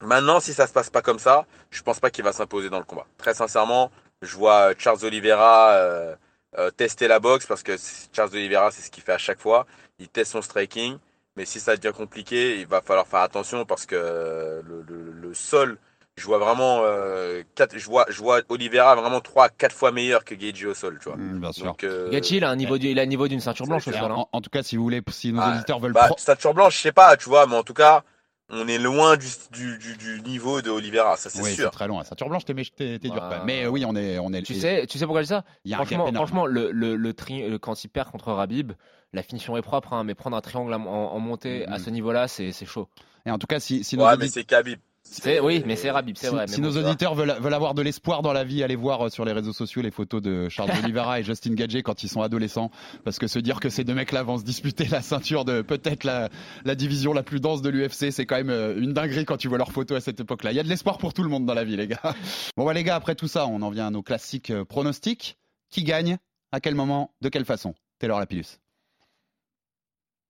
Maintenant, 0.00 0.40
si 0.40 0.52
ça 0.52 0.66
se 0.66 0.72
passe 0.72 0.90
pas 0.90 1.02
comme 1.02 1.20
ça, 1.20 1.46
je 1.70 1.82
pense 1.82 2.00
pas 2.00 2.10
qu'il 2.10 2.24
va 2.24 2.32
s'imposer 2.32 2.70
dans 2.70 2.78
le 2.78 2.84
combat. 2.84 3.06
Très 3.18 3.34
sincèrement, 3.34 3.92
je 4.20 4.36
vois 4.36 4.72
Charles 4.76 5.04
Oliveira 5.04 5.70
euh, 5.74 6.16
euh, 6.58 6.70
tester 6.70 7.06
la 7.06 7.20
boxe 7.20 7.46
parce 7.46 7.62
que 7.62 7.76
Charles 8.12 8.30
Oliveira, 8.32 8.70
c'est 8.72 8.82
ce 8.82 8.90
qu'il 8.90 9.02
fait 9.02 9.12
à 9.12 9.18
chaque 9.18 9.40
fois. 9.40 9.66
Il 10.00 10.08
teste 10.08 10.32
son 10.32 10.42
striking. 10.42 10.98
Mais 11.36 11.44
si 11.46 11.60
ça 11.60 11.76
devient 11.76 11.94
compliqué, 11.94 12.60
il 12.60 12.66
va 12.66 12.82
falloir 12.82 13.06
faire 13.06 13.20
attention 13.20 13.64
parce 13.64 13.86
que 13.86 13.94
euh, 13.96 14.62
le, 14.64 14.82
le- 14.82 15.12
le 15.12 15.34
sol, 15.34 15.78
je 16.16 16.24
vois 16.26 16.38
vraiment 16.38 16.80
euh, 16.84 17.42
quatre, 17.54 17.78
je 17.78 17.86
vois, 17.86 18.04
je 18.10 18.18
vois 18.18 18.42
Oliveira 18.50 18.94
vraiment 18.94 19.20
3 19.20 19.48
4 19.48 19.74
fois 19.74 19.92
meilleur 19.92 20.24
que 20.24 20.34
Gaethje 20.34 20.66
au 20.66 20.74
sol, 20.74 20.98
tu 21.00 21.08
vois. 21.08 21.16
Mm, 21.16 21.40
bien 21.40 21.52
sûr. 21.52 21.66
Donc, 21.66 21.84
euh, 21.84 22.10
Gaethje, 22.10 22.32
il 22.32 22.44
a 22.44 22.50
un 22.50 22.56
niveau, 22.56 22.76
du- 22.78 22.88
il 22.88 22.98
a 22.98 23.02
un 23.02 23.06
niveau 23.06 23.28
d'une 23.28 23.40
ceinture 23.40 23.66
blanche 23.66 23.88
au 23.88 23.92
sol. 23.92 24.10
hein. 24.12 24.16
En, 24.16 24.28
en 24.32 24.40
tout 24.40 24.50
cas, 24.50 24.62
si 24.62 24.76
vous 24.76 24.82
voulez, 24.82 25.02
si 25.10 25.32
nos 25.32 25.40
Ah, 25.40 25.48
auditeurs 25.48 25.80
veulent 25.80 25.92
bah, 25.94 26.06
pro- 26.08 26.16
stature 26.18 26.54
blanche, 26.54 26.76
je 26.76 26.80
sais 26.82 26.92
pas, 26.92 27.16
tu 27.16 27.28
vois, 27.28 27.46
mais 27.46 27.56
en 27.56 27.62
tout 27.62 27.74
cas, 27.74 28.02
on 28.50 28.68
est 28.68 28.78
loin 28.78 29.16
du, 29.16 29.26
du, 29.50 29.78
du, 29.78 29.96
du 29.96 30.20
niveau 30.22 30.60
de 30.60 30.70
Oliveira, 30.70 31.16
ça 31.16 31.30
c'est 31.30 31.42
oui, 31.42 31.50
c'est 31.50 31.56
sûr. 31.56 31.70
très 31.70 31.86
loin. 31.88 31.98
La 32.00 32.04
ceinture 32.04 32.28
blanche, 32.28 32.44
t'es 32.44 32.54
t'es 32.54 32.98
t'es 32.98 33.10
dur. 33.10 33.22
Mais 33.42 33.64
euh, 33.64 33.68
oui, 33.70 33.84
on 33.86 33.96
est 33.96 34.18
on 34.18 34.32
est. 34.32 34.42
Tu 34.42 34.54
sais, 34.54 34.86
tu 34.86 34.98
sais 34.98 35.06
pourquoi 35.06 35.22
je 35.22 35.26
dis 35.26 35.30
ça? 35.30 35.44
Franchement, 35.74 36.12
franchement 36.12 36.46
le, 36.46 36.70
le, 36.72 36.96
le 36.96 37.14
tri- 37.14 37.58
quand 37.60 37.82
il 37.84 37.88
perd 37.88 38.10
contre 38.10 38.32
Rabib, 38.32 38.72
la 39.12 39.22
finition 39.22 39.56
est 39.56 39.62
propre, 39.62 39.92
hein, 39.92 40.04
mais 40.04 40.14
prendre 40.14 40.36
un 40.36 40.40
triangle 40.40 40.72
en, 40.74 40.84
en 40.86 41.18
montée 41.20 41.66
à 41.66 41.72
Mhm. 41.72 41.78
ce 41.84 41.90
niveau-là, 41.90 42.28
c'est 42.28 42.52
c'est 42.52 42.66
chaud. 42.66 42.88
Et 43.26 43.30
en 43.30 43.38
tout 43.38 43.46
cas, 43.46 43.60
si, 43.60 43.84
si 43.84 43.96
nos 43.96 44.04
mais 44.06 44.12
auditeurs 44.14 44.30
c'est 44.32 44.44
Khabib. 44.44 44.78
C'est- 45.04 45.40
Oui, 45.40 45.64
mais 45.66 45.74
c'est 45.74 45.90
Rabib, 45.90 46.16
c'est 46.16 46.28
si, 46.28 46.32
vrai. 46.34 46.46
si 46.46 46.60
mais 46.60 46.66
nos 46.68 46.74
bon. 46.74 46.86
auditeurs 46.86 47.14
veulent, 47.16 47.36
veulent 47.40 47.54
avoir 47.54 47.74
de 47.74 47.82
l'espoir 47.82 48.22
dans 48.22 48.32
la 48.32 48.44
vie, 48.44 48.62
allez 48.62 48.76
voir 48.76 49.06
euh, 49.06 49.10
sur 49.10 49.24
les 49.24 49.32
réseaux 49.32 49.52
sociaux 49.52 49.82
les 49.82 49.90
photos 49.90 50.22
de 50.22 50.48
Charles 50.48 50.70
Oliveira 50.84 51.18
et 51.18 51.24
Justin 51.24 51.54
Gadget 51.54 51.82
quand 51.84 52.04
ils 52.04 52.08
sont 52.08 52.22
adolescents. 52.22 52.70
Parce 53.04 53.18
que 53.18 53.26
se 53.26 53.40
dire 53.40 53.58
que 53.58 53.68
ces 53.68 53.82
deux 53.82 53.94
mecs-là 53.94 54.22
vont 54.22 54.38
se 54.38 54.44
disputer 54.44 54.84
la 54.86 55.02
ceinture 55.02 55.44
de 55.44 55.60
peut-être 55.60 56.04
la, 56.04 56.28
la 56.64 56.74
division 56.76 57.12
la 57.12 57.24
plus 57.24 57.40
dense 57.40 57.62
de 57.62 57.68
l'UFC, 57.68 58.12
c'est 58.12 58.26
quand 58.26 58.36
même 58.36 58.50
euh, 58.50 58.80
une 58.80 58.92
dinguerie 58.92 59.24
quand 59.24 59.36
tu 59.36 59.48
vois 59.48 59.58
leurs 59.58 59.72
photos 59.72 59.98
à 59.98 60.00
cette 60.00 60.20
époque-là. 60.20 60.52
Il 60.52 60.56
y 60.56 60.60
a 60.60 60.62
de 60.62 60.68
l'espoir 60.68 60.98
pour 60.98 61.12
tout 61.12 61.24
le 61.24 61.28
monde 61.28 61.46
dans 61.46 61.54
la 61.54 61.64
vie, 61.64 61.76
les 61.76 61.88
gars. 61.88 62.00
Bon, 62.56 62.64
bah, 62.64 62.72
les 62.72 62.84
gars, 62.84 62.94
après 62.94 63.16
tout 63.16 63.28
ça, 63.28 63.46
on 63.48 63.60
en 63.62 63.70
vient 63.70 63.88
à 63.88 63.90
nos 63.90 64.02
classiques 64.02 64.50
euh, 64.50 64.64
pronostics. 64.64 65.36
Qui 65.68 65.82
gagne? 65.82 66.16
À 66.52 66.60
quel 66.60 66.76
moment? 66.76 67.12
De 67.22 67.28
quelle 67.28 67.44
façon? 67.44 67.74
Taylor 67.98 68.20
Lapillus. 68.20 68.58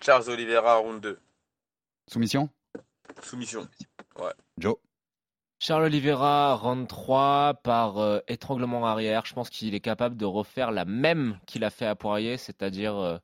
Charles 0.03 0.29
Oliveira, 0.29 0.79
round 0.79 1.01
2. 1.01 1.19
Soumission 2.11 2.49
Soumission. 3.23 3.69
Joe 4.59 4.75
Charles 5.61 5.85
Oliveira, 5.85 6.57
round 6.57 6.89
3 6.89 7.55
par 7.63 7.99
euh, 7.99 8.19
étranglement 8.27 8.85
arrière. 8.85 9.25
Je 9.27 9.33
pense 9.33 9.49
qu'il 9.49 9.77
est 9.77 9.81
capable 9.81 10.17
de 10.17 10.25
refaire 10.25 10.73
la 10.73 10.85
même 10.85 11.39
qu'il 11.47 11.63
a 11.63 11.71
fait 11.71 11.87
à 11.87 11.95
Poirier, 11.95 12.37
c'est-à-dire 12.37 12.97
euh, 12.97 13.19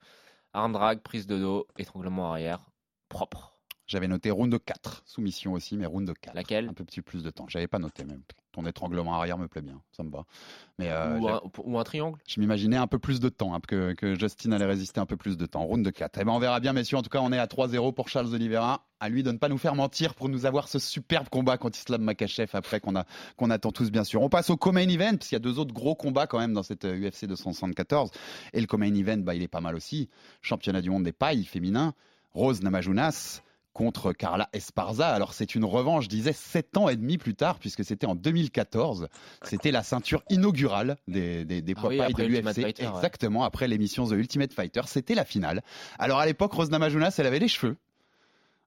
arm 0.53 0.73
drag, 0.73 1.01
prise 1.01 1.27
de 1.27 1.37
dos, 1.37 1.67
étranglement 1.79 2.31
arrière, 2.31 2.71
propre. 3.09 3.58
J'avais 3.89 4.07
noté 4.07 4.31
round 4.31 4.55
4. 4.63 5.03
Soumission 5.07 5.55
aussi, 5.55 5.79
mais 5.79 5.87
round 5.87 6.13
4. 6.21 6.35
Laquelle? 6.35 6.69
Un 6.69 6.75
peu 6.75 6.85
petit 6.85 7.01
plus 7.01 7.23
de 7.23 7.31
temps. 7.31 7.47
J'avais 7.49 7.67
pas 7.67 7.79
noté 7.79 8.05
même. 8.05 8.21
Ton 8.53 8.67
étranglement 8.67 9.15
arrière 9.15 9.39
me 9.39 9.49
plaît 9.49 9.63
bien, 9.63 9.81
ça 9.93 10.03
me 10.03 10.11
va. 10.11 10.25
Mais 10.79 10.91
euh, 10.91 11.19
ou, 11.19 11.29
un, 11.29 11.41
ou 11.65 11.79
un 11.79 11.85
triangle? 11.85 12.19
Je 12.27 12.39
m'imaginais 12.39 12.77
un 12.77 12.87
peu 12.87 12.99
plus 12.99 13.19
de 13.19 13.31
temps, 13.31 13.55
hein, 13.55 13.61
que, 13.67 13.95
que 13.95 14.15
Justin 14.15 14.53
allait 14.53 14.67
résister 14.67 15.01
un 15.01 15.07
peu 15.07 15.17
plus 15.17 15.39
de 15.39 15.47
temps. 15.47 15.65
Round 15.65 15.83
de 15.83 15.91
4. 15.91 16.19
Eh 16.21 16.25
ben, 16.25 16.33
on 16.33 16.39
verra 16.39 16.61
bien, 16.61 16.75
messieurs. 16.75 16.99
En 16.99 17.03
tout 17.03 17.09
cas, 17.09 17.21
on 17.21 17.33
est 17.33 17.39
à 17.39 17.47
3-0 17.47 17.95
pour 17.95 18.11
Charles 18.11 18.35
Oliveira. 18.35 18.85
À 19.01 19.09
lui 19.09 19.23
de 19.23 19.33
ne 19.33 19.39
pas 19.39 19.49
nous 19.49 19.59
faire 19.59 19.75
mentir 19.75 20.15
pour 20.15 20.29
nous 20.29 20.45
avoir 20.45 20.69
ce 20.69 20.79
superbe 20.79 21.29
combat 21.31 21.57
contre 21.57 21.79
Islam 21.79 22.03
Makachev 22.03 22.51
après 22.53 22.81
qu'on 22.81 23.51
attend 23.51 23.73
tous, 23.73 23.91
bien 23.91 24.05
sûr. 24.05 24.21
On 24.21 24.29
passe 24.29 24.51
au 24.51 24.57
co-main 24.59 24.89
event, 24.89 25.17
puisqu'il 25.17 25.37
y 25.37 25.37
a 25.37 25.41
deux 25.41 25.59
autres 25.59 25.73
gros 25.73 25.95
combats 25.95 26.27
quand 26.27 26.39
même 26.39 26.53
dans 26.53 26.65
cette 26.65 26.85
euh, 26.85 27.09
UFC 27.09 27.25
274. 27.27 28.11
Et 28.53 28.61
le 28.61 28.67
co-main 28.67 28.93
event, 28.95 29.19
bah, 29.19 29.35
il 29.35 29.43
est 29.43 29.49
pas 29.49 29.61
mal 29.63 29.77
aussi. 29.77 30.11
Championnat 30.43 30.83
du 30.83 30.91
monde 30.91 31.05
des 31.05 31.13
pailles 31.13 31.45
féminin. 31.45 31.95
Rose 32.35 32.63
Namajunas 32.63 33.43
contre 33.79 34.13
Carla 34.13 34.49
Esparza. 34.53 35.09
Alors 35.09 35.35
c'est 35.35 35.55
une 35.55 35.65
revanche, 35.65 36.05
je 36.05 36.09
disais, 36.09 36.33
sept 36.33 36.77
ans 36.77 36.89
et 36.89 36.97
demi 36.97 37.17
plus 37.17 37.37
tard, 37.37 37.61
puisque 37.61 37.85
c'était 37.85 38.09
en 38.09 38.17
2014. 38.17 39.07
C'était 39.45 39.71
la 39.71 39.85
ceinture 39.85 40.25
inaugurale 40.31 40.97
des, 41.07 41.45
des, 41.45 41.63
des 41.63 41.75
Ah 41.77 41.87
oui, 41.87 41.99
de 42.13 42.25
l'UFC. 42.25 42.59
Ouais. 42.59 42.75
Exactement, 42.77 43.45
après 43.45 43.69
l'émission 43.69 44.05
The 44.09 44.13
Ultimate 44.13 44.53
Fighter. 44.53 44.81
C'était 44.87 45.15
la 45.15 45.25
finale. 45.25 45.63
Alors 46.01 46.19
à 46.19 46.27
l'époque, 46.27 46.53
Rose 46.55 46.71
Namajunas, 46.71 47.15
elle 47.19 47.27
avait 47.27 47.39
les 47.39 47.47
cheveux. 47.47 47.77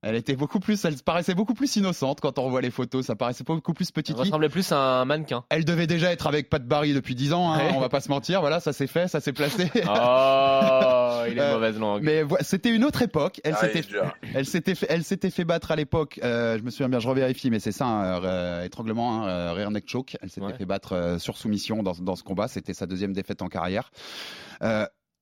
Elle 0.03 0.15
était 0.15 0.35
beaucoup 0.35 0.59
plus, 0.59 0.83
elle 0.83 0.95
paraissait 0.95 1.35
beaucoup 1.35 1.53
plus 1.53 1.75
innocente 1.75 2.21
quand 2.21 2.39
on 2.39 2.43
revoit 2.43 2.61
les 2.61 2.71
photos. 2.71 3.05
Ça 3.05 3.15
paraissait 3.15 3.43
beaucoup 3.43 3.73
plus 3.73 3.91
petite 3.91 4.15
fille. 4.15 4.25
ressemblait 4.25 4.49
plus 4.49 4.71
à 4.71 4.77
un 4.77 5.05
mannequin. 5.05 5.43
Elle 5.49 5.63
devait 5.63 5.85
déjà 5.85 6.11
être 6.11 6.25
avec 6.25 6.49
Pat 6.49 6.65
Barry 6.65 6.93
depuis 6.93 7.13
10 7.13 7.33
ans, 7.33 7.51
hein, 7.53 7.57
Ouais. 7.59 7.71
on 7.75 7.79
va 7.79 7.89
pas 7.89 8.01
se 8.01 8.09
mentir. 8.09 8.41
Voilà, 8.41 8.59
ça 8.59 8.73
s'est 8.73 8.87
fait, 8.87 9.07
ça 9.07 9.19
s'est 9.19 9.33
placé. 9.33 9.69
Oh, 9.85 11.23
il 11.27 11.33
est 11.33 11.35
de 11.35 11.41
Euh, 11.41 11.53
mauvaise 11.53 11.77
langue. 11.79 12.01
Mais 12.03 12.23
c'était 12.41 12.73
une 12.73 12.83
autre 12.83 13.01
époque. 13.03 13.39
Elle 13.43 13.55
Ah, 13.55 13.67
s'était, 13.67 13.81
elle 14.33 14.45
s'était 14.45 14.73
fait, 14.75 14.87
elle 14.89 15.03
s'était 15.03 15.29
fait 15.29 15.45
battre 15.45 15.71
à 15.71 15.75
l'époque. 15.75 16.19
euh, 16.23 16.57
je 16.57 16.63
me 16.63 16.71
souviens 16.71 16.89
bien, 16.89 16.99
je 16.99 17.07
revérifie, 17.07 17.49
mais 17.51 17.59
c'est 17.59 17.71
ça, 17.71 17.85
hein, 17.85 18.23
euh, 18.23 18.63
étranglement, 18.63 19.23
hein, 19.23 19.27
euh, 19.27 19.53
rear 19.53 19.69
neck 19.71 19.87
choke. 19.87 20.17
Elle 20.21 20.29
s'était 20.29 20.45
Ouais. 20.47 20.53
fait 20.57 20.65
battre 20.65 20.93
euh, 20.93 21.19
sur 21.19 21.37
soumission 21.37 21.83
dans, 21.83 21.93
dans 21.93 22.15
ce 22.15 22.23
combat. 22.23 22.47
C'était 22.47 22.73
sa 22.73 22.87
deuxième 22.87 23.13
défaite 23.13 23.41
en 23.43 23.47
carrière. 23.49 23.91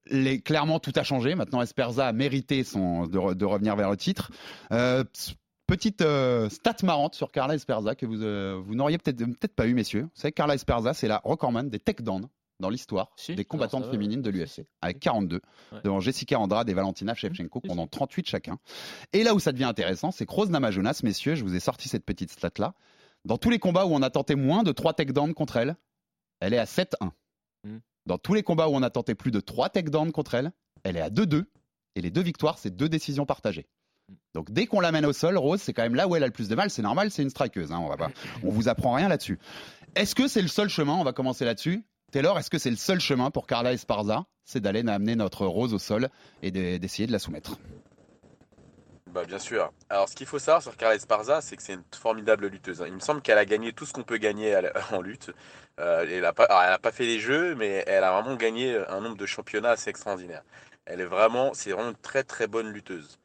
Les, 0.10 0.42
clairement, 0.42 0.80
tout 0.80 0.94
a 0.96 1.04
changé. 1.04 1.36
Maintenant, 1.36 1.62
Esperza 1.62 2.08
a 2.08 2.14
mérité 2.14 2.64
son, 2.64 3.06
de, 3.08 3.18
re- 3.18 3.36
de 3.36 3.46
revenir 3.46 3.76
vers 3.76 3.90
le 3.90 3.98
titre. 3.98 4.32
Euh, 4.72 5.04
Petite 5.68 6.02
euh, 6.02 6.50
stat 6.50 6.78
marrante 6.82 7.14
sur 7.14 7.32
Carla 7.32 7.54
Esperza 7.54 7.94
que 7.94 8.08
vous, 8.08 8.24
euh, 8.24 8.60
vous 8.66 8.74
n'auriez 8.74 8.98
peut-être 8.98 9.54
pas 9.56 9.68
eu, 9.68 9.76
messieurs. 9.76 10.02
Vous 10.02 10.10
savez, 10.16 10.32
Carla 10.32 10.56
Esperza, 10.56 10.96
c'est 10.96 11.08
la 11.08 11.22
recordman 11.24 11.70
des 11.70 11.78
takedowns 11.78 12.28
dans 12.60 12.72
l'histoire 12.72 13.12
Si, 13.18 13.36
des 13.36 13.46
combattantes 13.46 13.84
féminines 13.92 14.24
de 14.24 14.32
l'UFC, 14.32 14.66
avec 14.82 15.00
42, 15.00 15.42
Ouais. 15.72 15.80
devant 15.84 16.00
Jessica 16.00 16.40
Andrade 16.40 16.68
et 16.70 16.74
Valentina 16.74 17.14
Shevchenko, 17.14 17.62
pendant 17.62 17.86
38 17.86 18.28
chacun. 18.28 18.58
Et 19.14 19.24
là 19.24 19.36
où 19.36 19.40
ça 19.40 19.52
devient 19.52 19.66
intéressant, 19.66 20.10
c'est 20.10 20.26
que 20.26 20.32
Rose 20.34 20.50
Namajunas, 20.50 21.02
messieurs, 21.04 21.36
je 21.36 21.44
vous 21.44 21.54
ai 21.56 21.60
sorti 21.60 21.88
cette 21.88 22.04
petite 22.04 22.32
stat-là, 22.32 22.74
dans 23.26 23.38
tous 23.38 23.52
les 23.52 23.60
combats 23.60 23.86
où 23.86 23.94
on 23.94 24.02
a 24.02 24.10
tenté 24.10 24.34
moins 24.34 24.64
de 24.64 24.72
3 24.72 24.94
takedowns 24.94 25.36
contre 25.36 25.58
elle, 25.58 25.76
elle 26.40 26.56
est 26.56 26.58
à 26.58 26.66
7-1. 26.66 27.12
Dans 28.10 28.18
tous 28.18 28.34
les 28.34 28.42
combats 28.42 28.68
où 28.68 28.72
on 28.74 28.82
a 28.82 28.90
tenté 28.90 29.14
plus 29.14 29.30
de 29.30 29.40
3 29.40 29.70
takedowns 29.70 30.12
contre 30.12 30.34
elle, 30.34 30.52
elle 30.84 30.98
est 30.98 31.02
à 31.02 31.12
2-2. 31.12 31.46
Et 31.96 32.02
les 32.02 32.10
deux 32.10 32.24
victoires, 32.24 32.58
c'est 32.58 32.76
deux 32.76 32.90
décisions 32.90 33.28
partagées. 33.28 33.68
Donc 34.34 34.50
dès 34.52 34.66
qu'on 34.66 34.80
l'amène 34.80 35.06
au 35.06 35.14
sol, 35.14 35.38
Rose, 35.38 35.62
c'est 35.62 35.74
quand 35.74 35.84
même 35.84 35.94
là 35.94 36.08
où 36.08 36.16
elle 36.16 36.24
a 36.24 36.26
le 36.26 36.34
plus 36.34 36.50
de 36.50 36.56
mal. 36.56 36.72
C'est 36.72 36.82
normal, 36.82 37.12
c'est 37.12 37.22
une 37.22 37.30
strikeuse. 37.30 37.72
Hein, 37.72 37.78
on 37.80 38.48
on 38.48 38.50
vous 38.50 38.68
apprend 38.68 38.94
rien 38.94 39.10
là-dessus. 39.10 39.38
Est-ce 39.94 40.16
que 40.16 40.28
c'est 40.28 40.42
le 40.42 40.48
seul 40.48 40.70
chemin? 40.70 40.96
On 40.96 41.04
va 41.04 41.14
commencer 41.14 41.46
là-dessus. 41.46 41.84
Taylor, 42.12 42.40
est-ce 42.40 42.50
que 42.50 42.58
c'est 42.58 42.72
le 42.72 42.78
seul 42.78 43.00
chemin 43.00 43.30
pour 43.30 43.46
Carla 43.46 43.74
Esparza? 43.74 44.26
C'est 44.44 44.60
d'aller 44.60 44.84
amener 44.88 45.16
notre 45.16 45.46
Rose 45.46 45.76
au 45.76 45.80
sol 45.80 46.10
et 46.42 46.50
de- 46.50 46.78
d'essayer 46.78 47.06
de 47.06 47.12
la 47.12 47.20
soumettre. 47.20 47.60
Bah 49.14 49.24
bien 49.26 49.40
sûr. 49.40 49.72
Alors 49.90 50.08
ce 50.08 50.16
qu'il 50.16 50.28
faut 50.28 50.40
savoir 50.40 50.62
sur 50.62 50.78
Carla 50.78 50.96
Esparza, 50.96 51.42
c'est 51.42 51.56
que 51.58 51.64
c'est 51.64 51.74
une 51.74 51.84
formidable 52.00 52.48
lutteuse. 52.48 52.82
hein. 52.82 52.86
Il 52.88 52.94
me 52.94 53.00
semble 53.00 53.22
qu'elle 53.22 53.38
a 53.38 53.46
gagné 53.46 53.74
tout 53.74 53.86
ce 53.86 53.94
qu'on 53.94 54.04
peut 54.04 54.18
gagner 54.18 54.60
en 54.92 55.02
lutte. 55.02 55.32
Euh, 55.80 56.06
elle 56.10 56.22
n'a 56.22 56.34
pas, 56.34 56.78
pas 56.78 56.92
fait 56.92 57.06
les 57.06 57.20
jeux, 57.20 57.56
mais 57.56 57.84
elle 57.88 58.04
a 58.04 58.12
vraiment 58.12 58.36
gagné 58.36 58.78
un 58.90 59.02
nombre 59.02 59.18
de 59.18 59.26
championnats 59.26 59.72
assez 59.72 59.90
extraordinaire. 59.90 60.44
Elle 60.86 61.02
est 61.02 61.06
vraiment, 61.06 61.54
c'est 61.54 61.72
vraiment 61.72 61.90
une 61.90 61.96
très 61.96 62.24
très 62.24 62.48
bonne 62.48 62.72
lutteuse. 62.72 63.20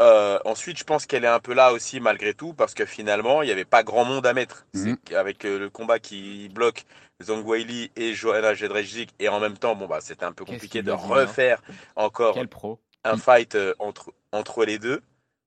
Euh, 0.00 0.38
ensuite, 0.44 0.78
je 0.78 0.84
pense 0.84 1.06
qu'elle 1.06 1.24
est 1.24 1.28
un 1.28 1.40
peu 1.40 1.54
là 1.54 1.72
aussi 1.72 1.98
malgré 2.00 2.32
tout, 2.34 2.52
parce 2.52 2.74
que 2.74 2.84
finalement, 2.84 3.42
il 3.42 3.46
n'y 3.46 3.52
avait 3.52 3.64
pas 3.64 3.82
grand 3.82 4.04
monde 4.04 4.26
à 4.26 4.32
mettre. 4.32 4.66
Mhm. 4.74 4.96
Qu'avec 4.98 5.44
euh, 5.44 5.58
le 5.58 5.70
combat 5.70 5.98
qui 5.98 6.48
bloque 6.50 6.84
Zhang 7.20 7.44
Weili 7.44 7.90
et 7.96 8.14
Joanna 8.14 8.54
Jedrzejczyk, 8.54 9.10
et 9.18 9.28
en 9.28 9.40
même 9.40 9.58
temps, 9.58 9.74
bon 9.74 9.86
bah 9.86 9.98
c'était 10.00 10.24
un 10.24 10.32
peu 10.32 10.44
compliqué 10.44 10.82
de 10.82 10.92
hein? 10.92 10.96
refaire 10.96 11.60
encore 11.96 12.34
Quel 12.34 12.46
pro. 12.48 12.78
Un 13.08 13.16
fight 13.16 13.54
euh, 13.54 13.74
entre, 13.78 14.12
entre 14.32 14.64
les 14.64 14.78
deux. 14.78 15.02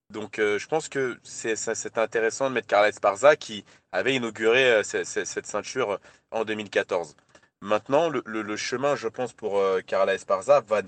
Donc 0.10 0.40
euh, 0.40 0.60
je 0.60 0.68
pense 0.68 0.90
que 0.90 1.18
c'est 1.24 1.98
intéressant 1.98 2.50
de 2.50 2.56
mettre 2.56 2.68
Carla 2.68 2.90
Esparza 2.90 3.36
qui 3.38 3.64
avait 3.92 4.16
inauguré 4.16 4.66
euh, 4.72 4.84
ce- 4.84 5.04
ce- 5.06 5.26
cette 5.26 5.48
ceinture 5.48 6.00
en 6.32 6.44
2014. 6.46 7.16
Maintenant, 7.62 8.10
le, 8.10 8.22
le- 8.26 8.42
le 8.42 8.58
chemin, 8.58 8.96
je 8.96 9.08
pense, 9.08 9.34
pour 9.34 9.60
euh, 9.60 9.82
Carla 9.86 10.16
Esparza 10.16 10.62
va 10.62 10.82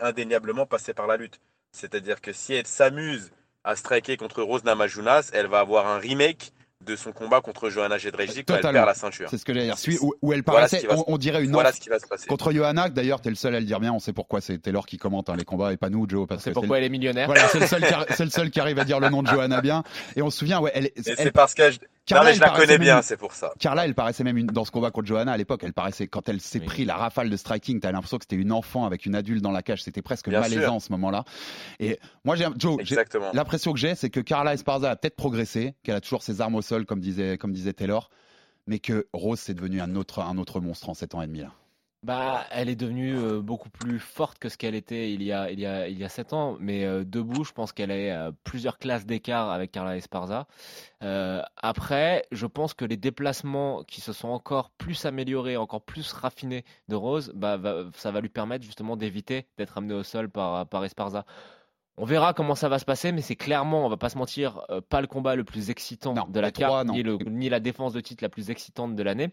indéniablement 0.00 0.66
passer 0.66 0.92
par 0.94 1.06
la 1.06 1.16
lutte. 1.16 1.40
C'est-à-dire 1.72 2.20
que 2.20 2.32
si 2.32 2.54
elle 2.54 2.66
s'amuse 2.66 3.30
à 3.64 3.76
striker 3.76 4.16
contre 4.16 4.42
Rose 4.42 4.64
Namajunas, 4.64 5.30
elle 5.32 5.46
va 5.46 5.60
avoir 5.60 5.86
un 5.86 5.98
remake 5.98 6.52
de 6.86 6.94
son 6.96 7.10
combat 7.12 7.40
contre 7.40 7.70
Johanna 7.70 7.98
Jedrzejczyk 7.98 8.46
quand 8.46 8.54
elle 8.54 8.60
perd 8.62 8.86
la 8.86 8.94
ceinture. 8.94 9.28
C'est 9.30 9.38
ce 9.38 9.44
que 9.44 9.52
j'allais 9.52 9.66
dire. 9.66 9.76
Celui 9.78 9.98
où, 10.00 10.14
où 10.22 10.32
elle 10.32 10.42
voilà 10.46 10.68
ce 10.68 10.76
paraissait, 10.76 10.80
qui 10.80 10.86
va 10.86 10.96
se- 10.96 11.00
on, 11.08 11.14
on 11.14 11.18
dirait 11.18 11.42
une 11.44 11.50
Voilà 11.50 11.72
ce 11.72 11.80
qui 11.80 11.88
va 11.88 11.98
se 11.98 12.06
passer. 12.06 12.26
contre 12.28 12.52
Johanna. 12.52 12.88
D'ailleurs, 12.88 13.20
t'es 13.20 13.30
le 13.30 13.34
seul 13.36 13.54
à 13.56 13.60
le 13.60 13.66
dire 13.66 13.80
bien. 13.80 13.92
On 13.92 13.98
sait 13.98 14.12
pourquoi. 14.12 14.40
C'est 14.40 14.58
Taylor 14.58 14.86
qui 14.86 14.96
commente 14.96 15.28
hein, 15.28 15.34
les 15.36 15.44
combats 15.44 15.72
et 15.72 15.76
pas 15.76 15.90
nous, 15.90 16.08
Joe. 16.08 16.26
Parce 16.28 16.42
C'est 16.44 16.50
que 16.50 16.54
pourquoi 16.54 16.76
le- 16.78 16.82
elle 16.84 16.86
est 16.86 16.90
millionnaire. 16.90 17.26
Voilà, 17.26 17.48
c'est 17.48 17.58
le, 17.58 18.24
le 18.24 18.30
seul 18.30 18.50
qui 18.50 18.60
arrive 18.60 18.78
à 18.78 18.84
dire 18.84 19.00
le 19.00 19.08
nom 19.10 19.22
de 19.22 19.28
Johanna 19.28 19.60
bien. 19.60 19.82
Et 20.14 20.22
on 20.22 20.30
se 20.30 20.38
souvient, 20.38 20.60
ouais, 20.60 20.70
elle, 20.74 20.90
elle- 20.96 21.16
c'est 21.16 21.32
parce 21.32 21.54
que 21.54 21.70
je, 21.72 21.78
Carla, 22.08 22.22
non, 22.22 22.24
mais 22.24 22.30
elle 22.30 22.36
je 22.36 22.40
la 22.40 22.46
paraissait 22.48 22.66
connais 22.66 22.78
bien, 22.78 22.96
une- 22.96 23.02
c'est 23.02 23.16
pour 23.16 23.32
ça. 23.32 23.52
Carla, 23.58 23.84
elle 23.84 23.94
paraissait 23.94 24.24
même 24.24 24.36
une, 24.38 24.46
dans 24.46 24.64
ce 24.64 24.70
combat 24.70 24.90
contre 24.90 25.06
Johanna 25.06 25.32
à 25.32 25.36
l'époque, 25.36 25.60
elle 25.62 25.72
paraissait 25.72 26.06
quand 26.08 26.28
elle 26.28 26.40
s'est 26.40 26.58
Oui. 26.60 26.66
pris 26.66 26.84
la 26.84 26.96
rafale 26.96 27.30
de 27.30 27.36
striking, 27.36 27.80
t'as 27.80 27.92
l'impression 27.92 28.18
que 28.18 28.24
c'était 28.24 28.40
une 28.42 28.52
enfant 28.52 28.84
avec 28.86 29.06
une 29.06 29.14
adulte 29.14 29.42
dans 29.42 29.52
la 29.52 29.62
cage, 29.62 29.82
c'était 29.82 30.02
presque 30.02 30.28
Bien 30.28 30.40
malaisant 30.40 30.62
sûr. 30.62 30.72
en 30.74 30.80
ce 30.80 30.92
moment-là. 30.92 31.24
Et 31.80 31.98
moi, 32.24 32.34
j'ai, 32.36 32.46
Joe, 32.56 32.78
l'impression 33.32 33.72
que 33.72 33.78
j'ai, 33.78 33.94
c'est 33.94 34.10
que 34.10 34.20
Carla 34.20 34.54
Esparza 34.54 34.90
a 34.90 34.96
peut-être 34.96 35.16
progressé, 35.16 35.74
qu'elle 35.82 35.96
a 35.96 36.00
toujours 36.00 36.22
ses 36.22 36.40
armes 36.40 36.54
au 36.56 36.62
sol, 36.62 36.86
comme 36.86 37.00
disait, 37.00 37.38
comme 37.38 37.52
disait 37.52 37.72
Taylor, 37.72 38.10
mais 38.66 38.78
que 38.78 39.06
Rose 39.12 39.38
c'est 39.40 39.54
devenu 39.54 39.80
un 39.80 39.94
autre, 39.96 40.20
un 40.20 40.36
autre 40.38 40.60
monstre 40.60 40.88
en 40.90 40.94
7 40.94 41.14
ans 41.14 41.22
et 41.22 41.26
demi 41.26 41.40
là. 41.40 41.52
Bah, 42.04 42.46
elle 42.52 42.68
est 42.68 42.76
devenue 42.76 43.16
euh, 43.18 43.40
beaucoup 43.42 43.70
plus 43.70 43.98
forte 43.98 44.38
que 44.38 44.48
ce 44.48 44.56
qu'elle 44.56 44.76
était 44.76 45.12
il 45.12 45.20
y 45.20 45.32
a 45.32 45.50
il 45.50 45.58
y 45.58 45.66
a 45.66 45.88
il 45.88 45.98
y 45.98 46.04
a 46.04 46.08
sept 46.08 46.32
ans, 46.32 46.56
mais 46.60 46.84
euh, 46.84 47.02
debout, 47.04 47.42
je 47.42 47.50
pense 47.52 47.72
qu'elle 47.72 47.90
est 47.90 48.12
à 48.12 48.30
plusieurs 48.44 48.78
classes 48.78 49.04
d'écart 49.04 49.50
avec 49.50 49.72
Carla 49.72 49.96
Esparza. 49.96 50.46
Euh, 51.02 51.42
après, 51.56 52.24
je 52.32 52.46
pense 52.46 52.74
que 52.74 52.84
les 52.84 52.98
déplacements 52.98 53.84
qui 53.84 54.00
se 54.02 54.12
sont 54.12 54.28
encore 54.28 54.70
plus 54.72 55.06
améliorés, 55.06 55.56
encore 55.56 55.82
plus 55.82 56.12
raffinés 56.12 56.64
de 56.88 56.96
Rose, 56.96 57.32
bah, 57.34 57.56
va- 57.56 57.86
ça 57.94 58.12
va 58.12 58.20
lui 58.20 58.28
permettre 58.30 58.64
justement 58.64 58.96
d'éviter 58.96 59.48
d'être 59.58 59.78
amené 59.78 59.94
au 59.94 60.04
sol 60.04 60.30
par 60.30 60.68
par 60.68 60.84
Esparza. 60.84 61.26
On 62.00 62.04
verra 62.04 62.32
comment 62.32 62.54
ça 62.54 62.68
va 62.68 62.78
se 62.78 62.84
passer, 62.84 63.10
mais 63.12 63.20
c'est 63.22 63.34
clairement, 63.36 63.84
on 63.84 63.88
va 63.88 63.96
pas 63.96 64.08
se 64.08 64.16
mentir, 64.16 64.60
euh, 64.70 64.80
pas 64.80 65.00
le 65.00 65.06
combat 65.06 65.34
le 65.34 65.44
plus 65.44 65.68
excitant 65.70 66.14
Non, 66.14 66.26
de 66.28 66.40
la 66.40 66.50
carte, 66.52 66.86
ni, 66.88 67.02
le- 67.02 67.18
ni 67.28 67.48
la 67.48 67.60
défense 67.60 67.92
de 67.92 68.00
titre 68.00 68.22
la 68.22 68.28
plus 68.28 68.50
excitante 68.50 68.94
de 68.94 69.02
l'année. 69.02 69.30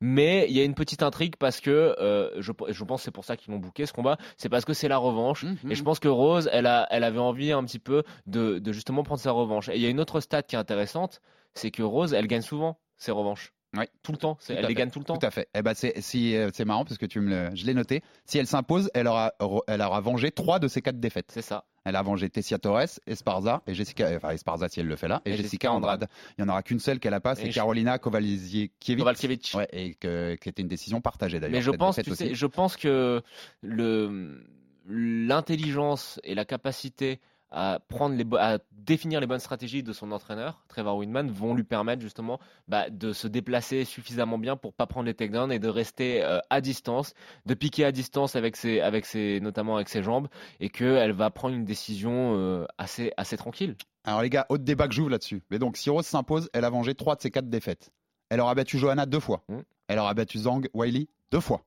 Mais 0.00 0.46
il 0.48 0.56
y 0.56 0.60
a 0.60 0.64
une 0.64 0.74
petite 0.74 1.02
intrigue 1.02 1.36
parce 1.36 1.60
que 1.60 1.70
euh, 2.00 2.30
je, 2.40 2.52
je 2.68 2.84
pense 2.84 3.00
que 3.00 3.04
c'est 3.04 3.10
pour 3.10 3.24
ça 3.24 3.36
qu'ils 3.36 3.52
l'ont 3.52 3.58
booké 3.60 3.86
ce 3.86 3.92
combat. 3.92 4.18
C'est 4.36 4.48
parce 4.48 4.64
que 4.64 4.72
c'est 4.74 4.88
la 4.88 4.98
revanche. 4.98 5.44
Mhm. 5.44 5.70
Et 5.70 5.74
je 5.74 5.82
pense 5.82 5.98
que 6.00 6.08
Rose, 6.08 6.48
elle, 6.52 6.66
a, 6.66 6.86
elle 6.90 7.04
avait 7.04 7.18
envie 7.20 7.52
un 7.52 7.64
petit 7.64 7.78
peu 7.78 8.02
de, 8.26 8.58
de 8.58 8.72
justement 8.72 9.02
prendre 9.04 9.20
sa 9.20 9.30
revanche. 9.30 9.68
Et 9.68 9.76
il 9.76 9.80
y 9.80 9.86
a 9.86 9.88
une 9.88 10.00
autre 10.00 10.20
stat 10.20 10.42
qui 10.42 10.56
est 10.56 10.58
intéressante, 10.58 11.20
c'est 11.54 11.70
que 11.70 11.82
Rose, 11.82 12.14
elle 12.14 12.26
gagne 12.26 12.42
souvent 12.42 12.78
ses 12.96 13.12
revanches. 13.12 13.52
Ouais. 13.76 13.86
Tout 14.02 14.12
le 14.12 14.18
temps. 14.18 14.36
Tout 14.36 14.52
Elle 14.52 14.62
les 14.62 14.68
fait. 14.68 14.74
gagne 14.74 14.90
tout 14.90 14.98
le 14.98 15.04
temps. 15.04 15.18
Tout 15.18 15.26
à 15.26 15.30
fait. 15.30 15.48
Eh 15.54 15.60
ben 15.60 15.74
c'est 15.74 16.00
si, 16.00 16.34
euh, 16.34 16.48
marrant 16.64 16.84
parce 16.86 16.96
que 16.96 17.04
tu 17.04 17.20
me 17.20 17.28
le, 17.50 17.54
je 17.54 17.66
l'ai 17.66 17.74
noté. 17.74 18.02
Si 18.24 18.38
elle 18.38 18.46
s'impose, 18.46 18.90
elle 18.94 19.06
aura, 19.06 19.34
elle 19.66 19.82
aura 19.82 20.00
vengé 20.00 20.30
trois 20.30 20.58
de 20.58 20.68
ses 20.68 20.80
quatre 20.80 20.98
défaites. 20.98 21.30
C'est 21.30 21.42
ça. 21.42 21.64
Elle 21.88 21.96
a 21.96 22.02
vengé 22.02 22.28
Tessia 22.28 22.58
Torres, 22.58 23.00
Esparza 23.06 23.62
et 23.66 23.74
Jessica, 23.74 24.10
enfin 24.16 24.30
Esparza 24.30 24.68
si 24.68 24.80
elle 24.80 24.86
le 24.86 24.96
fait 24.96 25.08
là, 25.08 25.22
et, 25.24 25.30
Et 25.30 25.36
Jessica 25.36 25.72
Andrade. 25.72 26.04
Andrade. 26.04 26.10
Il 26.36 26.42
y 26.42 26.44
en 26.44 26.48
aura 26.48 26.62
qu'une 26.62 26.80
seule 26.80 27.00
qu'elle 27.00 27.14
a 27.14 27.20
pas, 27.20 27.34
c'est 27.34 27.48
Carolina. 27.48 27.98
Kovalkiewicz. 27.98 29.54
Ouais, 29.54 29.68
et 29.72 29.94
que, 29.94 30.36
qui 30.36 30.48
était 30.48 30.62
une 30.62 30.68
décision 30.68 31.00
partagée 31.00 31.40
d'ailleurs. 31.40 31.56
Mais 31.56 31.62
je 31.62 31.70
pense, 31.70 31.96
tu 31.96 32.14
sais, 32.14 32.34
je 32.34 32.46
pense 32.46 32.76
que 32.76 33.22
le 33.62 34.44
l'intelligence 34.90 36.18
et 36.24 36.34
la 36.34 36.44
capacité 36.44 37.20
à 37.50 37.80
prendre 37.88 38.14
les 38.14 38.24
à 38.38 38.58
définir 38.72 39.20
les 39.20 39.26
bonnes 39.26 39.38
stratégies 39.38 39.82
de 39.82 39.92
son 39.92 40.12
entraîneur 40.12 40.64
Trevor 40.68 40.96
Winman 40.96 41.30
vont 41.30 41.54
lui 41.54 41.64
permettre 41.64 42.02
justement 42.02 42.38
bah, 42.68 42.90
de 42.90 43.12
se 43.12 43.26
déplacer 43.26 43.84
suffisamment 43.84 44.38
bien 44.38 44.56
pour 44.56 44.72
pas 44.72 44.86
prendre 44.86 45.06
les 45.06 45.14
takedowns 45.14 45.52
et 45.52 45.58
de 45.58 45.68
rester 45.68 46.22
euh, 46.22 46.40
à 46.50 46.60
distance, 46.60 47.14
de 47.46 47.54
piquer 47.54 47.84
à 47.84 47.92
distance 47.92 48.36
avec 48.36 48.56
ses 48.56 48.80
avec 48.80 49.06
ses 49.06 49.40
notamment 49.40 49.76
avec 49.76 49.88
ses 49.88 50.02
jambes 50.02 50.28
et 50.60 50.68
que 50.68 50.84
elle 50.84 51.12
va 51.12 51.30
prendre 51.30 51.54
une 51.54 51.64
décision 51.64 52.34
euh, 52.36 52.66
assez 52.76 53.12
assez 53.16 53.36
tranquille. 53.36 53.76
Alors 54.04 54.22
les 54.22 54.30
gars, 54.30 54.46
autre 54.48 54.64
débat 54.64 54.88
que 54.88 54.94
j'ouvre 54.94 55.10
là-dessus. 55.10 55.42
Mais 55.50 55.58
donc 55.58 55.76
si 55.76 55.90
Rose 55.90 56.06
s'impose, 56.06 56.48
elle 56.52 56.64
a 56.64 56.70
vengé 56.70 56.94
trois 56.94 57.16
de 57.16 57.20
ses 57.20 57.30
quatre 57.30 57.50
défaites. 57.50 57.90
Elle 58.30 58.40
aura 58.40 58.54
battu 58.54 58.78
Johanna 58.78 59.06
deux 59.06 59.20
fois. 59.20 59.42
Mm. 59.48 59.58
Elle 59.88 59.98
aura 59.98 60.14
battu 60.14 60.38
Zhang 60.38 60.68
Weili 60.74 61.08
deux 61.30 61.40
fois. 61.40 61.64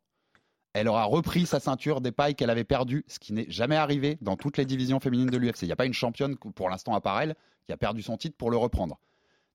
Elle 0.74 0.88
aura 0.88 1.04
repris 1.04 1.46
sa 1.46 1.60
ceinture 1.60 2.00
des 2.02 2.12
pailles 2.12 2.36
qu'elle 2.36 2.50
avait 2.50 2.64
perdues, 2.64 3.04
ce 3.08 3.20
qui 3.20 3.34
n'est 3.34 3.46
jamais 3.50 3.76
arrivé 3.76 4.18
dans 4.22 4.38
toutes 4.38 4.58
les 4.58 4.66
divisions 4.66 5.00
féminines 5.00 5.30
de 5.30 5.38
l'UFC. 5.38 5.64
Il 5.64 5.66
n'y 5.68 5.72
a 5.74 5.76
pas 5.76 5.86
une 5.86 5.94
championne, 5.94 6.38
pour 6.38 6.70
l'instant 6.70 6.94
à 6.96 7.02
part 7.02 7.20
elle, 7.22 7.36
qui 7.68 7.74
a 7.74 7.78
perdu 7.78 8.02
son 8.02 8.16
titre 8.18 8.38
pour 8.38 8.52
le 8.52 8.58
reprendre. 8.58 9.00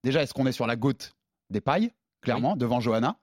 Déjà, 0.05 0.22
est-ce 0.22 0.35
qu'on 0.35 0.46
est 0.46 0.52
sur 0.52 0.66
la 0.66 0.76
goutte 0.76 1.14
des 1.50 1.61
pailles, 1.61 1.90
clairement, 2.20 2.55
devant 2.57 2.81
Johanna? 2.81 3.16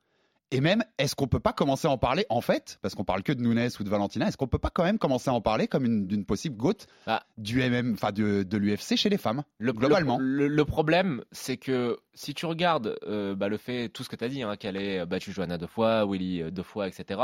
Et 0.51 0.61
même, 0.61 0.83
est-ce 0.99 1.15
qu'on 1.15 1.27
peut 1.27 1.39
pas 1.39 1.53
commencer 1.53 1.87
à 1.87 1.91
en 1.91 1.97
parler, 1.97 2.27
en 2.29 2.41
fait, 2.41 2.77
parce 2.83 2.93
qu'on 2.93 3.03
parle 3.03 3.23
que 3.23 3.31
de 3.31 3.41
Nunes 3.41 3.69
ou 3.79 3.83
de 3.83 3.89
Valentina, 3.89 4.27
est-ce 4.27 4.37
qu'on 4.37 4.47
peut 4.47 4.59
pas 4.59 4.69
quand 4.69 4.83
même 4.83 4.99
commencer 4.99 5.31
à 5.31 5.33
en 5.33 5.41
parler 5.41 5.67
comme 5.67 5.83
une- 5.83 6.05
d'une 6.05 6.25
possible 6.25 6.55
goutte 6.57 6.85
Ah. 7.07 7.23
du 7.39 7.59
MM, 7.61 7.93
enfin 7.93 8.11
de, 8.11 8.43
de 8.43 8.57
l'UFC 8.57 8.95
chez 8.95 9.09
les 9.09 9.17
femmes 9.17 9.41
Le, 9.57 9.73
Globalement? 9.73 10.19
Le, 10.19 10.25
le- 10.25 10.47
le 10.55 10.65
problème, 10.65 11.23
c'est 11.31 11.57
que 11.57 11.97
si 12.15 12.33
tu 12.33 12.45
regardes 12.45 12.95
euh, 13.07 13.33
bah, 13.35 13.47
le 13.47 13.57
fait, 13.57 13.89
tout 13.89 14.03
ce 14.03 14.09
que 14.09 14.15
tu 14.15 14.23
as 14.23 14.29
dit, 14.29 14.43
hein, 14.43 14.55
qu'elle 14.55 14.77
ait 14.77 15.05
battu 15.05 15.31
Johanna 15.31 15.57
deux 15.57 15.67
fois, 15.67 16.05
Willy 16.05 16.41
euh, 16.43 16.51
deux 16.51 16.61
fois, 16.63 16.87
etc., 16.87 17.19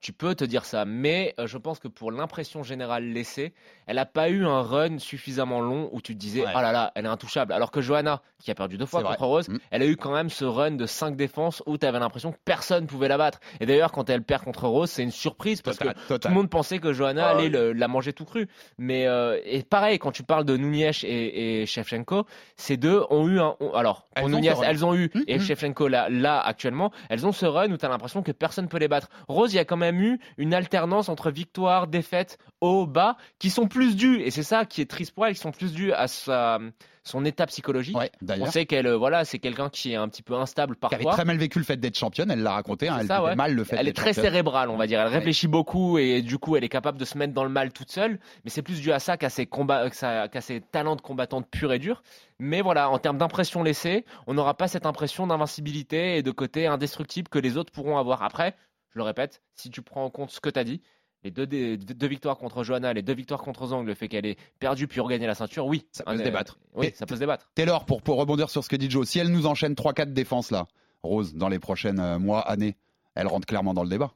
tu 0.00 0.12
peux 0.12 0.34
te 0.34 0.44
dire 0.44 0.64
ça. 0.64 0.84
Mais 0.84 1.34
euh, 1.38 1.46
je 1.46 1.58
pense 1.58 1.78
que 1.78 1.88
pour 1.88 2.10
l'impression 2.10 2.62
générale 2.62 3.04
laissée, 3.04 3.54
elle 3.86 3.96
n'a 3.96 4.06
pas 4.06 4.28
eu 4.30 4.44
un 4.44 4.62
run 4.62 4.98
suffisamment 4.98 5.60
long 5.60 5.88
où 5.92 6.00
tu 6.00 6.14
te 6.14 6.18
disais, 6.18 6.42
Ouais. 6.42 6.52
oh 6.56 6.60
là 6.60 6.72
là, 6.72 6.90
elle 6.94 7.04
est 7.04 7.08
intouchable. 7.08 7.52
Alors 7.52 7.70
que 7.70 7.80
Johanna, 7.80 8.20
qui 8.42 8.50
a 8.50 8.54
perdu 8.54 8.76
deux 8.78 8.86
fois 8.86 9.02
contre 9.04 9.24
Rose, 9.26 9.48
Mm. 9.48 9.58
elle 9.70 9.82
a 9.82 9.86
eu 9.86 9.96
quand 9.96 10.12
même 10.12 10.28
ce 10.30 10.44
run 10.44 10.72
de 10.72 10.86
5 10.86 11.14
défenses 11.16 11.62
où 11.66 11.78
tu 11.78 11.86
avais 11.86 11.98
l'impression 12.00 12.32
que 12.32 12.38
personne 12.44 12.86
pouvait 12.86 13.08
la 13.08 13.18
battre. 13.18 13.38
Et 13.60 13.66
d'ailleurs, 13.66 13.92
quand 13.92 14.10
elle 14.10 14.22
perd 14.22 14.42
contre 14.44 14.66
Rose, 14.66 14.90
c'est 14.90 15.02
une 15.04 15.10
surprise 15.12 15.62
parce 15.62 15.78
que 15.78 15.88
Total, 16.08 16.18
tout 16.20 16.28
le 16.28 16.34
monde 16.34 16.50
pensait 16.50 16.78
que 16.80 16.92
Johanna 16.92 17.28
Ah 17.28 17.30
allait 17.36 17.48
le- 17.48 17.72
la 17.72 17.86
manger 17.86 18.12
tout 18.12 18.24
cru. 18.24 18.48
Mais 18.78 19.06
euh, 19.06 19.38
et 19.44 19.62
pareil, 19.62 19.98
quand 20.00 20.10
tu 20.10 20.24
parles 20.24 20.44
de 20.44 20.56
Nunez 20.56 20.90
et, 21.04 21.62
et 21.62 21.66
Shevchenko, 21.66 22.24
ces 22.56 22.76
deux 22.76 23.02
ont 23.10 23.28
eu 23.28 23.38
un. 23.38 23.54
ont- 23.60 23.72
alors, 23.74 24.06
Nunez, 24.36 24.54
elles 24.64 24.84
ont 24.84 24.94
eu, 24.94 25.10
Mhm. 25.14 25.24
et 25.26 25.38
Shevchenko 25.38 25.88
là, 25.88 26.08
là 26.08 26.40
actuellement, 26.40 26.90
elles 27.08 27.26
ont 27.26 27.32
ce 27.32 27.46
run 27.46 27.70
où 27.70 27.76
tu 27.76 27.84
as 27.84 27.88
l'impression 27.88 28.22
que 28.22 28.32
personne 28.32 28.68
peut 28.68 28.78
les 28.78 28.88
battre. 28.88 29.08
Rose, 29.28 29.52
il 29.52 29.56
y 29.56 29.60
a 29.60 29.64
quand 29.64 29.76
même 29.76 30.00
eu 30.00 30.18
une 30.38 30.54
alternance 30.54 31.08
entre 31.08 31.30
victoire, 31.30 31.86
défaite, 31.86 32.38
haut, 32.60 32.86
bas, 32.86 33.16
qui 33.38 33.50
sont 33.50 33.66
plus 33.66 33.96
dues, 33.96 34.20
et 34.22 34.30
c'est 34.30 34.42
ça 34.42 34.64
qui 34.64 34.80
est 34.80 34.90
triste 34.90 35.14
pour 35.14 35.26
elle, 35.26 35.34
qui 35.34 35.40
sont 35.40 35.52
plus 35.52 35.72
dues 35.72 35.92
à 35.92 36.08
sa, 36.08 36.58
son 37.04 37.24
état 37.24 37.46
psychologique. 37.46 37.96
Ouais, 37.96 38.10
On 38.40 38.46
sait 38.46 38.64
qu'elle, 38.66 38.86
euh, 38.86 38.96
voilà, 38.96 39.24
c'est 39.24 39.38
quelqu'un 39.40 39.68
qui 39.68 39.92
est 39.92 39.96
un 39.96 40.08
petit 40.08 40.22
peu 40.22 40.34
instable 40.34 40.76
Qui 40.76 40.86
avait 40.86 40.96
parfois. 41.04 41.12
très 41.14 41.24
mal 41.24 41.36
vécu 41.36 41.58
le 41.58 41.64
fait 41.64 41.76
d'être 41.76 41.98
championne, 41.98 42.30
elle 42.30 42.42
l'a 42.42 42.52
raconté, 42.52 42.88
hein, 42.88 42.98
elle 43.00 43.06
ça, 43.08 43.22
ouais. 43.24 43.34
mal 43.34 43.54
le 43.54 43.64
fait 43.64 43.76
Elle 43.76 43.88
est 43.88 43.92
très 43.92 44.12
championne. 44.12 44.24
cérébrale, 44.32 44.70
on 44.70 44.76
va 44.76 44.86
dire. 44.86 45.00
Elle 45.00 45.08
Ouais. 45.08 45.14
réfléchit 45.14 45.48
beaucoup 45.48 45.98
et 45.98 46.22
du 46.22 46.38
coup, 46.38 46.56
elle 46.56 46.62
est 46.64 46.68
capable 46.68 46.98
de 46.98 47.04
se 47.04 47.18
mettre 47.18 47.32
dans 47.34 47.42
le 47.44 47.50
mal 47.50 47.72
toute 47.72 47.90
seule. 47.90 48.20
Mais 48.44 48.50
c'est 48.50 48.62
plus 48.62 48.80
dû 48.80 48.92
à 48.92 49.00
ça 49.00 49.16
qu'à 49.16 49.30
ses, 49.30 49.46
combats, 49.46 49.90
ça- 49.90 50.28
qu'à 50.28 50.40
ses 50.40 50.60
talents 50.60 50.94
de 50.96 51.00
combattante 51.00 51.48
pure 51.50 51.72
et 51.72 51.78
dure. 51.80 52.02
Mais 52.38 52.60
voilà, 52.60 52.88
en 52.90 52.98
termes 52.98 53.18
d'impression 53.18 53.62
laissée, 53.62 54.04
on 54.26 54.34
n'aura 54.34 54.54
pas 54.54 54.68
cette 54.68 54.86
impression 54.86 55.26
d'invincibilité 55.26 56.16
et 56.16 56.22
de 56.22 56.30
côté 56.30 56.66
indestructible 56.66 57.28
que 57.28 57.38
les 57.38 57.56
autres 57.56 57.72
pourront 57.72 57.98
avoir. 57.98 58.22
Après, 58.22 58.54
je 58.90 58.98
le 58.98 59.02
répète, 59.04 59.42
si 59.54 59.70
tu 59.70 59.82
prends 59.82 60.04
en 60.04 60.10
compte 60.10 60.30
ce 60.30 60.40
que 60.40 60.50
tu 60.50 60.58
as 60.58 60.64
dit, 60.64 60.82
les 61.24 61.30
deux, 61.30 61.46
dé- 61.46 61.76
deux 61.76 62.06
victoires 62.06 62.36
contre 62.36 62.64
Johanna, 62.64 62.92
les 62.92 63.02
deux 63.02 63.14
victoires 63.14 63.40
contre 63.42 63.66
Zang, 63.66 63.84
le 63.84 63.94
fait 63.94 64.08
qu'elle 64.08 64.26
ait 64.26 64.36
perdu 64.58 64.88
puis 64.88 65.00
regagné 65.00 65.26
la 65.26 65.34
ceinture, 65.34 65.66
oui. 65.66 65.86
Ça 65.92 66.02
peut 66.04 66.10
Un, 66.10 66.16
se 66.16 66.20
euh, 66.22 66.24
débattre. 66.24 66.58
Oui, 66.74 66.86
Et- 66.86 66.90
ça 66.94 67.06
peut 67.06 67.14
se 67.14 67.20
débattre. 67.20 67.48
Taylor, 67.54 67.84
pour, 67.84 68.02
pour 68.02 68.16
rebondir 68.18 68.50
sur 68.50 68.64
ce 68.64 68.68
que 68.68 68.76
dit 68.76 68.90
Joe, 68.90 69.06
si 69.08 69.18
elle 69.18 69.28
nous 69.30 69.46
enchaîne 69.46 69.74
3-4 69.74 70.12
défenses 70.12 70.50
là, 70.50 70.66
Rose, 71.02 71.34
dans 71.34 71.48
les 71.48 71.58
prochains 71.58 71.98
euh, 71.98 72.18
mois, 72.18 72.40
années, 72.40 72.76
elle 73.14 73.26
rentre 73.28 73.46
clairement 73.46 73.74
dans 73.74 73.82
le 73.84 73.88
débat. 73.88 74.12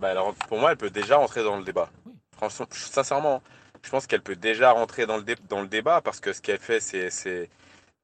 Bah, 0.00 0.08
elle 0.10 0.18
rentre- 0.18 0.46
pour 0.48 0.58
moi, 0.58 0.72
elle 0.72 0.76
peut 0.76 0.90
déjà 0.90 1.16
rentrer 1.16 1.42
dans 1.42 1.56
le 1.56 1.64
débat. 1.64 1.88
Franchement, 2.36 2.66
sincèrement, 2.70 3.42
je 3.82 3.88
pense 3.90 4.06
qu'elle 4.06 4.20
peut 4.22 4.36
déjà 4.36 4.72
rentrer 4.72 5.06
dans 5.06 5.16
le, 5.16 5.22
dé- 5.22 5.36
dans 5.48 5.62
le 5.62 5.68
débat 5.68 6.00
parce 6.02 6.20
que 6.20 6.32
ce 6.32 6.42
qu'elle 6.42 6.58
fait, 6.58 6.80
c'est. 6.80 7.48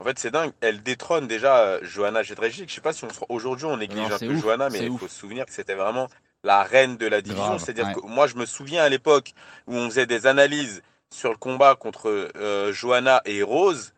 En 0.01 0.05
fait, 0.05 0.19
c'est 0.19 0.31
dingue. 0.31 0.53
Elle 0.63 0.83
détrône 0.83 1.29
déjà 1.29 1.59
euh, 1.61 1.79
Johanna 1.83 2.23
Jedrzejczyk. 2.23 2.69
Je 2.69 2.75
sais 2.75 2.81
pas 2.81 2.93
si 2.93 3.05
on 3.05 3.09
aujourd'hui 3.29 3.67
on 3.67 3.77
néglige 3.77 4.09
Non, 4.09 4.15
un 4.15 4.19
peu 4.19 4.33
ouf, 4.35 4.41
Johanna, 4.43 4.69
mais 4.71 4.81
il 4.85 4.91
ouf. 4.91 5.01
faut 5.01 5.09
se 5.09 5.15
souvenir 5.15 5.45
que 5.47 5.53
c'était 5.53 5.75
vraiment 5.75 6.09
la 6.45 6.63
reine 6.63 6.97
de 6.97 7.07
la 7.07 7.21
division. 7.23 7.59
C'est-à-dire 7.59 7.87
ouais. 7.87 7.95
que 7.95 8.01
moi, 8.07 8.27
je 8.27 8.37
me 8.37 8.47
souviens 8.47 8.83
à 8.83 8.89
l'époque 8.89 9.33
où 9.67 9.75
on 9.77 9.89
faisait 9.89 10.07
des 10.07 10.27
analyses 10.27 10.83
sur 11.11 11.31
le 11.31 11.37
combat 11.37 11.75
contre 11.77 12.31
euh, 12.37 12.73
Johanna 12.73 13.21
et 13.25 13.43
Rose. 13.43 13.93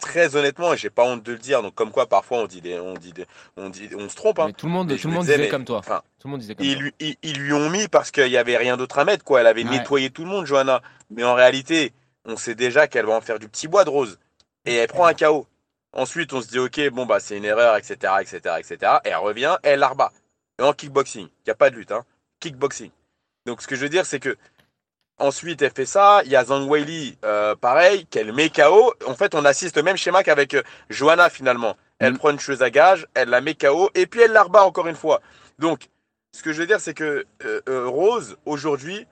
Très 0.00 0.34
honnêtement, 0.34 0.72
et 0.72 0.78
j'ai 0.78 0.88
pas 0.88 1.04
honte 1.04 1.22
de 1.22 1.32
le 1.32 1.38
dire, 1.38 1.60
donc 1.60 1.74
comme 1.74 1.90
quoi 1.90 2.06
parfois 2.06 2.38
on 2.38 2.46
dit 2.46 2.62
des, 2.62 2.78
on 2.80 2.94
dit 2.94 3.12
des- 3.12 3.26
on 3.58 3.68
dit, 3.68 3.90
on 3.98 4.08
se 4.08 4.16
trompe. 4.16 4.38
hein. 4.38 4.46
Mais 4.46 4.52
tout 4.54 4.64
le 4.64 4.72
monde, 4.72 4.96
tout 4.96 5.08
le 5.08 5.12
monde 5.12 5.24
disait 5.26 5.36
mais, 5.36 5.48
comme 5.50 5.66
toi. 5.66 5.76
enfin, 5.80 6.00
Tout 6.18 6.28
le 6.28 6.30
monde 6.30 6.40
disait 6.40 6.54
comme 6.54 6.64
ils 6.64 6.72
toi. 6.72 6.82
lui, 6.84 6.94
ils, 7.00 7.16
ils 7.22 7.38
lui 7.38 7.52
ont 7.52 7.68
mis 7.68 7.86
parce 7.86 8.10
qu'il 8.10 8.28
y 8.28 8.38
avait 8.38 8.56
rien 8.56 8.78
d'autre 8.78 8.98
à 8.98 9.04
mettre, 9.04 9.24
quoi. 9.24 9.40
Elle 9.42 9.46
avait 9.46 9.64
Ouais. 9.64 9.70
nettoyé 9.70 10.08
tout 10.08 10.24
le 10.24 10.30
monde, 10.30 10.46
Johanna. 10.46 10.80
Mais 11.10 11.22
en 11.22 11.34
réalité, 11.34 11.92
on 12.24 12.38
sait 12.38 12.54
déjà 12.54 12.86
qu'elle 12.88 13.04
va 13.04 13.12
en 13.12 13.20
faire 13.20 13.38
du 13.38 13.46
petit 13.46 13.68
bois 13.68 13.84
de 13.84 13.90
rose. 13.90 14.18
Et 14.64 14.74
elle 14.74 14.88
prend 14.88 15.04
un 15.04 15.12
KO. 15.12 15.46
Ensuite, 15.92 16.32
on 16.32 16.40
se 16.40 16.48
dit, 16.48 16.58
ok, 16.58 16.88
bon, 16.88 17.04
bah, 17.04 17.20
c'est 17.20 17.36
une 17.36 17.44
erreur, 17.44 17.76
etc., 17.76 17.96
etc., 18.22 18.54
etc. 18.58 18.92
Et 19.04 19.08
elle 19.10 19.16
revient, 19.16 19.58
elle 19.62 19.80
la 19.80 19.88
rebat. 19.88 20.12
Et 20.58 20.62
en 20.62 20.72
kickboxing. 20.72 21.26
Il 21.26 21.42
n'y 21.46 21.50
a 21.50 21.54
pas 21.54 21.70
de 21.70 21.76
lutte, 21.76 21.92
hein. 21.92 22.04
Kickboxing. 22.40 22.90
Donc, 23.46 23.62
ce 23.62 23.66
que 23.66 23.76
je 23.76 23.82
veux 23.82 23.88
dire, 23.88 24.06
c'est 24.06 24.20
que. 24.20 24.36
Ensuite, 25.20 25.62
elle 25.62 25.72
fait 25.72 25.86
ça. 25.86 26.22
Il 26.24 26.30
y 26.30 26.36
a 26.36 26.44
Zhang 26.44 26.68
Weili, 26.70 27.18
euh, 27.24 27.56
pareil, 27.56 28.06
qu'elle 28.06 28.32
met 28.32 28.50
KO. 28.50 28.94
En 29.06 29.14
fait, 29.14 29.34
on 29.34 29.44
assiste 29.44 29.76
au 29.76 29.82
même 29.82 29.96
schéma 29.96 30.22
qu'avec 30.22 30.54
euh, 30.54 30.62
Johanna, 30.90 31.28
finalement. 31.28 31.76
Elle 31.98 32.12
Mhm. 32.12 32.18
prend 32.18 32.30
une 32.30 32.38
chose 32.38 32.62
à 32.62 32.70
gage, 32.70 33.04
elle 33.14 33.28
la 33.30 33.40
met 33.40 33.54
KO, 33.54 33.90
et 33.96 34.06
puis 34.06 34.20
elle 34.20 34.30
la 34.30 34.44
rebat 34.44 34.62
encore 34.64 34.86
une 34.86 34.94
fois. 34.94 35.20
Donc, 35.58 35.88
ce 36.32 36.44
que 36.44 36.52
je 36.52 36.60
veux 36.60 36.68
dire, 36.68 36.78
c'est 36.78 36.94
que 36.94 37.26
euh, 37.44 37.60
euh, 37.68 37.88
Rose, 37.88 38.36
aujourd'hui, 38.46 39.08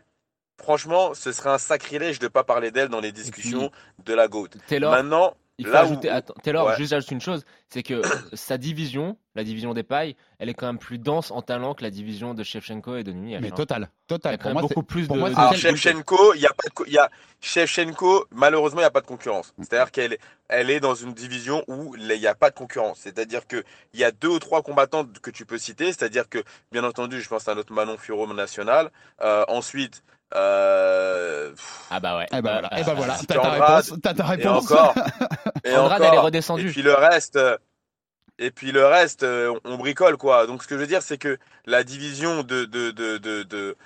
franchement, 0.63 1.13
ce 1.13 1.33
serait 1.33 1.51
un 1.51 1.59
sacrilège 1.59 2.21
de 2.21 2.27
ne 2.27 2.29
pas 2.29 2.45
parler 2.45 2.71
d'elle 2.71 2.89
dans 2.89 3.01
les 3.01 3.11
discussions 3.11 3.73
de 4.05 4.15
la 4.15 4.29
GOAT. 4.29 4.51
Taylor, 4.69 4.93
Maintenant, 4.93 5.37
il 5.59 5.67
faut 5.67 5.73
là 5.73 5.81
ajouter. 5.81 6.09
où- 6.11 6.15
attends, 6.15 6.35
Taylor, 6.43 6.67
Ouais. 6.67 6.77
juste 6.77 6.91
j'ajoute 6.91 7.11
une 7.11 7.21
chose, 7.21 7.45
c'est 7.71 7.83
que 7.83 8.01
sa 8.35 8.59
division, 8.59 9.17
la 9.35 9.45
division 9.45 9.75
des 9.75 9.83
pailles, 9.83 10.17
elle 10.39 10.49
est 10.49 10.55
quand 10.55 10.67
même 10.67 10.79
plus 10.79 10.99
dense 10.99 11.31
en 11.31 11.43
talent 11.43 11.75
que 11.75 11.83
la 11.83 11.91
division 11.91 12.35
de 12.35 12.43
Shevchenko 12.43 12.97
et 12.97 13.05
de 13.05 13.13
Nunez. 13.13 13.39
Mais 13.41 13.51
total, 13.51 13.83
Il 13.83 13.85
y 13.85 14.07
total. 14.09 14.35
a 14.35 14.37
quand 14.37 14.43
Pour 14.43 14.49
même 14.51 14.55
moi, 14.55 14.63
beaucoup 14.63 14.83
plus 14.83 15.07
pour 15.07 15.17
de. 15.17 15.21
moi, 15.21 15.31
Alors. 15.35 15.55
Shevchenko, 15.55 16.35
il 16.35 16.41
y 16.41 16.47
a 16.47 16.51
pas 16.51 16.69
de, 16.85 16.89
il 16.89 16.93
y 16.93 16.99
a 16.99 17.11
Shevchenko, 17.41 18.27
malheureusement, 18.33 18.81
il 18.81 18.85
n'y 18.85 18.87
a 18.89 18.91
pas 18.91 19.01
de 19.01 19.07
concurrence. 19.07 19.55
C'est-à-dire 19.59 19.91
qu'elle 19.91 20.13
est- 20.15 20.21
elle 20.49 20.69
est 20.71 20.81
dans 20.81 20.95
une 20.95 21.13
division 21.15 21.65
où 21.69 21.95
il 21.97 22.07
n'y 22.07 22.27
a 22.27 22.35
pas 22.35 22.51
de 22.51 22.55
concurrence. 22.55 22.99
C'est-à-dire 23.01 23.47
qu'il 23.47 23.65
y 23.95 24.05
a 24.05 24.11
deux 24.11 24.29
ou 24.29 24.39
trois 24.39 24.63
combattantes 24.63 25.19
que 25.21 25.31
tu 25.31 25.47
peux 25.47 25.59
citer. 25.59 25.87
C'est-à-dire 25.87 26.29
que, 26.29 26.43
bien 26.73 26.85
entendu, 26.85 27.21
je 27.21 27.29
pense 27.29 27.49
à 27.49 27.55
notre 27.55 27.73
Manon 27.73 27.97
Furo 27.97 28.33
national. 28.33 28.91
Euh, 29.23 29.45
ensuite, 29.49 30.03
euh, 30.35 31.53
Ah 31.91 32.01
bah 32.01 32.19
ouais. 32.19 32.27
Eh 32.33 32.43
ben 32.43 32.53
voilà, 32.53 32.69
Ah, 32.71 32.77
eh 32.81 32.85
ben 32.85 32.91
ah, 32.91 32.95
voilà. 32.95 33.17
ah. 33.19 33.25
T'as 33.27 33.35
ta 33.41 33.51
réponse. 33.51 33.93
T'as 34.03 34.15
ta 34.15 34.35
et 34.37 34.47
encore. 34.49 34.95
Et 35.65 35.75
Andrade, 35.75 36.01
encore. 36.01 36.13
elle 36.13 36.15
est 36.15 36.23
redescendue. 36.23 36.69
Et 36.69 36.73
puis 36.73 36.83
le 36.83 36.95
reste, 36.95 37.39
et 38.39 38.51
puis 38.51 38.73
le 38.73 38.85
reste, 38.87 39.23
euh, 39.23 39.55
on 39.65 39.77
bricole 39.77 40.17
quoi. 40.17 40.47
Donc 40.47 40.63
ce 40.63 40.69
que 40.69 40.75
je 40.77 40.81
veux 40.81 40.87
dire, 40.87 41.03
c'est 41.03 41.19
que 41.19 41.39
la 41.65 41.85
division 41.85 42.43
de 42.43 42.65
de 42.65 42.91
de 42.91 43.19
de 43.19 43.43
de, 43.45 43.77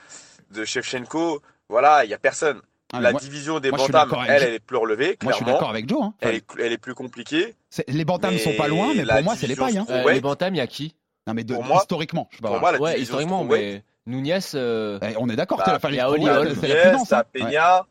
de 0.50 0.64
Shevchenko, 0.64 1.40
voilà, 1.68 2.04
il 2.04 2.10
y 2.10 2.14
a 2.14 2.18
personne. 2.18 2.60
Ah, 2.92 3.00
la 3.00 3.12
moi, 3.12 3.20
division 3.20 3.60
des 3.60 3.70
bantams, 3.70 4.12
elle, 4.26 4.42
elle 4.42 4.54
est 4.54 4.58
plus 4.58 4.76
relevée, 4.76 5.16
moi, 5.22 5.30
je 5.30 5.36
suis 5.36 5.44
d'accord 5.44 5.70
avec 5.70 5.88
Joe. 5.88 6.02
hein. 6.02 6.14
Elle 6.20 6.34
est, 6.34 6.44
elle 6.58 6.72
est 6.72 6.78
plus 6.78 6.94
compliquée. 6.96 7.54
Les 7.86 8.04
bantams 8.04 8.32
mais 8.32 8.38
sont 8.38 8.54
pas 8.54 8.66
loin, 8.66 8.92
mais 8.96 9.04
pour 9.06 9.22
moi, 9.22 9.36
c'est 9.36 9.46
les 9.46 9.54
pailles. 9.54 9.78
hein. 9.78 9.86
Euh. 9.90 10.10
Les 10.12 10.20
bantams, 10.20 10.52
il 10.54 10.58
y 10.58 10.60
a 10.60 10.66
qui? 10.66 10.96
Non, 11.28 11.34
mais 11.34 11.44
de- 11.44 11.54
Pour 11.54 11.62
moi- 11.62 11.78
historiquement, 11.82 12.26
je 12.32 12.38
sais 12.38 12.42
pas. 12.42 12.48
Pour 12.48 12.58
voilà. 12.58 12.78
moi, 12.78 12.88
la 12.88 12.92
Ouais, 12.92 12.94
division 12.98 13.20
historiquement, 13.20 13.44
mais 13.44 13.84
Nunez, 14.10 14.38
euh, 14.54 14.98
Eh, 15.02 15.14
on 15.18 15.28
est 15.28 15.36
d'accord. 15.36 15.58
Bah, 15.64 15.78
il 15.88 15.94
y 15.94 16.00
a 16.00 16.10
Oli 16.10 16.24
Ouais. 16.26 16.54
Peña, 17.32 17.86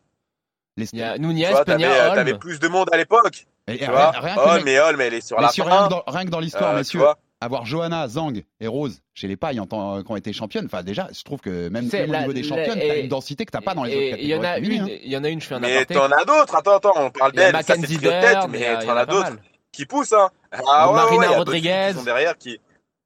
Les- 0.77 0.88
il 0.93 0.99
y 0.99 1.03
a 1.03 1.17
Nunez, 1.17 1.47
Peña, 1.65 1.89
euh, 1.91 2.15
t'avais 2.15 2.38
plus 2.38 2.60
de 2.60 2.67
monde 2.67 2.89
à 2.91 2.97
l'époque. 2.97 3.47
Et- 3.67 3.84
et 3.84 3.88
Holm, 3.88 4.62
mais 4.65 4.79
Holm, 4.79 5.01
elle 5.01 5.13
est 5.15 5.21
sur 5.21 5.39
la 5.39 5.47
Messieurs, 5.47 5.63
fin. 5.63 5.69
rien 5.69 5.84
que 5.88 5.89
dans, 5.89 6.03
rien 6.08 6.25
que 6.25 6.29
dans 6.29 6.39
l'histoire, 6.39 6.73
Euh, 6.73 6.77
messieurs, 6.77 7.03
avoir 7.41 7.65
Johanna, 7.65 8.08
Zhang 8.08 8.43
et 8.60 8.67
Rose 8.67 9.01
chez 9.13 9.27
les 9.27 9.38
pailles 9.38 9.60
en 9.60 9.65
tant 9.67 10.01
qui 10.03 10.12
ont 10.12 10.15
été 10.15 10.34
championnes, 10.34 10.65
enfin 10.65 10.84
déjà, 10.84 11.08
je 11.15 11.21
trouve 11.23 11.39
que 11.39 11.69
même, 11.69 11.86
au 11.86 12.17
niveau 12.17 12.34
des 12.34 12.43
championnes, 12.43 12.79
et- 12.79 12.88
t'as 12.88 12.99
une 12.99 13.08
densité 13.10 13.45
que 13.45 13.51
t'as 13.51 13.62
pas 13.62 13.73
dans 13.75 13.84
les 13.84 13.93
Et 13.93 14.08
autres 14.13 14.21
il 14.23 14.27
y 14.29 14.36
en 14.36 14.39
a 14.43 14.47
catégories 14.55 14.75
une, 14.77 14.84
hein. 14.84 14.97
il 15.03 15.12
y 15.12 15.17
en 15.17 15.23
a 15.23 15.29
une, 15.29 15.41
je 15.41 15.47
fais 15.47 15.55
un 15.55 15.60
Mais 15.60 15.86
t'en 15.86 16.05
as 16.12 16.25
d'autres. 16.25 16.55
Attends, 16.55 16.75
attends, 16.77 16.93
on 16.95 17.10
parle 17.12 17.32
d'elle. 17.34 17.53
Ça, 17.63 17.75
c'est 17.75 17.82
tête, 17.88 18.01
Dern, 18.01 18.49
il 18.53 18.58
y 18.58 18.60
mais 18.60 18.65
a- 18.67 18.73
il 18.73 18.84
y 18.84 18.86
t'en 18.88 18.93
en 18.93 18.97
as 18.97 19.05
d'autres 19.05 19.38
qui 19.71 19.86
poussent. 19.86 20.13
Hein. 20.13 20.29
Ah, 20.51 20.88
ouais, 20.89 20.95
Marina 20.95 21.17
ouais, 21.19 21.25
il 21.27 21.32
y 21.32 21.34
a 21.34 21.38
d'autres 21.38 21.38
Rodriguez. 21.38 21.88
qui 21.91 21.97
sont 21.99 22.03
derrière 22.03 22.38
qui, 22.38 22.60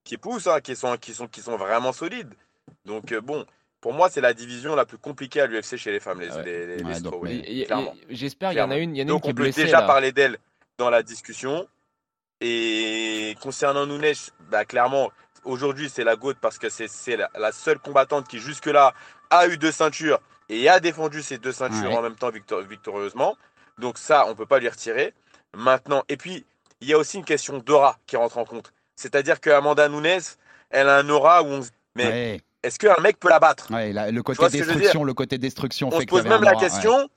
qui 0.06 0.18
poussent, 0.18 0.48
hein, 0.48 0.60
qui, 0.62 0.76
sont, 0.76 0.96
qui, 0.98 1.14
sont, 1.14 1.28
qui 1.28 1.42
sont 1.42 1.58
vraiment 1.58 1.92
solides. 1.92 2.30
Donc, 2.86 3.12
euh, 3.12 3.22
bon, 3.22 3.46
pour 3.82 3.94
moi, 3.94 4.10
c'est 4.10 4.22
la 4.22 4.34
division 4.34 4.76
la 4.76 4.86
plus 4.86 4.98
compliquée 4.98 5.42
à 5.42 5.48
l'UFC 5.48 5.78
chez 5.78 5.92
les 5.92 6.00
femmes, 6.00 6.20
les, 6.22 6.30
Ah 6.32 6.38
ouais. 6.38 6.44
les, 6.46 6.68
les, 6.78 6.84
Ouais, 6.84 7.94
J'espère, 8.10 8.52
il 8.54 8.58
y 8.58 8.62
en 8.62 8.72
a 8.72 8.78
une, 8.78 8.96
y 8.96 9.00
en 9.00 9.02
a 9.02 9.02
une 9.04 9.08
Donc, 9.08 9.24
qui 9.24 9.30
est 9.30 9.32
on 9.32 9.36
peut 9.36 9.44
déjà 9.66 9.82
là. 9.82 9.88
parler 9.88 10.12
d'elle 10.12 10.38
dans 10.78 10.90
la 10.90 11.04
discussion. 11.04 11.68
Et 12.42 13.36
concernant 13.42 13.86
Nunes, 13.86 14.14
bah, 14.50 14.66
clairement, 14.66 15.12
aujourd'hui, 15.44 15.90
c'est 15.90 16.04
la 16.04 16.16
GOAT 16.16 16.36
parce 16.42 16.58
que 16.58 16.68
c'est 16.70 17.16
la, 17.18 17.30
la 17.38 17.52
seule 17.52 17.80
combattante 17.80 18.28
qui, 18.28 18.40
jusque-là, 18.40 18.94
a 19.30 19.48
eu 19.48 19.58
deux 19.58 19.72
ceintures 19.72 20.20
et 20.50 20.68
a 20.68 20.80
défendu 20.80 21.22
ces 21.22 21.38
deux 21.38 21.52
ceintures 21.54 21.92
en 21.98 22.02
même 22.02 22.16
temps 22.16 22.30
victor- 22.30 22.62
victorieusement. 22.62 23.38
Donc, 23.78 23.98
ça, 23.98 24.26
on 24.26 24.30
ne 24.30 24.34
peut 24.34 24.46
pas 24.46 24.60
lui 24.60 24.68
retirer. 24.70 25.14
Maintenant, 25.56 26.04
et 26.10 26.18
puis, 26.18 26.46
il 26.82 26.88
y 26.88 26.94
a 26.94 26.98
aussi 26.98 27.18
une 27.18 27.26
question 27.26 27.60
d'aura 27.60 27.98
qui 28.08 28.18
rentre 28.18 28.38
en 28.38 28.46
compte. 28.46 28.74
C'est-à-dire 28.96 29.40
que 29.40 29.50
Amanda 29.50 29.88
Nunes, 29.88 30.20
elle 30.70 30.90
a 30.90 30.98
un 30.98 31.10
aura 31.10 31.44
où 31.44 31.48
on 31.48 31.62
se 31.62 31.70
mais 31.96 32.08
Ouais, 32.08 32.42
est-ce 32.64 32.80
qu'un 32.80 33.00
mec 33.02 33.20
peut 33.20 33.30
la 33.30 33.40
battre? 33.40 33.72
Ouais, 33.72 33.92
le 34.12 34.24
côté 34.24 34.50
destruction, 34.50 35.04
le 35.04 35.14
côté 35.14 35.38
destruction 35.38 35.90
on 35.90 35.92
fait 35.92 36.02
se 36.02 36.06
pose 36.08 36.24
même 36.26 36.44
la 36.44 36.52
ouais. 36.54 36.58
question 36.58 37.10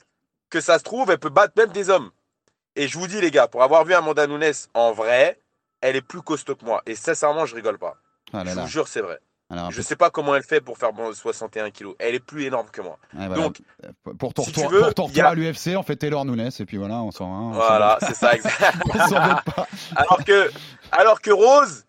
que 0.50 0.60
ça 0.60 0.78
se 0.78 0.84
trouve, 0.84 1.10
elle 1.10 1.18
peut 1.18 1.28
battre 1.30 1.54
même 1.56 1.70
des 1.70 1.88
hommes. 1.90 2.10
Et 2.74 2.88
je 2.88 2.98
vous 2.98 3.06
dis, 3.06 3.20
les 3.20 3.30
gars, 3.30 3.48
pour 3.48 3.62
avoir 3.62 3.84
vu 3.84 3.94
Amanda 3.94 4.26
Nunes 4.26 4.52
en 4.74 4.92
vrai, 4.92 5.40
elle 5.80 5.96
est 5.96 6.02
plus 6.02 6.20
costaud 6.22 6.54
que 6.56 6.64
moi. 6.64 6.82
Et 6.86 6.94
sincèrement, 6.94 7.46
je 7.46 7.54
rigole 7.54 7.78
pas. 7.78 7.96
Ah 8.32 8.44
là 8.44 8.52
je 8.54 8.60
vous 8.60 8.66
jure, 8.66 8.88
c'est 8.88 9.00
vrai. 9.00 9.18
Alors, 9.48 9.70
Je 9.70 9.80
sais 9.80 9.94
pas 9.94 10.10
comment 10.10 10.34
elle 10.34 10.42
fait 10.42 10.60
pour 10.60 10.76
faire 10.76 10.92
bon, 10.92 11.12
61 11.12 11.70
kilos. 11.70 11.94
Elle 12.00 12.16
est 12.16 12.20
plus 12.20 12.44
énorme 12.44 12.66
que 12.70 12.80
moi. 12.80 12.98
voilà. 13.12 13.36
Donc, 13.36 13.60
pour 14.18 14.34
ton 14.34 14.42
si 14.42 14.50
retour, 14.64 14.80
pour 14.80 14.94
ton 14.94 15.20
a- 15.20 15.28
à 15.28 15.34
l'UFC, 15.34 15.76
on 15.76 15.84
fait 15.84 15.94
Taylor 15.94 16.24
Nunes 16.24 16.50
et 16.58 16.64
puis 16.64 16.76
voilà, 16.76 16.96
on 16.96 17.12
s'en 17.12 17.52
s'en 17.52 17.52
voilà, 17.52 17.98
c'est 18.00 18.14
ça, 18.14 18.32
alors 19.96 20.24
que, 20.24 20.50
alors 20.90 21.20
que 21.20 21.30
Rose, 21.30 21.85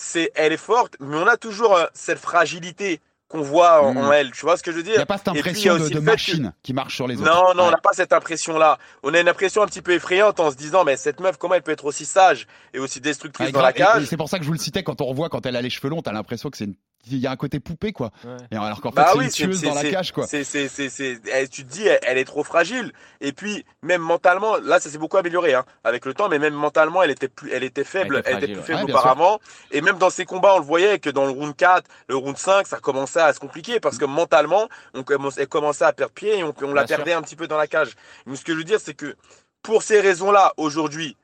c'est, 0.00 0.30
elle 0.34 0.52
est 0.52 0.56
forte, 0.56 0.96
mais 1.00 1.16
on 1.16 1.26
a 1.26 1.36
toujours 1.36 1.76
euh, 1.76 1.84
cette 1.92 2.18
fragilité 2.18 3.00
qu'on 3.28 3.42
voit 3.42 3.82
en, 3.84 3.94
Mm. 3.94 3.96
en 3.98 4.12
elle. 4.12 4.30
Tu 4.32 4.40
vois 4.40 4.56
ce 4.56 4.62
que 4.62 4.72
je 4.72 4.76
veux 4.78 4.82
Il 4.82 4.86
n'y 4.88 4.92
dire 4.94 5.02
a 5.02 5.06
pas 5.06 5.18
cette 5.18 5.28
puis, 5.30 5.38
impression 5.38 5.76
de, 5.78 5.88
que- 5.88 5.98
machine 5.98 6.52
qui 6.62 6.72
marche 6.72 6.96
sur 6.96 7.06
les 7.06 7.20
autres. 7.20 7.30
Non, 7.32 7.54
non, 7.54 7.68
on 7.68 7.70
n'a 7.70 7.76
pas 7.76 7.92
cette 7.92 8.12
impression-là. 8.12 8.78
On 9.04 9.14
a 9.14 9.20
une 9.20 9.28
impression 9.28 9.62
un 9.62 9.66
petit 9.66 9.82
peu 9.82 9.92
effrayante 9.92 10.40
en 10.40 10.50
se 10.50 10.56
disant, 10.56 10.82
mais 10.84 10.96
cette 10.96 11.20
meuf, 11.20 11.36
comment 11.36 11.54
elle 11.54 11.62
peut 11.62 11.70
être 11.70 11.84
aussi 11.84 12.04
sage 12.06 12.46
et 12.74 12.78
aussi 12.80 13.00
destructrice 13.00 13.46
Ouais, 13.46 13.52
dans 13.52 13.62
la 13.62 13.72
cage? 13.72 14.06
C'est 14.06 14.16
pour 14.16 14.28
ça 14.28 14.38
que 14.38 14.42
je 14.44 14.48
vous 14.48 14.54
le 14.54 14.58
citais 14.58 14.82
quand 14.82 15.00
on 15.00 15.04
revoit 15.06 15.28
quand 15.28 15.46
elle 15.46 15.54
a 15.54 15.62
les 15.62 15.70
cheveux 15.70 15.90
longs, 15.90 16.02
t'as 16.02 16.12
l'impression 16.12 16.50
que 16.50 16.56
c'est 16.56 16.64
une... 16.64 16.74
il 17.06 17.18
y 17.18 17.26
a 17.26 17.30
un 17.30 17.36
côté 17.36 17.60
poupée 17.60 17.92
quoi. 17.92 18.10
Ouais. 18.24 18.36
Et 18.50 18.56
alors 18.56 18.80
qu'en 18.80 18.90
fait 18.90 18.96
Bah 18.96 19.08
c'est 19.12 19.18
oui, 19.18 19.24
une 19.24 19.30
c'est- 19.30 19.44
tueuse 19.44 19.62
dans 19.62 19.74
la 19.74 19.84
cage 19.90 20.12
quoi. 20.12 20.26
C'est, 20.26 20.44
c'est, 20.44 20.68
c'est, 20.68 20.88
c'est- 20.90 21.20
elle- 21.32 21.48
tu 21.48 21.64
te 21.64 21.70
dis, 21.72 21.86
elle, 21.86 21.98
elle 22.02 22.18
est 22.18 22.24
trop 22.24 22.44
fragile. 22.44 22.92
Et 23.20 23.32
puis, 23.32 23.64
même 23.82 24.02
mentalement, 24.02 24.56
là, 24.58 24.80
ça 24.80 24.90
s'est 24.90 24.98
beaucoup 24.98 25.16
amélioré 25.16 25.54
hein, 25.54 25.64
avec 25.84 26.04
le 26.04 26.14
temps, 26.14 26.28
mais 26.28 26.38
même 26.38 26.54
mentalement, 26.54 27.02
elle 27.02 27.10
était, 27.10 27.28
plus, 27.28 27.50
elle 27.52 27.64
était 27.64 27.84
faible, 27.84 28.16
Elle 28.16 28.20
était 28.20 28.30
elle 28.30 28.36
était 28.36 28.54
fragile, 28.54 28.62
plus 28.64 28.74
faible 28.74 28.84
Ouais, 28.84 28.90
auparavant. 28.92 29.40
Et 29.70 29.80
même 29.80 29.98
dans 29.98 30.10
ses 30.10 30.24
combats, 30.24 30.54
on 30.54 30.58
le 30.58 30.64
voyait 30.64 30.98
que 30.98 31.10
dans 31.10 31.24
le 31.24 31.30
round 31.30 31.56
4, 31.56 31.88
le 32.08 32.16
round 32.16 32.36
5, 32.36 32.66
ça 32.66 32.78
commençait 32.78 33.20
à 33.20 33.32
se 33.32 33.40
compliquer 33.40 33.80
parce 33.80 33.96
que 33.98 34.04
mentalement, 34.04 34.68
on 34.94 35.02
commence- 35.02 35.38
elle 35.38 35.48
commençait 35.48 35.84
à 35.84 35.92
perdre 35.92 36.12
pied 36.12 36.38
et 36.38 36.42
on, 36.44 36.54
on 36.62 36.74
la 36.74 36.84
Bien 36.84 36.86
sûr. 36.86 36.96
perdait 36.96 37.12
un 37.14 37.22
petit 37.22 37.36
peu 37.36 37.46
dans 37.48 37.58
la 37.58 37.66
cage. 37.66 37.92
Mais 38.26 38.36
ce 38.36 38.44
que 38.44 38.52
je 38.52 38.58
veux 38.58 38.64
dire, 38.64 38.78
c'est 38.80 38.94
que 38.94 39.16
pour 39.62 39.82
ces 39.82 40.00
raisons-là, 40.00 40.52
aujourd'hui, 40.58 41.16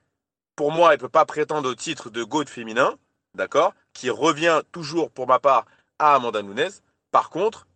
pour 0.56 0.72
moi, 0.72 0.92
elle 0.92 0.98
peut 0.98 1.08
pas 1.08 1.24
prétendre 1.26 1.68
au 1.70 1.74
titre 1.74 2.08
de 2.10 2.24
GOAT 2.24 2.46
féminin, 2.46 2.94
d'accord? 3.34 3.74
Qui 3.96 4.10
revient 4.10 4.60
toujours, 4.72 5.10
pour 5.10 5.26
ma 5.26 5.38
part, 5.38 5.64
à 5.98 6.14
Amanda 6.14 6.42
Nunes. 6.42 6.68
Par 7.10 7.30
contre, 7.30 7.66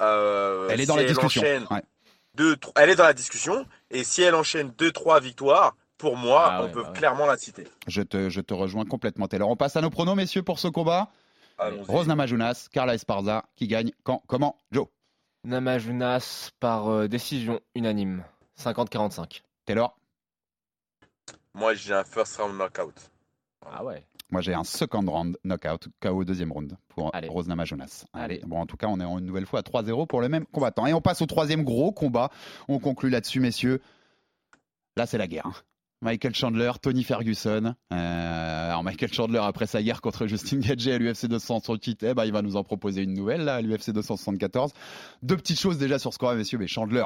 euh, 0.00 0.68
Elle 0.70 0.80
est 0.80 0.86
dans 0.86 0.94
si 0.94 1.00
la 1.02 1.06
discussion. 1.08 1.40
enchaîne 1.42 1.66
Ouais. 1.70 1.82
deux, 2.34 2.56
tro- 2.56 2.72
elle 2.76 2.90
est 2.90 2.96
dans 2.96 3.04
la 3.04 3.12
discussion. 3.12 3.64
Et 3.90 4.02
si 4.04 4.22
elle 4.22 4.34
enchaîne 4.34 4.70
2-3 4.70 5.20
victoires, 5.20 5.76
pour 5.98 6.16
moi, 6.16 6.48
Ah 6.50 6.60
on 6.62 6.64
ouais, 6.66 6.72
peut 6.72 6.82
bah 6.82 6.90
ouais. 6.90 6.96
clairement 6.98 7.26
la 7.26 7.36
citer. 7.36 7.68
Je 7.86 8.02
te, 8.02 8.28
je 8.28 8.40
te 8.40 8.52
rejoins 8.54 8.84
complètement 8.84 9.28
Taylor. 9.28 9.48
On 9.48 9.54
passe 9.56 9.76
à 9.76 9.80
nos 9.80 9.90
pronos 9.90 10.16
messieurs 10.16 10.42
pour 10.42 10.58
ce 10.58 10.66
combat. 10.68 11.08
Rose 11.86 12.08
Namajunas, 12.08 12.66
Carla 12.72 12.94
Esparza 12.94 13.44
qui 13.54 13.68
gagne 13.68 13.92
quand 14.02 14.20
comment 14.26 14.56
Joe? 14.72 14.88
Namajunas 15.44 16.50
par 16.58 16.88
euh, 16.90 17.06
décision 17.06 17.60
unanime. 17.76 18.24
50-45. 18.60 19.42
Taylor? 19.64 19.96
Moi, 21.54 21.74
j'ai 21.74 21.94
un 21.94 22.02
first 22.04 22.36
round 22.38 22.56
knockout. 22.56 22.94
Ah 23.70 23.84
ouais. 23.84 24.04
Moi, 24.32 24.40
j'ai 24.40 24.54
un 24.54 24.64
second 24.64 25.04
round 25.08 25.36
knockout, 25.44 25.88
KO 26.00 26.24
deuxième 26.24 26.50
round 26.52 26.76
pour 26.88 27.14
Allez. 27.14 27.28
Rose 27.28 27.46
Namajunas. 27.48 28.06
Allez. 28.14 28.36
Allez. 28.36 28.42
Bon, 28.46 28.58
en 28.60 28.66
tout 28.66 28.76
cas, 28.78 28.86
on 28.88 28.98
est 28.98 29.04
une 29.04 29.26
nouvelle 29.26 29.46
fois 29.46 29.60
à 29.60 29.62
3-0 29.62 30.06
pour 30.06 30.20
le 30.22 30.28
même 30.30 30.46
combattant. 30.46 30.86
Et 30.86 30.94
on 30.94 31.00
passe 31.02 31.20
au 31.22 31.26
troisième 31.26 31.62
gros 31.64 31.92
combat. 31.92 32.30
On 32.66 32.78
conclut 32.78 33.10
là-dessus, 33.10 33.40
messieurs. 33.40 33.80
Là, 34.96 35.06
c'est 35.06 35.18
la 35.18 35.26
guerre. 35.28 35.46
hein. 35.46 35.52
Michael 36.00 36.34
Chandler, 36.34 36.72
Tony 36.82 37.04
Ferguson. 37.04 37.74
Euh, 37.92 38.68
alors 38.70 38.82
Michael 38.82 39.12
Chandler, 39.12 39.38
après 39.38 39.66
sa 39.66 39.80
guerre 39.82 40.00
contre 40.00 40.26
Justin 40.26 40.58
Gagey 40.58 40.92
à 40.92 40.98
l'UFC 40.98 41.26
268, 41.26 42.02
eh 42.02 42.14
ben, 42.14 42.24
il 42.24 42.32
va 42.32 42.42
nous 42.42 42.56
en 42.56 42.64
proposer 42.64 43.02
une 43.02 43.14
nouvelle 43.14 43.42
là, 43.42 43.56
à 43.56 43.60
l'UFC 43.60 43.90
274. 43.92 44.72
Deux 45.22 45.36
petites 45.36 45.60
choses 45.60 45.78
déjà 45.78 46.00
sur 46.00 46.12
ce 46.12 46.18
combat, 46.18 46.34
messieurs. 46.34 46.58
Mais 46.58 46.66
Chandler, 46.66 47.04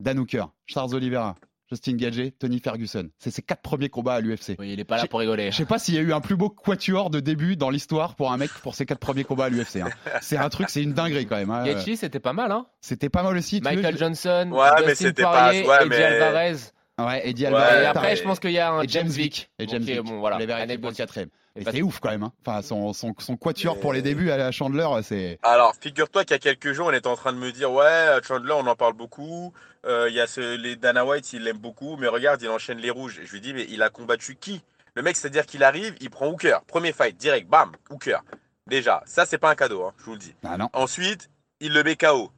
Dan 0.00 0.18
Hooker, 0.18 0.46
Charles 0.66 0.94
Oliveira, 0.96 1.36
Justin 1.70 1.96
Gagey, 1.96 2.30
Tony 2.30 2.60
Ferguson. 2.60 3.08
C'est 3.18 3.30
ses 3.30 3.40
quatre 3.42 3.62
premiers 3.62 3.88
combats 3.88 4.14
à 4.14 4.20
l'UFC. 4.20 4.56
Oui, 4.58 4.72
il 4.74 4.80
est 4.80 4.84
pas 4.84 4.98
là 4.98 5.06
pour 5.06 5.20
rigoler. 5.20 5.50
Je 5.50 5.56
sais 5.56 5.64
pas 5.64 5.78
s'il 5.78 5.94
y 5.94 5.98
a 5.98 6.02
eu 6.02 6.12
un 6.12 6.20
plus 6.20 6.36
beau 6.36 6.50
quatuor 6.50 7.08
de 7.10 7.20
début 7.20 7.56
dans 7.56 7.70
l'histoire 7.70 8.14
pour 8.16 8.32
un 8.32 8.36
mec 8.36 8.50
pour 8.62 8.74
ses 8.74 8.84
quatre 8.86 8.98
premiers 8.98 9.24
combats 9.24 9.46
à 9.46 9.48
l'UFC. 9.48 9.76
hein. 9.76 9.88
C'est 10.20 10.36
un 10.36 10.48
truc, 10.50 10.68
c'est 10.68 10.82
une 10.82 10.92
dinguerie 10.92 11.26
quand 11.26 11.36
même. 11.36 11.50
hein. 11.50 11.64
Gaethje, 11.64 11.94
c'était 11.96 12.20
pas 12.20 12.32
mal, 12.34 12.52
hein. 12.52 12.66
C'était 12.80 13.08
pas 13.08 13.22
mal 13.22 13.36
aussi. 13.36 13.60
veux, 13.60 13.64
Michael 13.64 13.96
Johnson, 13.98 14.50
Ouais, 14.52 14.68
mais 14.80 14.86
Dustin 14.88 14.94
c'était 15.06 15.22
pas- 15.22 15.30
Poirier, 15.32 15.66
ouais, 15.66 15.76
Eddie 15.80 15.88
mais- 15.88 16.02
Alvarez. 16.04 16.56
Ouais, 16.98 17.28
Eddie 17.28 17.42
Ouais, 17.42 17.48
Alvarez. 17.48 17.82
Et 17.82 17.86
après, 17.86 18.10
mais- 18.10 18.16
je 18.16 18.22
pense 18.22 18.38
qu'il 18.40 18.50
y 18.52 18.58
a 18.58 18.70
un 18.70 18.82
Et 18.82 18.88
James 18.88 19.08
Vick. 19.08 19.50
Et 19.58 19.66
James 19.66 19.82
Vick. 19.82 20.00
bon, 20.02 20.20
voilà. 20.20 20.36
Je 20.36 20.40
l'ai 20.40 20.46
vérifié 20.46 20.62
Année 20.64 20.74
pour 20.78 20.90
le 20.90 20.92
bonne. 20.92 20.96
quatrième. 20.96 21.28
Et 21.56 21.64
c'est 21.64 21.82
ouf 21.82 22.00
quand 22.00 22.10
même. 22.10 22.24
hein. 22.24 22.32
Enfin, 22.44 22.62
son, 22.62 22.92
son, 22.92 23.14
son 23.18 23.36
quatuor 23.36 23.78
pour 23.78 23.92
les 23.92 24.02
débuts 24.02 24.30
à 24.30 24.36
la 24.36 24.50
Chandler, 24.50 24.88
c'est. 25.02 25.38
Alors, 25.42 25.74
figure-toi 25.80 26.24
qu'il 26.24 26.32
y 26.32 26.34
a 26.34 26.38
quelques 26.40 26.72
jours, 26.72 26.88
on 26.88 26.92
était 26.92 27.06
en 27.06 27.14
train 27.16 27.32
de 27.32 27.38
me 27.38 27.52
dire, 27.52 27.70
ouais, 27.72 28.18
Chandler, 28.26 28.52
on 28.56 28.66
en 28.66 28.74
parle 28.74 28.94
beaucoup. 28.94 29.52
Euh, 29.86 30.08
Il 30.08 30.14
y 30.14 30.20
a 30.20 30.26
ce, 30.26 30.56
les 30.56 30.74
Dana 30.76 31.04
White, 31.04 31.32
il 31.32 31.44
l'aime 31.44 31.58
beaucoup, 31.58 31.96
mais 31.96 32.08
regarde, 32.08 32.42
il 32.42 32.48
enchaîne 32.48 32.78
les 32.78 32.90
rouges. 32.90 33.20
Je 33.24 33.30
lui 33.32 33.40
dis, 33.40 33.52
mais 33.54 33.66
il 33.68 33.82
a 33.82 33.90
combattu 33.90 34.34
qui? 34.34 34.62
Le 34.96 35.02
mec, 35.02 35.16
c'est-à-dire 35.16 35.46
qu'il 35.46 35.62
arrive, 35.62 35.94
il 36.00 36.10
prend 36.10 36.26
Hooker. 36.28 36.58
Premier 36.66 36.92
fight, 36.92 37.16
direct, 37.16 37.48
bam, 37.48 37.70
Hooker. 37.90 38.18
Déjà, 38.66 39.02
ça, 39.06 39.24
c'est 39.26 39.38
pas 39.38 39.50
un 39.50 39.54
cadeau, 39.54 39.84
hein, 39.84 39.92
je 39.98 40.04
vous 40.04 40.12
le 40.12 40.18
dis. 40.18 40.34
Ah 40.44 40.56
non. 40.56 40.70
Ensuite, 40.72 41.28
il 41.60 41.72
le 41.72 41.82
met 41.84 41.96
KO. 41.96 42.32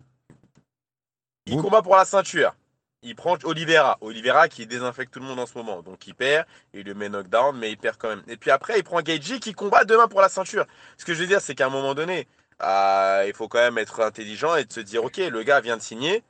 Il 1.46 1.56
combat 1.58 1.80
pour 1.82 1.96
la 1.96 2.04
ceinture. 2.04 2.54
Il 3.02 3.14
prend 3.14 3.36
Oliveira. 3.44 3.98
Oliveira 4.00 4.48
qui 4.48 4.66
désinfecte 4.66 5.12
tout 5.12 5.20
le 5.20 5.26
monde 5.26 5.38
en 5.38 5.46
ce 5.46 5.56
moment. 5.56 5.82
Donc 5.82 6.06
il 6.06 6.14
perd, 6.14 6.46
il 6.74 6.84
le 6.84 6.94
met 6.94 7.08
knockdown, 7.08 7.56
mais 7.56 7.70
il 7.70 7.78
perd 7.78 7.96
quand 7.98 8.08
même. 8.08 8.22
Et 8.28 8.36
puis 8.36 8.50
après, 8.50 8.78
il 8.78 8.84
prend 8.84 9.00
Gaethje 9.00 9.38
qui 9.38 9.52
combat 9.52 9.84
demain 9.84 10.08
pour 10.08 10.20
la 10.20 10.28
ceinture. 10.28 10.66
Ce 10.98 11.04
que 11.04 11.14
je 11.14 11.20
veux 11.20 11.26
dire, 11.26 11.40
c'est 11.40 11.54
qu'à 11.54 11.66
un 11.66 11.70
moment 11.70 11.94
donné, 11.94 12.26
euh, 12.62 13.24
il 13.26 13.34
faut 13.34 13.48
quand 13.48 13.58
même 13.58 13.78
être 13.78 14.00
intelligent 14.00 14.56
et 14.56 14.64
de 14.64 14.72
se 14.72 14.80
dire, 14.80 15.04
ok, 15.04 15.18
le 15.18 15.42
gars 15.42 15.60
vient 15.60 15.76
de 15.76 15.82
signer 15.82 16.24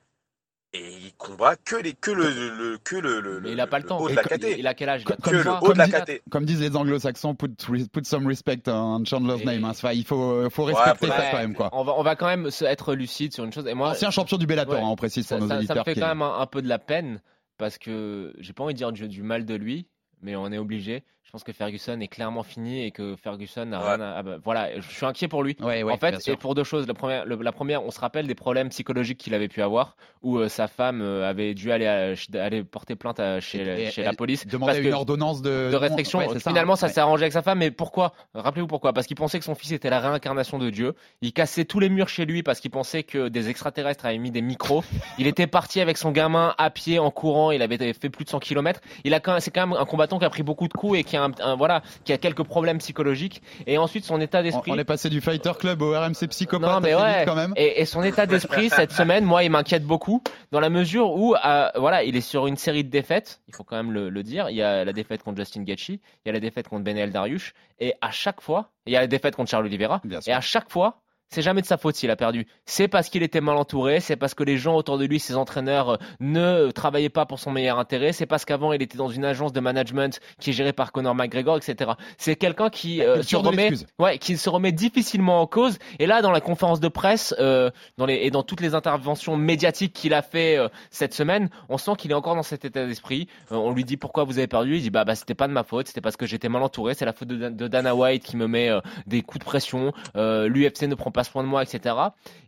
et 0.77 0.97
il 1.05 1.13
combat 1.17 1.55
que 1.55 1.75
les 1.75 1.93
que 1.93 2.11
le, 2.11 2.29
le- 2.29 2.77
que 2.83 2.95
le, 2.95 3.19
le- 3.19 3.41
Mais 3.41 3.51
il 3.53 3.59
a 3.59 3.67
pas 3.67 3.79
le 3.79 3.85
temps. 3.85 3.99
haut 3.99 4.09
de 4.09 4.15
la 4.15 4.23
caté. 4.23 4.57
Il 4.59 4.67
a 4.67 4.73
quel 4.73 4.89
âge 4.89 5.01
Il 5.05 5.11
a 5.11 5.15
Comme- 5.15 5.31
Que 5.31 5.35
le 5.37 5.43
33, 5.43 5.69
haut 5.69 5.73
de 5.73 5.77
la 5.77 5.85
dit- 5.85 5.91
34. 5.91 6.07
caté. 6.07 6.21
Comme 6.29 6.45
disent 6.45 6.61
les 6.61 6.75
anglo-saxons, 6.75 7.35
put, 7.35 7.49
put 7.55 8.03
some 8.05 8.27
respect 8.27 8.61
on 8.67 9.03
Chandler's 9.05 9.41
Et- 9.41 9.45
name. 9.45 9.65
hein. 9.65 9.69
Enfin, 9.71 9.91
il 9.91 10.03
faut, 10.05 10.49
faut 10.49 10.63
respecter 10.65 11.07
ça 11.07 11.17
Ouais, 11.17 11.27
quand 11.31 11.37
même. 11.37 11.53
quoi. 11.55 11.69
On 11.73 11.83
va, 11.83 11.93
on 11.97 12.03
va 12.03 12.15
quand 12.15 12.27
même 12.27 12.49
être 12.61 12.93
lucide 12.93 13.33
sur 13.33 13.43
une 13.43 13.51
chose. 13.53 13.67
Et 13.67 13.73
moi, 13.73 13.89
Ancien 13.91 14.11
champion 14.11 14.37
du 14.37 14.45
Bellator, 14.45 14.75
Ouais. 14.75 14.79
hein, 14.81 14.87
on 14.87 14.95
précise 14.95 15.25
pour 15.27 15.37
ça, 15.37 15.41
nos 15.41 15.47
ça- 15.47 15.53
ça 15.55 15.59
auditeurs. 15.59 15.77
me 15.77 15.83
fait 15.83 15.93
qui- 15.95 15.99
quand 15.99 16.07
même 16.07 16.21
un, 16.21 16.39
un 16.39 16.45
peu 16.45 16.61
de 16.61 16.67
la 16.69 16.79
peine 16.79 17.21
parce 17.57 17.77
que 17.77 18.33
j'ai 18.39 18.53
pas 18.53 18.63
envie 18.63 18.73
de 18.73 18.77
dire 18.77 18.91
du, 18.91 19.07
du 19.07 19.23
mal 19.23 19.45
de 19.45 19.55
lui, 19.55 19.87
mais 20.21 20.35
on 20.35 20.51
est 20.51 20.57
obligé. 20.57 21.03
Je 21.27 21.31
pense 21.33 21.43
que 21.43 21.51
Ferguson 21.51 21.99
est 21.99 22.07
clairement 22.07 22.41
fini 22.41 22.85
et 22.85 22.91
que 22.91 23.17
Ferguson 23.21 23.65
n'a 23.65 23.79
Ouais. 23.81 23.85
rien 23.95 23.99
à. 23.99 24.13
ah 24.19 24.23
bah, 24.23 24.37
voilà, 24.41 24.79
je 24.79 24.89
suis 24.89 25.05
inquiet 25.05 25.27
pour 25.27 25.43
lui. 25.43 25.57
Ouais, 25.59 25.83
ouais, 25.83 25.91
en 25.91 25.97
fait, 25.97 26.25
et 26.25 26.37
pour 26.37 26.55
deux 26.55 26.63
choses. 26.63 26.87
La 26.87 26.93
première, 26.93 27.25
le- 27.25 27.35
la 27.35 27.51
première, 27.51 27.83
on 27.83 27.91
se 27.91 27.99
rappelle 27.99 28.27
des 28.27 28.33
problèmes 28.33 28.69
psychologiques 28.69 29.17
qu'il 29.17 29.33
avait 29.33 29.49
pu 29.49 29.61
avoir, 29.61 29.97
où 30.23 30.37
euh, 30.37 30.47
sa 30.47 30.69
femme 30.69 31.01
euh, 31.01 31.29
avait 31.29 31.53
dû 31.53 31.69
aller, 31.73 31.85
à- 31.85 32.13
aller 32.41 32.63
porter 32.63 32.95
plainte 32.95 33.19
à- 33.19 33.41
chez, 33.41 33.59
Et- 33.87 33.91
chez 33.91 34.03
et 34.03 34.05
la 34.05 34.13
police. 34.13 34.47
Demandait 34.47 34.71
parce 34.75 34.83
une 34.85 34.89
que- 34.91 34.95
ordonnance 34.95 35.41
de, 35.41 35.69
de 35.69 35.75
restriction. 35.75 36.19
Ouais, 36.19 36.27
c'est 36.31 36.39
ça, 36.39 36.49
Finalement, 36.49 36.73
hein. 36.73 36.75
ça 36.77 36.87
Ouais. 36.87 36.93
s'est 36.93 37.01
arrangé 37.01 37.23
avec 37.23 37.33
sa 37.33 37.41
femme, 37.41 37.57
mais 37.59 37.71
pourquoi? 37.71 38.13
Rappelez-vous 38.33 38.67
pourquoi? 38.67 38.93
Parce 38.93 39.05
qu'il 39.05 39.17
pensait 39.17 39.37
que 39.37 39.45
son 39.45 39.53
fils 39.55 39.73
était 39.73 39.89
la 39.89 39.99
réincarnation 39.99 40.57
de 40.59 40.69
Dieu. 40.69 40.93
Il 41.21 41.33
cassait 41.33 41.65
tous 41.65 41.81
les 41.81 41.89
murs 41.89 42.07
chez 42.07 42.23
lui 42.25 42.41
parce 42.41 42.61
qu'il 42.61 42.71
pensait 42.71 43.03
que 43.03 43.27
des 43.27 43.49
extraterrestres 43.49 44.05
avaient 44.05 44.17
mis 44.17 44.31
des 44.31 44.41
micros. 44.41 44.81
Il 45.19 45.27
était 45.27 45.45
parti 45.47 45.81
avec 45.81 45.97
son 45.97 46.11
gamin 46.11 46.55
à 46.57 46.69
pied, 46.69 46.99
en 46.99 47.11
courant. 47.11 47.51
Il 47.51 47.61
avait 47.61 47.91
fait 47.91 48.09
plus 48.09 48.23
de 48.23 48.29
100 48.29 48.39
km. 48.39 48.79
Il 49.03 49.13
a 49.13 49.19
quand 49.19 49.33
même, 49.33 49.41
c'est 49.41 49.51
quand 49.51 49.67
même 49.67 49.77
un 49.77 49.83
combattant 49.85 50.19
qui 50.19 50.25
a 50.25 50.29
pris 50.29 50.43
beaucoup 50.43 50.69
de 50.69 50.73
coups 50.73 50.99
et 50.99 51.03
qui 51.03 51.16
a, 51.17 51.23
un, 51.23 51.31
un- 51.41 51.55
voilà, 51.55 51.81
qui 52.05 52.13
a 52.13 52.17
quelques 52.17 52.43
problèmes 52.43 52.77
psychologiques. 52.77 53.41
Et 53.65 53.77
ensuite, 53.77 54.05
son 54.05 54.21
état 54.21 54.41
d'esprit. 54.43 54.71
on 54.71 54.77
est 54.77 54.83
passé 54.85 55.09
du 55.09 55.19
Fighter 55.21 55.51
Club 55.59 55.81
au 55.81 55.91
RMC 55.91 56.27
psychopathe 56.29 56.69
Non, 56.69 56.79
mais 56.79 56.95
ouais. 56.95 57.19
vite 57.19 57.27
quand 57.27 57.35
même. 57.35 57.53
Et, 57.55 57.81
et 57.81 57.85
son 57.85 58.03
état 58.03 58.25
d'esprit 58.25 58.69
cette 58.69 58.91
semaine, 58.91 59.25
moi, 59.25 59.43
il 59.43 59.49
m'inquiète 59.51 59.83
beaucoup 59.83 60.21
dans 60.51 60.59
la 60.59 60.69
mesure 60.69 61.11
où, 61.11 61.35
euh, 61.35 61.69
voilà, 61.75 62.03
il 62.03 62.15
est 62.15 62.21
sur 62.21 62.47
une 62.47 62.57
série 62.57 62.83
de 62.83 62.89
défaites. 62.89 63.41
Il 63.47 63.55
faut 63.55 63.63
quand 63.63 63.75
même 63.75 63.91
le, 63.91 64.09
le 64.09 64.23
dire. 64.23 64.49
Il 64.49 64.55
y 64.55 64.61
a 64.63 64.85
la 64.85 64.93
défaite 64.93 65.23
contre 65.23 65.37
Justin 65.37 65.63
Gaethje, 65.63 65.89
il 65.89 65.99
y 66.25 66.29
a 66.29 66.31
la 66.33 66.39
défaite 66.39 66.67
contre 66.67 66.83
Benel 66.83 67.11
Dariush, 67.11 67.53
et 67.79 67.93
à 68.01 68.11
chaque 68.11 68.41
fois, 68.41 68.69
il 68.85 68.93
y 68.93 68.95
a 68.97 69.01
la 69.01 69.07
défaite 69.07 69.35
contre 69.35 69.49
Charles 69.51 69.65
Oliveira. 69.65 70.01
Et 70.27 70.31
à 70.33 70.41
chaque 70.41 70.71
fois, 70.71 71.01
c'est 71.29 71.41
jamais 71.41 71.61
de 71.61 71.67
sa 71.67 71.77
faute 71.77 71.95
s'il 71.95 72.11
a 72.11 72.15
perdu. 72.15 72.47
C'est 72.65 72.87
parce 72.87 73.09
qu'il 73.09 73.23
était 73.23 73.41
mal 73.41 73.57
entouré, 73.57 73.99
c'est 73.99 74.15
parce 74.15 74.33
que 74.33 74.43
les 74.43 74.57
gens 74.57 74.75
autour 74.75 74.97
de 74.97 75.05
lui, 75.05 75.19
ses 75.19 75.35
entraîneurs, 75.35 75.89
euh, 75.89 75.97
ne 76.19 76.71
travaillaient 76.71 77.09
pas 77.09 77.25
pour 77.25 77.39
son 77.39 77.51
meilleur 77.51 77.79
intérêt, 77.79 78.13
c'est 78.13 78.25
parce 78.25 78.45
qu'avant 78.45 78.73
il 78.73 78.81
était 78.81 78.97
dans 78.97 79.09
une 79.09 79.25
agence 79.25 79.53
de 79.53 79.59
management 79.59 80.19
qui 80.39 80.51
est 80.51 80.53
gérée 80.53 80.73
par 80.73 80.91
Conor 80.91 81.15
McGregor, 81.15 81.57
etc. 81.57 81.91
C'est 82.17 82.35
quelqu'un 82.35 82.69
qui 82.69 83.01
euh, 83.01 83.21
se 83.21 83.35
remet, 83.35 83.71
ouais, 83.99 84.17
qui 84.17 84.37
se 84.37 84.49
remet 84.49 84.71
difficilement 84.71 85.41
en 85.41 85.47
cause. 85.47 85.77
Et 85.99 86.05
là, 86.05 86.21
dans 86.21 86.31
la 86.31 86.41
conférence 86.41 86.79
de 86.79 86.87
presse, 86.87 87.35
euh, 87.39 87.69
dans 87.97 88.05
les, 88.05 88.15
et 88.15 88.31
dans 88.31 88.43
toutes 88.43 88.61
les 88.61 88.75
interventions 88.75 89.37
médiatiques 89.37 89.93
qu'il 89.93 90.13
a 90.13 90.21
fait 90.21 90.57
euh, 90.57 90.69
cette 90.91 91.13
semaine, 91.13 91.49
on 91.69 91.77
sent 91.77 91.91
qu'il 91.97 92.11
est 92.11 92.15
encore 92.15 92.35
dans 92.35 92.43
cet 92.43 92.65
état 92.65 92.85
d'esprit. 92.85 93.27
On 93.51 93.71
lui 93.71 93.83
dit 93.83 93.97
pourquoi 93.97 94.23
vous 94.23 94.37
avez 94.37 94.47
perdu, 94.47 94.77
il 94.77 94.81
dit 94.81 94.89
bah, 94.89 95.03
bah 95.03 95.15
c'était 95.15 95.35
pas 95.35 95.47
de 95.47 95.53
ma 95.53 95.63
faute, 95.63 95.87
c'était 95.87 96.01
parce 96.01 96.17
que 96.17 96.25
j'étais 96.25 96.49
mal 96.49 96.63
entouré, 96.63 96.93
c'est 96.93 97.05
la 97.05 97.13
faute 97.13 97.27
de, 97.27 97.49
de 97.49 97.67
Dana 97.67 97.95
White 97.95 98.23
qui 98.23 98.37
me 98.37 98.47
met 98.47 98.69
des 99.05 99.21
coups 99.21 99.39
de 99.39 99.45
pression, 99.45 99.93
l'UFC 100.15 100.83
ne 100.83 100.95
prend 100.95 101.11
pas 101.11 101.16
soin 101.23 101.43
de 101.43 101.47
moi, 101.47 101.63
etc. 101.63 101.95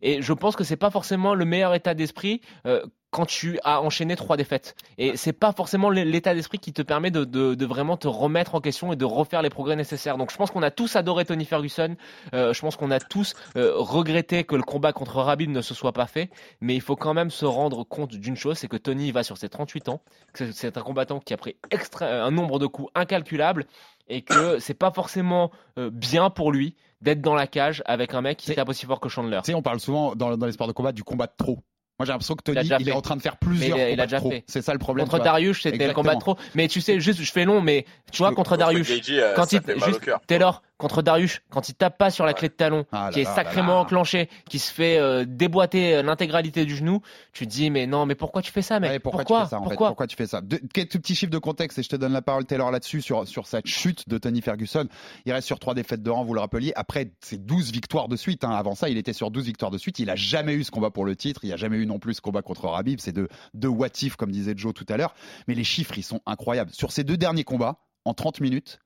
Et 0.01 0.22
je 0.22 0.34
pense 0.34 0.55
que 0.55 0.63
c'est 0.63 0.78
pas 0.78 0.89
forcément 0.91 1.34
le 1.34 1.45
meilleur 1.45 1.74
état 1.74 1.93
d'esprit. 1.93 2.41
euh, 2.65 2.82
quand 3.11 3.26
tu 3.26 3.59
as 3.63 3.82
enchaîné 3.82 4.15
trois 4.15 4.38
défaites. 4.38 4.76
Et 4.97 5.17
c'est 5.17 5.34
pas 5.34 5.51
forcément 5.51 5.89
l'état 5.89 6.34
d'esprit 6.34 6.59
qui 6.59 6.74
te 6.74 6.82
permet 6.82 7.09
de, 7.11 7.24
de, 7.24 7.55
de 7.55 7.65
vraiment 7.65 7.97
te 7.97 8.07
remettre 8.07 8.55
en 8.55 8.61
question 8.61 8.93
et 8.93 8.95
de 8.95 9.05
refaire 9.05 9.41
les 9.41 9.49
progrès 9.49 9.76
nécessaires. 9.76 10.17
Donc 10.17 10.32
je 10.32 10.38
pense 10.38 10.51
qu'on 10.51 10.61
a 10.61 10.72
tous 10.72 10.95
adoré 10.95 11.26
Tony 11.26 11.45
Ferguson. 11.45 11.95
Euh, 12.34 12.53
je 12.53 12.61
pense 12.61 12.76
qu'on 12.76 12.91
a 12.91 12.99
tous 12.99 13.34
euh, 13.55 13.74
regretté 13.76 14.43
que 14.43 14.55
le 14.55 14.61
combat 14.63 14.93
contre 14.93 15.17
Rabib 15.17 15.49
ne 15.49 15.61
se 15.61 15.74
soit 15.74 15.91
pas 15.93 16.05
fait. 16.05 16.30
Mais 16.61 16.76
il 16.76 16.82
faut 16.82 16.95
quand 16.95 17.13
même 17.13 17.32
se 17.32 17.45
rendre 17.45 17.84
compte 17.84 18.11
d'une 18.15 18.36
chose, 18.36 18.57
c'est 18.57 18.67
que 18.67 18.78
Tony 18.78 19.11
va 19.11 19.24
sur 19.24 19.38
ses 19.38 19.49
38 19.49 19.89
ans. 19.89 20.01
C'est 20.34 20.53
c'est 20.53 20.78
un 20.78 20.82
combattant 20.82 21.20
qui 21.20 21.34
a 21.34 21.38
pris 21.38 21.55
extra, 21.72 22.05
un 22.05 22.32
nombre 22.32 22.59
de 22.59 22.67
coups 22.67 22.91
incalculable 22.93 23.65
et 24.10 24.22
que 24.22 24.60
c'est 24.60 24.74
pas 24.74 24.91
forcément 24.91 25.51
euh, 25.78 25.89
bien 25.91 26.30
pour 26.30 26.51
lui 26.51 26.76
d'être 27.01 27.22
dans 27.22 27.36
la 27.36 27.47
cage 27.47 27.82
avec 27.86 28.14
un 28.14 28.22
mec 28.22 28.38
qui 28.38 28.53
tape 28.53 28.68
aussi 28.70 28.86
fort 28.86 28.99
que 28.99 29.07
Chandler. 29.10 29.39
Tu 29.43 29.51
sais, 29.51 29.53
on 29.55 29.62
parle 29.62 29.80
souvent 29.80 30.16
dans, 30.16 30.36
dans 30.36 30.45
les 30.45 30.51
sports 30.51 30.68
de 30.68 30.74
combat 30.74 30.91
du 30.91 31.03
combat 31.03 31.28
de 31.28 31.34
trop. 31.38 31.60
Moi, 31.99 32.05
j'ai 32.05 32.12
l'impression 32.14 32.36
que 32.36 32.41
Il 32.47 32.51
a 32.51 32.62
Tony, 32.62 32.64
déjà 32.70 32.78
il, 32.80 32.89
est 32.89 32.93
en 32.93 33.01
train 33.01 33.18
de 33.18 33.22
faire 33.22 33.36
plusieurs 33.38 33.78
Mais 33.78 33.84
il 33.84 33.88
a- 33.88 33.89
il 33.91 33.99
a 34.01 34.03
combats 34.03 34.05
de 34.05 34.10
déjà 34.10 34.20
trop. 34.20 34.32
fait. 34.32 34.43
C'est 34.47 34.62
ça 34.62 34.72
le 34.74 34.80
problème. 34.80 35.07
Contre. 35.07 35.22
Darius, 35.24 35.62
c'était 35.62 35.88
le 35.88 35.93
combat 35.93 36.16
de 36.16 36.20
trop. 36.20 36.38
Mais 36.55 36.68
tu 36.70 36.80
sais, 36.80 36.99
juste, 37.01 37.22
je 37.22 37.32
fais 37.32 37.43
long, 37.43 37.62
mais 37.62 37.86
tu 38.12 38.20
vois, 38.20 38.34
contre 38.34 38.55
Darius, 38.57 38.89
euh, 39.10 39.34
quand 39.36 39.51
il, 39.51 39.62
juste. 39.86 40.10
Taylor, 40.28 40.62
contre 40.80 41.03
Darius, 41.03 41.41
quand 41.51 41.69
il 41.69 41.75
tape 41.75 41.97
pas 41.99 42.09
sur 42.09 42.25
la 42.25 42.34
clé 42.34 42.47
de 42.49 42.53
talon, 42.55 42.86
Ah 42.91 43.05
là 43.07 43.11
qui 43.11 43.19
est 43.19 43.23
là 43.25 43.36
sacrément 43.36 43.73
là 43.75 43.80
enclenché, 43.82 44.30
qui 44.49 44.57
se 44.57 44.73
fait 44.73 44.97
euh, 44.97 45.25
déboîter 45.27 45.97
euh, 45.97 46.01
l'intégralité 46.01 46.65
du 46.65 46.75
genou, 46.75 47.01
tu 47.34 47.45
te 47.45 47.51
dis, 47.51 47.69
mais 47.69 47.86
non, 47.86 48.07
mais 48.07 48.15
pourquoi 48.15 48.41
tu 48.41 48.51
fais 48.51 48.63
ça, 48.63 48.80
mec? 48.80 48.89
Ouais, 48.89 48.99
pourquoi, 48.99 49.23
Pourquoi? 49.25 49.39
tu 49.41 49.43
fais 49.45 49.49
ça 49.51 49.57
en 49.59 49.63
fait? 49.63 49.69
Pourquoi? 49.69 49.88
Pourquoi 49.89 50.07
tu 50.07 50.15
fais 50.15 50.25
ça? 50.25 50.41
Deux- 50.41 50.59
Quelques 50.73 50.93
petits 50.93 51.13
chiffres 51.15 51.32
de 51.32 51.38
contexte 51.38 51.77
et 51.77 51.84
je 51.84 51.89
te 51.89 51.95
donne 51.95 52.13
la 52.13 52.21
parole 52.23 52.45
Taylor 52.45 52.71
là-dessus 52.71 53.01
sur, 53.01 53.27
sur 53.27 53.45
cette 53.45 53.67
chute 53.67 54.09
de 54.09 54.17
Tony 54.17 54.41
Ferguson. 54.41 54.88
Il 55.25 55.34
reste 55.34 55.45
sur 55.45 55.59
trois 55.59 55.73
défaites 55.75 56.01
de 56.01 56.09
rang, 56.09 56.23
vous 56.23 56.34
le 56.34 56.39
rappeliez. 56.39 56.71
Après, 56.75 57.11
c'est 57.21 57.45
12 57.45 57.71
victoires 57.71 58.07
de 58.07 58.15
suite. 58.15 58.43
hein. 58.43 58.51
Avant 58.51 58.73
ça, 58.73 58.89
il 58.89 58.97
était 58.97 59.13
sur 59.13 59.32
12 59.32 59.45
victoires 59.45 59.71
de 59.71 59.77
suite. 59.77 59.99
Il 59.99 60.09
a 60.09 60.15
jamais 60.15 60.53
eu 60.53 60.63
ce 60.63 60.71
combat 60.71 60.89
pour 60.89 61.03
le 61.05 61.15
titre. 61.15 61.41
Il 61.43 61.51
a 61.53 61.57
jamais 61.57 61.77
eu 61.77 61.86
non 61.86 61.99
plus 61.99 62.13
ce 62.15 62.21
combat 62.21 62.41
contre 62.41 62.67
Rabib. 62.69 62.99
C'est 63.01 63.11
de, 63.11 63.27
de 63.53 63.67
what 63.67 63.88
if, 64.01 64.15
comme 64.15 64.32
disait 64.32 64.53
Joe 64.55 64.73
tout 64.73 64.86
à 64.88 64.95
l'heure. 64.95 65.13
Mais 65.49 65.55
les 65.55 65.65
chiffres, 65.65 65.97
ils 65.97 66.03
sont 66.03 66.21
incroyables. 66.25 66.71
Sur 66.71 66.91
ces 66.93 67.03
deux 67.03 67.17
derniers 67.17 67.43
combats, 67.43 67.80
en 68.05 68.13
30 68.13 68.39
minutes, 68.39 68.80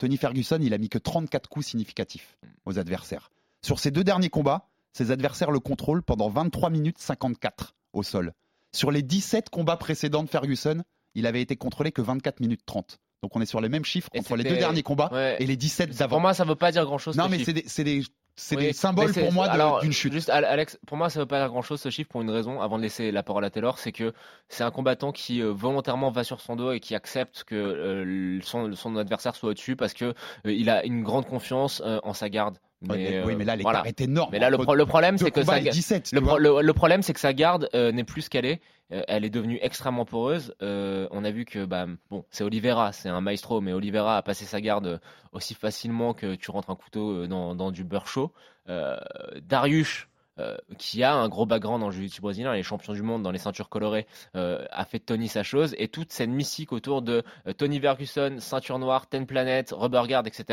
Tony 0.00 0.16
Ferguson, 0.16 0.58
il 0.62 0.72
a 0.72 0.78
mis 0.78 0.88
que 0.88 0.96
34 0.98 1.48
coups 1.50 1.66
significatifs 1.66 2.38
aux 2.64 2.78
adversaires. 2.78 3.30
Sur 3.62 3.78
ces 3.78 3.90
deux 3.90 4.02
derniers 4.02 4.30
combats, 4.30 4.66
ses 4.94 5.10
adversaires 5.10 5.50
le 5.50 5.60
contrôlent 5.60 6.02
pendant 6.02 6.30
23 6.30 6.70
minutes 6.70 6.96
54 6.98 7.74
au 7.92 8.02
sol. 8.02 8.32
Sur 8.72 8.90
les 8.90 9.02
17 9.02 9.50
combats 9.50 9.76
précédents 9.76 10.22
de 10.22 10.28
Ferguson, 10.30 10.82
il 11.14 11.26
avait 11.26 11.42
été 11.42 11.54
contrôlé 11.56 11.92
que 11.92 12.00
24 12.00 12.40
minutes 12.40 12.62
30. 12.64 12.98
Donc 13.22 13.36
on 13.36 13.42
est 13.42 13.46
sur 13.46 13.60
les 13.60 13.68
mêmes 13.68 13.84
chiffres 13.84 14.08
entre 14.18 14.36
les 14.36 14.44
deux 14.44 14.56
derniers 14.56 14.82
combats 14.82 15.10
Ouais. 15.12 15.36
et 15.38 15.44
les 15.46 15.56
17 15.58 15.90
Pour 15.90 15.98
d'avant. 15.98 16.20
moi, 16.20 16.32
ça 16.32 16.44
veut 16.44 16.54
pas 16.56 16.72
dire 16.72 16.86
grand 16.86 16.96
chose. 16.96 17.18
Non, 17.18 17.28
mais 17.28 17.44
c'est 17.44 17.52
des, 17.52 17.64
c'est 17.66 17.84
des, 17.84 18.02
c'est 18.40 18.56
Oui, 18.56 18.62
des 18.62 18.72
symboles 18.72 19.12
pour 19.12 19.32
moi 19.32 19.80
d'une 19.80 19.92
chute. 19.92 20.12
Juste, 20.12 20.30
Al- 20.30 20.44
Alex, 20.44 20.78
pour 20.86 20.96
moi, 20.96 21.10
ça 21.10 21.20
veut 21.20 21.26
pas 21.26 21.38
dire 21.40 21.48
grand 21.50 21.62
chose 21.62 21.80
ce 21.80 21.90
chiffre 21.90 22.08
pour 22.08 22.22
une 22.22 22.30
raison. 22.30 22.60
Avant 22.60 22.78
de 22.78 22.82
laisser 22.82 23.12
la 23.12 23.22
parole 23.22 23.44
à 23.44 23.50
Taylor, 23.50 23.78
c'est 23.78 23.92
que 23.92 24.12
c'est 24.48 24.64
un 24.64 24.70
combattant 24.70 25.12
qui 25.12 25.42
euh, 25.42 25.52
volontairement 25.52 26.10
va 26.10 26.24
sur 26.24 26.40
son 26.40 26.56
dos 26.56 26.72
et 26.72 26.80
qui 26.80 26.94
accepte 26.94 27.44
que 27.44 27.54
euh, 27.54 28.40
son, 28.42 28.74
son 28.74 28.96
adversaire 28.96 29.36
soit 29.36 29.50
au-dessus 29.50 29.76
parce 29.76 29.92
que 29.92 30.06
euh, 30.06 30.14
il 30.52 30.70
a 30.70 30.84
une 30.84 31.02
grande 31.02 31.26
confiance 31.26 31.82
euh, 31.84 32.00
en 32.02 32.14
sa 32.14 32.28
garde. 32.30 32.56
Ouais, 32.88 32.96
mais- 32.96 33.22
oui, 33.24 33.34
mais 33.36 33.44
là, 33.44 33.56
l'écart 33.56 33.86
est 33.86 34.00
énorme 34.00 34.30
Mais 34.32 34.38
là, 34.38 34.48
le, 34.48 34.56
entre 34.56 34.64
pro- 34.64 34.74
le 34.74 34.86
problème, 34.86 35.18
c'est 35.18 35.30
que 35.30 35.40
combats 35.40 35.52
ça, 35.54 35.60
et 35.60 35.68
17, 35.70 36.12
le, 36.12 36.18
tu 36.18 36.24
pro- 36.24 36.30
vois. 36.30 36.40
le- 36.40 36.60
le 36.62 36.72
problème, 36.72 37.02
c'est 37.02 37.12
que 37.12 37.20
sa 37.20 37.32
garde 37.34 37.68
euh, 37.74 37.92
n'est 37.92 38.04
plus 38.04 38.22
ce 38.22 38.30
qu'elle 38.30 38.46
est. 38.46 38.60
Euh, 38.92 39.02
elle 39.06 39.24
est 39.24 39.30
devenue 39.30 39.58
extrêmement 39.62 40.04
poreuse. 40.04 40.54
Euh, 40.62 41.06
on 41.10 41.22
a 41.24 41.30
vu 41.30 41.44
que, 41.44 41.64
bah, 41.64 41.86
bon, 42.10 42.24
c'est 42.30 42.42
Oliveira, 42.42 42.92
c'est 42.92 43.08
un 43.08 43.20
maestro, 43.20 43.60
mais 43.60 43.72
Oliveira 43.72 44.16
a 44.16 44.22
passé 44.22 44.44
sa 44.46 44.60
garde 44.60 44.86
euh, 44.86 44.98
aussi 45.32 45.54
facilement 45.54 46.14
que 46.14 46.34
tu 46.34 46.50
rentres 46.50 46.70
un 46.70 46.74
couteau 46.74 47.10
euh, 47.10 47.26
dans, 47.28 47.54
dans 47.54 47.70
du 47.70 47.84
beurre 47.84 48.06
chaud. 48.08 48.32
Euh, 48.68 48.96
Darius, 49.42 50.08
euh, 50.40 50.56
qui 50.78 51.02
a 51.04 51.12
un 51.14 51.28
gros 51.28 51.46
background 51.46 51.82
en 51.82 51.90
jiu-jitsu 51.90 52.20
brésilien, 52.20 52.54
il 52.54 52.60
est 52.60 52.62
champion 52.62 52.92
du 52.94 53.02
monde 53.02 53.22
dans 53.22 53.30
les 53.30 53.38
ceintures 53.38 53.68
colorées, 53.68 54.06
euh, 54.36 54.64
a 54.70 54.84
fait 54.84 54.98
de 54.98 55.04
Tony 55.04 55.28
sa 55.28 55.42
chose. 55.42 55.74
Et 55.78 55.88
toute 55.88 56.12
cette 56.12 56.30
mystique 56.30 56.72
autour 56.72 57.02
de 57.02 57.22
euh, 57.46 57.52
Tony 57.52 57.78
Ferguson, 57.80 58.36
ceinture 58.38 58.78
noire, 58.78 59.06
Ten 59.08 59.26
Planet, 59.26 59.70
Rubber 59.76 60.02
Guard, 60.08 60.26
etc., 60.26 60.44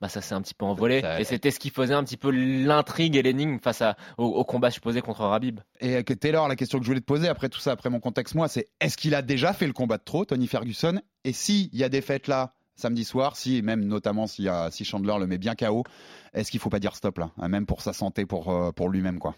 bah, 0.00 0.08
ça 0.08 0.20
s'est 0.20 0.34
un 0.34 0.42
petit 0.42 0.54
peu 0.54 0.64
envolé. 0.64 1.00
Ça- 1.00 1.20
Et 1.20 1.24
c'était 1.24 1.50
ce 1.50 1.58
qui 1.60 1.70
faisait 1.70 1.94
un 1.94 2.04
petit 2.04 2.16
peu 2.16 2.30
l'intrigue 2.30 3.16
et 3.16 3.22
l'énigme 3.22 3.58
face 3.60 3.82
à, 3.82 3.96
au, 4.18 4.24
au 4.26 4.44
combat 4.44 4.70
supposé 4.70 5.00
contre 5.00 5.20
Rabib. 5.24 5.60
Et 5.80 6.02
que 6.04 6.12
Taylor, 6.14 6.48
la 6.48 6.56
question 6.56 6.78
que 6.78 6.84
je 6.84 6.90
voulais 6.90 7.00
te 7.00 7.06
poser 7.06 7.28
après 7.28 7.48
tout 7.48 7.60
ça, 7.60 7.72
après 7.72 7.90
mon 7.90 8.00
contexte, 8.00 8.34
moi, 8.34 8.48
c'est 8.48 8.66
est-ce 8.80 8.96
qu'il 8.96 9.14
a 9.14 9.22
déjà 9.22 9.52
fait 9.52 9.66
le 9.66 9.72
combat 9.72 9.98
de 9.98 10.04
trop, 10.04 10.24
Tony 10.24 10.46
Ferguson? 10.46 11.00
Et 11.24 11.32
s'il 11.32 11.74
y 11.74 11.84
a 11.84 11.88
des 11.88 12.00
fêtes 12.00 12.26
là, 12.28 12.52
samedi 12.78 13.04
soir, 13.04 13.36
si 13.36 13.60
même 13.60 13.84
notamment 13.84 14.26
si, 14.26 14.48
Chandler 14.84 15.16
le 15.18 15.26
met 15.26 15.38
bien 15.38 15.54
KO, 15.54 15.84
est-ce 16.32 16.50
qu'il 16.50 16.60
faut 16.60 16.70
pas 16.70 16.78
dire 16.78 16.96
stop 16.96 17.18
là 17.18 17.30
hein, 17.38 17.48
Même 17.48 17.66
pour 17.66 17.82
sa 17.82 17.92
santé, 17.92 18.24
pour, 18.24 18.50
euh, 18.50 18.72
pour 18.72 18.88
lui-même, 18.88 19.18
quoi? 19.18 19.34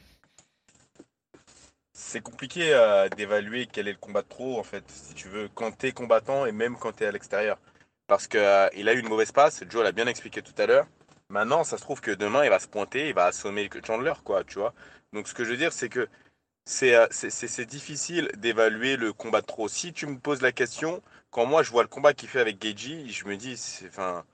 C'est 1.93 2.21
compliqué 2.21 2.73
euh, 2.73 3.09
d'évaluer 3.09 3.67
quel 3.71 3.89
est 3.89 3.93
le 3.93 3.99
combat 3.99 4.23
de 4.23 4.29
trop, 4.29 4.59
en 4.59 4.63
fait, 4.63 4.85
si 4.89 5.15
tu 5.15 5.29
veux, 5.29 5.49
quand 5.55 5.77
t'es 5.77 5.93
combattant 5.93 6.47
et 6.47 6.53
même 6.53 6.77
quand 6.77 6.93
t'es 6.93 7.07
à 7.07 7.13
l'extérieur. 7.13 7.59
Parce 8.07 8.27
qu'il 8.27 8.41
a 8.41 8.73
eu 8.75 8.99
une 8.99 9.09
mauvaise 9.09 9.33
passe, 9.33 9.63
Joe 9.69 9.83
l'a 9.83 9.93
bien 9.93 10.07
expliqué 10.07 10.43
tout 10.43 10.55
à 10.59 10.67
l'heure. 10.67 10.87
Maintenant, 11.29 11.63
ça 11.63 11.79
se 11.79 11.83
trouve 11.83 12.01
que 12.01 12.11
demain, 12.11 12.45
il 12.45 12.51
va 12.51 12.59
se 12.59 12.67
pointer, 12.67 13.09
il 13.09 13.15
va 13.15 13.27
assommer 13.27 13.71
Chandler, 13.87 14.15
quoi, 14.25 14.43
tu 14.45 14.59
vois. 14.59 14.75
Donc, 15.13 15.29
ce 15.29 15.35
que 15.35 15.45
je 15.45 15.51
veux 15.51 15.57
dire, 15.57 15.73
c'est 15.73 15.89
que 15.89 16.09
euh, 16.83 17.07
c'est 17.11 17.67
difficile 17.67 18.31
d'évaluer 18.37 18.97
le 18.97 19.13
combat 19.13 19.41
de 19.41 19.47
trop. 19.47 19.69
Si 19.69 19.93
tu 19.93 20.07
me 20.07 20.19
poses 20.19 20.43
la 20.43 20.53
question, 20.53 21.03
quand 21.31 21.47
moi, 21.47 21.63
je 21.63 21.71
vois 21.71 21.83
le 21.83 21.89
combat 21.89 22.13
qu'il 22.13 22.29
fait 22.29 22.41
avec 22.41 22.63
Geji, 22.63 23.11
je 23.13 23.25
me 23.27 23.37
dis, 23.37 23.61
enfin, 23.87 24.25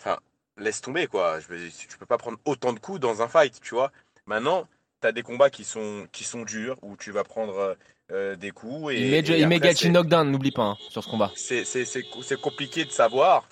enfin, 0.00 0.18
laisse 0.56 0.80
tomber, 0.80 1.06
quoi. 1.06 1.40
Je 1.40 1.52
me 1.52 1.58
dis, 1.58 1.72
tu 1.88 1.98
peux 1.98 2.06
pas 2.06 2.18
prendre 2.18 2.38
autant 2.44 2.72
de 2.72 2.80
coups 2.80 3.00
dans 3.00 3.22
un 3.22 3.28
fight, 3.28 3.60
tu 3.60 3.74
vois. 3.74 3.92
Maintenant, 4.26 4.66
tu 5.00 5.06
as 5.06 5.12
des 5.12 5.22
combats 5.22 5.50
qui 5.50 5.64
sont, 5.64 6.06
qui 6.12 6.24
sont 6.24 6.42
durs, 6.42 6.76
où 6.82 6.96
tu 6.96 7.12
vas 7.12 7.24
prendre 7.24 7.56
euh, 7.56 7.74
euh, 8.10 8.36
des 8.36 8.50
coups. 8.50 8.92
Et, 8.92 9.00
il 9.00 9.10
met, 9.10 9.18
et 9.18 9.40
il 9.40 9.48
met 9.48 9.90
knockdown, 9.90 10.30
n'oublie 10.30 10.50
pas, 10.50 10.62
hein, 10.62 10.78
sur 10.88 11.02
ce 11.04 11.08
combat. 11.08 11.32
c'est 11.34 11.64
c'est- 11.64 11.84
c'est 11.84 12.02
co- 12.02 12.22
c'est 12.22 12.40
compliqué 12.40 12.84
de 12.84 12.92
savoir 12.92 13.46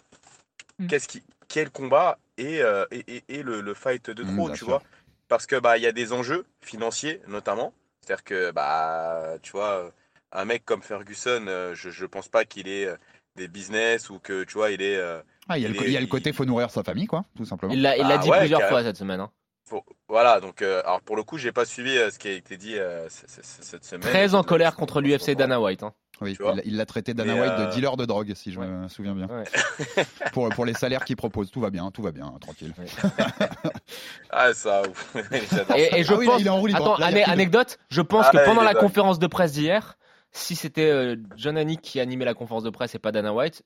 Mm. 0.78 0.88
qu'est-ce 0.88 1.08
qui, 1.08 1.22
quel 1.48 1.70
combat 1.70 2.18
est, 2.36 2.60
euh, 2.60 2.84
est- 2.90 3.08
est- 3.08 3.24
est 3.30 3.42
le, 3.42 3.60
le 3.60 3.74
fight 3.74 4.10
de 4.10 4.22
Mm, 4.22 4.34
trop, 4.34 4.50
tu 4.50 4.58
sûr. 4.58 4.66
vois. 4.68 4.82
Parce 5.28 5.46
que 5.46 5.56
bah 5.56 5.76
il 5.78 5.82
y 5.82 5.86
a 5.86 5.92
des 5.92 6.12
enjeux 6.12 6.44
financiers 6.60 7.20
notamment. 7.28 7.72
C'est-à-dire 8.00 8.24
que 8.24 8.50
bah 8.50 9.36
tu 9.42 9.52
vois 9.52 9.90
un 10.32 10.44
mec 10.44 10.64
comme 10.64 10.82
Ferguson, 10.82 11.44
euh, 11.48 11.74
je 11.74 11.90
je 11.90 12.04
pense 12.06 12.28
pas 12.28 12.44
qu'il 12.44 12.68
ait 12.68 12.86
euh, 12.86 12.96
des 13.36 13.48
business 13.48 14.10
ou 14.10 14.18
que 14.18 14.44
tu 14.44 14.54
vois 14.54 14.70
il 14.70 14.82
est 14.82 14.96
euh, 14.96 15.20
Ah, 15.48 15.58
il 15.58 15.62
y 15.62 15.66
a, 15.66 15.68
le, 15.68 15.74
il 15.76 15.82
est- 15.82 15.86
il 15.86 15.92
y 15.92 15.96
a 15.96 16.00
le 16.00 16.06
côté 16.06 16.32
faut 16.32 16.44
nourrir 16.44 16.70
sa 16.70 16.82
famille, 16.82 17.06
quoi, 17.06 17.24
tout 17.36 17.44
simplement. 17.44 17.72
Il 17.72 17.82
l'a 17.82 17.96
Bah 17.98 18.18
dit 18.18 18.30
ouais, 18.30 18.38
plusieurs 18.40 18.68
fois 18.68 18.82
cette 18.82 18.96
semaine. 18.96 19.20
hein. 19.20 19.30
faut- 19.68 19.84
voilà 20.08 20.40
donc 20.40 20.62
euh, 20.62 20.80
alors 20.84 21.00
pour 21.00 21.16
le 21.16 21.22
coup 21.24 21.38
j'ai 21.38 21.50
pas 21.52 21.64
suivi 21.64 21.96
euh, 21.98 22.10
ce 22.10 22.18
qui 22.18 22.28
a 22.28 22.32
été 22.32 22.56
dit 22.56 22.78
euh, 22.78 23.08
cette 23.10 23.84
semaine. 23.84 24.00
Très 24.08 24.34
en 24.34 24.42
colère 24.44 24.74
contre 24.76 25.00
l'UFC 25.00 25.34
Dana 25.34 25.60
White. 25.60 25.82
hein. 25.82 25.92
Oui, 26.22 26.34
il- 26.64 26.76
l'a 26.78 26.86
traité 26.86 27.12
Dana 27.12 27.34
White 27.34 27.58
de 27.58 27.74
dealer 27.74 27.94
de 27.98 28.06
drogue, 28.06 28.32
si 28.34 28.50
je 28.50 28.58
me 28.58 28.88
souviens 28.88 29.14
bien. 29.14 29.26
Ouais. 29.28 29.44
pour, 30.32 30.48
pour 30.48 30.64
les 30.64 30.72
salaires 30.72 31.04
qu'il 31.04 31.16
propose, 31.16 31.50
tout 31.50 31.60
va 31.60 31.68
bien, 31.68 31.90
tout 31.90 32.00
va 32.00 32.10
bien, 32.10 32.32
tranquille. 32.40 32.72
Ah 34.30 34.52
ça 34.54 34.82
ouf. 34.88 35.14
Et, 35.76 35.98
et 36.00 36.04
je 36.04 36.12
Ah 36.12 36.16
oui, 36.18 36.26
là, 36.26 36.32
pense. 36.32 36.40
il 36.40 36.46
est 36.46 36.50
en 36.50 36.58
roue 36.58 36.66
libre. 36.66 36.80
Attends, 36.94 36.98
Là, 36.98 37.28
anecdote, 37.28 37.78
je 37.88 38.00
pense 38.00 38.26
Ah, 38.28 38.32
que 38.32 38.36
là, 38.38 38.44
pendant 38.44 38.62
la 38.62 38.74
conférence 38.74 39.18
de 39.18 39.26
presse 39.26 39.52
d'hier, 39.52 39.96
si 40.36 40.54
c'était 40.56 40.90
euh, 40.90 41.16
John 41.36 41.56
Anik 41.56 41.80
qui 41.80 42.00
animait 42.00 42.24
la 42.24 42.34
conférence 42.34 42.62
de 42.64 42.70
presse 42.70 42.94
et 42.94 42.98
pas 42.98 43.12
Dana 43.12 43.32
White, 43.32 43.62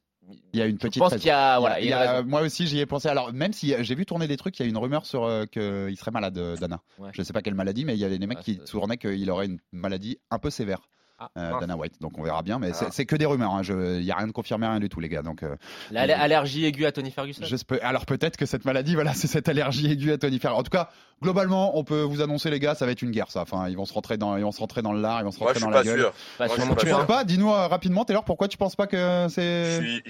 Il 0.52 0.58
y 0.60 0.62
a 0.62 0.66
une 0.66 0.76
je 0.76 0.80
petite 0.86 1.00
pense 1.00 1.12
raison. 1.12 1.20
qu'il 1.20 1.28
y 1.28 1.32
a, 1.32 1.34
Il 1.34 1.54
y 1.54 1.56
a- 1.56 1.60
voilà, 1.60 1.80
il 1.80 1.86
y 1.88 1.92
a 1.92 2.18
a- 2.18 2.22
moi 2.22 2.42
aussi, 2.42 2.66
j'y 2.66 2.78
ai 2.78 2.86
pensé. 2.86 3.08
Alors, 3.08 3.32
même 3.32 3.52
si 3.52 3.74
euh, 3.74 3.82
j'ai 3.82 3.94
vu 3.94 4.06
tourner 4.06 4.28
des 4.28 4.36
trucs, 4.36 4.58
il 4.58 4.62
y 4.62 4.66
a 4.66 4.68
une 4.68 4.76
rumeur 4.78 5.04
sur 5.06 5.24
euh, 5.24 5.46
qu'il 5.46 5.96
serait 5.96 6.10
malade, 6.12 6.38
Dana. 6.60 6.80
Ouais. 6.98 7.10
Je 7.12 7.20
ne 7.20 7.24
sais 7.24 7.32
pas 7.32 7.42
quelle 7.42 7.54
maladie, 7.54 7.84
mais 7.84 7.94
il 7.94 7.98
y 8.00 8.04
avait 8.04 8.18
des 8.18 8.26
mecs 8.26 8.40
qui 8.40 8.58
tournaient 8.58 8.96
qu'il 8.98 9.28
aurait 9.30 9.46
une 9.46 9.58
maladie 9.72 10.18
un 10.30 10.38
peu 10.38 10.50
sévère. 10.50 10.80
Ah, 11.22 11.30
euh. 11.36 11.60
Dana 11.60 11.76
White, 11.76 12.00
donc 12.00 12.16
on 12.18 12.22
verra 12.22 12.40
bien, 12.42 12.58
mais 12.58 12.72
c'est- 12.72 12.86
Ah. 12.86 12.92
c'est 12.92 13.04
que 13.04 13.14
des 13.14 13.26
rumeurs. 13.26 13.52
hein. 13.54 13.60
Il 13.62 14.00
n'y 14.02 14.10
a 14.10 14.16
rien 14.16 14.26
de 14.26 14.32
confirmé, 14.32 14.66
rien 14.66 14.80
du 14.80 14.88
tout, 14.88 15.00
les 15.00 15.10
gars. 15.10 15.20
Donc, 15.20 15.42
euh, 15.42 15.54
L'al- 15.90 16.10
Allergie 16.10 16.64
aiguë 16.64 16.86
à 16.86 16.92
Tony 16.92 17.10
Ferguson. 17.10 17.42
je 17.44 17.56
peux- 17.62 17.78
alors 17.82 18.06
peut-être 18.06 18.38
que 18.38 18.46
cette 18.46 18.64
maladie, 18.64 18.94
voilà, 18.94 19.12
c'est 19.12 19.26
cette 19.26 19.46
allergie 19.48 19.92
aiguë 19.92 20.12
à 20.12 20.18
Tony 20.18 20.38
Ferguson. 20.38 20.60
En 20.60 20.62
tout 20.62 20.70
cas, 20.70 20.88
globalement, 21.22 21.76
on 21.78 21.84
peut 21.84 22.00
vous 22.00 22.22
annoncer, 22.22 22.48
les 22.48 22.58
gars, 22.58 22.74
ça 22.74 22.86
va 22.86 22.92
être 22.92 23.02
une 23.02 23.10
guerre, 23.10 23.30
ça. 23.30 23.42
Enfin, 23.42 23.68
ils 23.68 23.76
vont 23.76 23.84
se 23.84 23.92
rentrer 23.92 24.16
dans, 24.16 24.36
ils 24.38 24.42
vont 24.44 24.50
se 24.52 24.60
rentrer 24.60 24.80
dans 24.80 24.94
le 24.94 25.00
lard, 25.02 25.20
ils 25.20 25.24
vont 25.24 25.30
se 25.30 25.38
rentrer 25.38 25.60
dans 25.60 25.68
la 25.68 25.76
pas 25.78 25.84
gueule. 25.84 26.00
sûr. 26.00 26.12
Pas 26.38 26.46
Moi, 26.46 26.54
sûr 26.56 26.64
je 26.64 26.68
suis 26.70 26.76
Tu 26.78 26.84
plus, 26.86 26.90
penses 26.92 27.02
hein. 27.02 27.04
pas? 27.04 27.24
Dis-nous 27.24 27.50
euh, 27.50 27.66
rapidement, 27.66 28.04
Taylor, 28.06 28.24
pourquoi 28.24 28.48
tu 28.48 28.56
penses 28.56 28.74
pas 28.76 28.86
que 28.86 29.26
c'est 29.28 30.02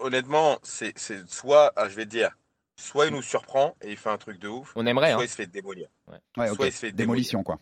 honnêtement, 0.00 0.58
c'est 0.62 0.92
soit, 1.28 1.72
ah, 1.76 1.88
je 1.88 1.94
vais 1.96 2.04
te 2.04 2.10
dire, 2.10 2.30
soit 2.76 3.06
il 3.06 3.12
nous 3.12 3.22
surprend 3.22 3.74
et 3.82 3.90
il 3.92 3.96
fait 3.96 4.10
un 4.10 4.18
truc 4.18 4.38
de 4.40 4.48
ouf, 4.48 4.72
On 4.76 4.86
aimerait, 4.86 5.12
soit 5.12 5.20
hein. 5.20 5.24
il 5.24 5.28
se 5.28 5.36
fait 5.36 5.46
démolir. 5.46 5.88
Ouais, 6.36 6.48
soit 6.48 6.66
il 6.66 6.72
se 6.72 6.78
fait 6.78 6.92
démolition, 6.92 7.42
quoi. 7.42 7.58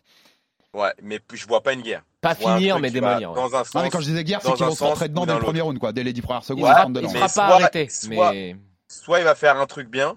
Ouais, 0.75 0.93
mais 1.03 1.19
puis 1.19 1.37
je 1.39 1.47
vois 1.47 1.63
pas 1.63 1.73
une 1.75 1.83
guerre. 1.83 2.03
Pas 2.21 2.35
finir, 2.35 2.79
mais 2.79 2.91
démolir. 2.91 3.31
ouais. 3.31 3.37
Dans 3.37 3.55
un 3.55 3.65
sens. 3.65 3.75
Non, 3.75 3.83
mais 3.83 3.91
quand 3.91 4.01
je 4.01 4.07
disais 4.07 4.25
guerre, 4.25 4.41
c'est 4.43 4.53
qu'ils 4.55 4.65
vont 4.65 4.75
se 4.75 4.85
rentrer 4.85 5.09
dedans 5.09 5.23
dès 5.27 5.33
dans 5.33 5.39
le 5.39 5.45
premier 5.45 5.61
round, 5.61 5.79
quoi. 5.79 5.93
Dès 5.93 6.03
les 6.05 6.13
10 6.13 6.23
premières 6.23 6.45
secondes, 6.45 6.65
Ouais, 6.65 6.71
Il 6.87 6.93
ne 6.93 7.01
mais 7.01 7.09
sera 7.09 7.21
pas 7.21 7.29
soit- 7.29 7.45
arrêté. 7.45 7.89
soit- 7.89 8.33
Mais 8.33 8.57
Soit 8.89 9.19
il 9.21 9.25
va 9.25 9.35
faire 9.35 9.59
un 9.61 9.67
truc 9.67 9.89
bien, 9.89 10.17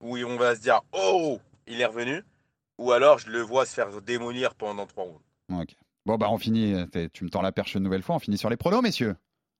où 0.00 0.16
on 0.18 0.36
va 0.36 0.56
se 0.56 0.60
dire, 0.60 0.80
oh, 0.92 1.38
il 1.66 1.80
est 1.80 1.86
revenu, 1.86 2.22
ou 2.78 2.90
alors 2.92 3.18
je 3.18 3.28
le 3.30 3.40
vois 3.40 3.66
se 3.66 3.74
faire 3.74 3.88
démolir 4.02 4.54
pendant 4.54 4.86
trois 4.86 5.04
rounds. 5.04 5.20
Ok. 5.62 5.74
Bon, 6.06 6.16
bah, 6.16 6.26
on 6.30 6.38
finit. 6.38 6.74
euh, 6.74 7.08
Tu 7.12 7.24
me 7.24 7.30
tends 7.30 7.40
la 7.42 7.52
perche 7.52 7.74
une 7.74 7.82
nouvelle 7.82 8.02
fois. 8.02 8.16
On 8.16 8.18
finit 8.18 8.36
sur 8.38 8.50
les 8.50 8.56
pronos, 8.56 8.82
messieurs. 8.82 9.14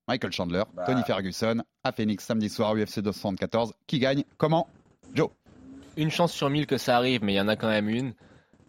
Michael 0.07 0.31
Chandler, 0.31 0.63
Bah. 0.75 0.83
Tony 0.85 1.01
Ferguson, 1.03 1.63
à 1.83 1.91
Phoenix 1.91 2.23
samedi 2.23 2.49
soir, 2.49 2.75
UFC 2.75 2.99
274. 3.01 3.73
Qui 3.87 3.97
gagne? 3.99 4.23
Comment? 4.37 4.67
Joe. 5.15 5.29
une 5.97 6.11
chance 6.11 6.33
sur 6.33 6.49
mille 6.49 6.67
que 6.67 6.77
ça 6.77 6.97
arrive, 6.97 7.23
mais 7.23 7.33
il 7.33 7.35
y 7.37 7.41
en 7.41 7.47
a 7.47 7.55
quand 7.55 7.69
même 7.69 7.87
une. 7.89 8.13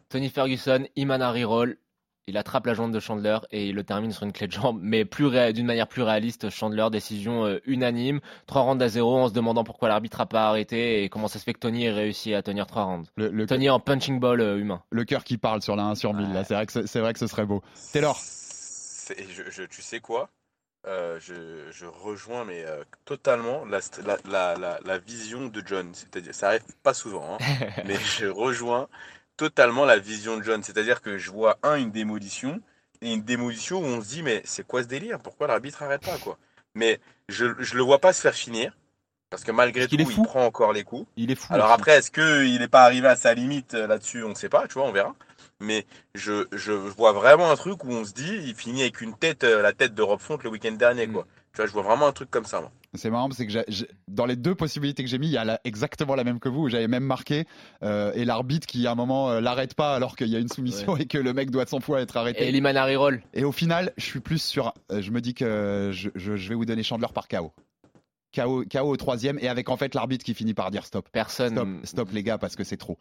Tony 0.08 0.28
Ferguson, 0.30 0.86
Iman 0.96 1.22
Roll, 1.44 1.76
il 2.28 2.36
attrape 2.36 2.66
la 2.66 2.74
jambe 2.74 2.92
de 2.92 2.98
Chandler 2.98 3.38
et 3.52 3.68
il 3.68 3.74
le 3.76 3.84
termine 3.84 4.10
sur 4.12 4.24
une 4.24 4.32
clé 4.32 4.46
de 4.48 4.52
jambe, 4.52 4.80
mais 4.82 5.04
plus 5.04 5.26
ré- 5.26 5.52
d'une 5.52 5.66
manière 5.66 5.86
plus 5.86 6.02
réaliste. 6.02 6.50
Chandler, 6.50 6.88
décision 6.90 7.44
euh, 7.46 7.60
unanime, 7.66 8.20
3 8.46 8.62
rounds 8.62 8.82
à 8.82 8.88
0 8.88 9.16
en 9.18 9.28
se 9.28 9.32
demandant 9.32 9.62
pourquoi 9.62 9.88
l'arbitre 9.88 10.20
a 10.20 10.26
pas 10.26 10.48
arrêté 10.48 11.04
et 11.04 11.08
comment 11.08 11.28
ça 11.28 11.38
se 11.38 11.44
fait 11.44 11.52
que 11.54 11.60
Tony 11.60 11.84
ait 11.84 11.92
réussi 11.92 12.34
à 12.34 12.42
tenir 12.42 12.66
3 12.66 12.82
rounds. 12.84 13.08
Le, 13.16 13.28
le, 13.30 13.46
Tony 13.46 13.70
en 13.70 13.78
punching 13.78 14.18
ball 14.18 14.40
euh, 14.40 14.58
humain. 14.58 14.82
le 14.90 15.04
cœur 15.04 15.22
qui 15.22 15.38
parle 15.38 15.62
sur 15.62 15.76
la 15.76 15.84
1 15.84 15.94
sur 15.94 16.14
1000. 16.14 16.32
Là, 16.32 16.40
Ouais. 16.40 16.44
c'est 16.44 16.54
vrai 16.54 16.66
que 16.66 16.72
c'est 16.72 16.86
c'est 16.88 17.00
vrai 17.00 17.12
que 17.12 17.18
ce 17.20 17.26
serait 17.28 17.46
beau. 17.46 17.62
Taylor. 17.92 18.16
C'est- 18.20 19.24
je- 19.30 19.48
je- 19.50 19.62
tu 19.62 19.82
sais 19.82 20.00
quoi? 20.00 20.28
Euh, 20.88 21.18
je, 21.20 21.34
je 21.72 21.86
rejoins 21.86 22.44
mais 22.44 22.64
euh, 22.64 22.82
totalement 23.04 23.64
la, 23.64 23.80
st- 23.80 24.04
la, 24.04 24.18
la, 24.28 24.56
la, 24.56 24.78
la 24.84 24.98
vision 24.98 25.46
de 25.46 25.62
John. 25.64 25.90
C'est-à-dire, 25.92 26.34
ça 26.34 26.48
arrive 26.48 26.62
pas 26.82 26.94
souvent, 26.94 27.34
hein, 27.34 27.38
mais 27.84 27.96
je 28.18 28.26
rejoins 28.26 28.88
totalement 29.36 29.84
la 29.84 29.98
vision 29.98 30.36
de 30.36 30.42
John. 30.42 30.62
C'est-à-dire 30.62 31.00
que 31.02 31.18
je 31.18 31.30
vois 31.30 31.58
un 31.62 31.76
une 31.76 31.90
démolition 31.90 32.60
et 33.02 33.12
une 33.12 33.22
démolition 33.22 33.80
où 33.80 33.84
on 33.84 34.00
se 34.02 34.08
dit 34.08 34.22
mais 34.22 34.42
c'est 34.44 34.66
quoi 34.66 34.82
ce 34.82 34.88
délire? 34.88 35.18
Pourquoi 35.20 35.46
l'arbitre 35.46 35.82
arrête 35.82 36.02
pas 36.02 36.18
quoi? 36.18 36.38
Mais 36.74 37.00
je 37.28 37.46
je 37.58 37.76
le 37.76 37.82
vois 37.82 37.98
pas 38.00 38.12
se 38.12 38.20
faire 38.20 38.34
finir 38.34 38.76
parce 39.30 39.42
que 39.44 39.50
malgré 39.52 39.88
tout 39.88 39.96
il 39.98 40.22
prend 40.24 40.44
encore 40.46 40.72
les 40.72 40.84
coups. 40.84 41.06
Il 41.16 41.30
est 41.30 41.34
fou. 41.34 41.52
Alors 41.52 41.70
après, 41.72 41.92
est-ce 41.98 42.10
qu'il 42.10 42.58
n'est 42.60 42.68
pas 42.68 42.84
arrivé 42.84 43.08
à 43.08 43.16
sa 43.16 43.34
limite 43.34 43.74
euh, 43.74 43.86
là-dessus? 43.86 44.22
On 44.24 44.30
ne 44.30 44.34
sait 44.34 44.48
pas, 44.48 44.66
tu 44.68 44.74
vois, 44.74 44.84
on 44.84 44.92
verra. 44.92 45.14
Mais 45.58 45.84
je, 46.14 46.46
je 46.52 46.72
vois 46.72 47.12
vraiment 47.12 47.50
un 47.50 47.56
truc 47.56 47.82
où 47.84 47.90
on 47.90 48.04
se 48.04 48.12
dit, 48.12 48.36
il 48.44 48.54
finit 48.54 48.82
avec 48.82 49.00
une 49.00 49.16
tête, 49.16 49.42
euh, 49.42 49.62
la 49.62 49.72
tête 49.72 49.94
de 49.94 50.02
Rob 50.02 50.20
Font 50.20 50.38
le 50.44 50.50
week-end 50.50 50.72
dernier, 50.72 51.06
Mm. 51.06 51.12
quoi. 51.12 51.26
Tu 51.56 51.62
vois, 51.62 51.66
je 51.68 51.72
vois 51.72 51.82
vraiment 51.82 52.06
un 52.06 52.12
truc 52.12 52.30
comme 52.30 52.44
ça, 52.44 52.60
moi. 52.60 52.70
C'est 52.92 53.08
marrant, 53.08 53.30
c'est 53.30 53.46
que 53.46 53.52
dans 54.08 54.26
les 54.26 54.36
deux 54.36 54.54
possibilités 54.54 55.02
que 55.02 55.08
j'ai 55.08 55.16
mis, 55.18 55.28
il 55.28 55.32
y 55.32 55.38
a 55.38 55.44
la- 55.46 55.58
exactement 55.64 56.14
la 56.14 56.22
même 56.22 56.38
que 56.38 56.50
vous. 56.50 56.64
où 56.64 56.68
J'avais 56.68 56.86
même 56.86 57.02
marqué 57.04 57.46
euh, 57.82 58.12
et 58.14 58.26
l'arbitre 58.26 58.66
qui 58.66 58.86
à 58.86 58.92
un 58.92 58.94
moment 58.94 59.30
euh, 59.30 59.40
l'arrête 59.40 59.72
pas 59.74 59.94
alors 59.94 60.16
qu'il 60.16 60.28
y 60.28 60.36
a 60.36 60.38
une 60.38 60.48
soumission 60.48 60.96
et 60.98 61.06
que 61.06 61.16
le 61.16 61.32
mec 61.32 61.50
doit 61.50 61.64
100 61.66 61.80
fois 61.80 62.02
être 62.02 62.16
arrêté. 62.18 62.46
Et 62.46 62.52
l'Iman 62.52 62.76
Roll. 62.96 63.22
Et 63.32 63.44
au 63.44 63.52
final, 63.52 63.92
je 63.96 64.04
suis 64.04 64.20
plus 64.20 64.42
sur. 64.42 64.74
euh, 64.92 65.00
je 65.00 65.10
me 65.10 65.20
dis 65.22 65.32
que 65.32 65.90
je, 65.94 66.10
je- 66.14 66.36
je 66.36 66.48
vais 66.50 66.54
vous 66.54 66.66
donner 66.66 66.82
Chandler 66.82 67.08
par 67.14 67.26
KO. 67.26 67.52
KO, 68.34 68.64
KO 68.70 68.80
au 68.80 68.96
troisième 68.96 69.38
et 69.40 69.48
avec 69.48 69.70
en 69.70 69.76
fait 69.78 69.94
l'arbitre 69.94 70.24
qui 70.24 70.34
finit 70.34 70.52
par 70.54 70.70
dire 70.70 70.84
stop. 70.84 71.08
Personne. 71.10 71.54
Stop, 71.54 71.68
stop 71.84 72.08
les 72.12 72.22
gars 72.22 72.36
parce 72.38 72.54
que 72.56 72.64
c'est 72.64 72.76
trop. 72.76 72.98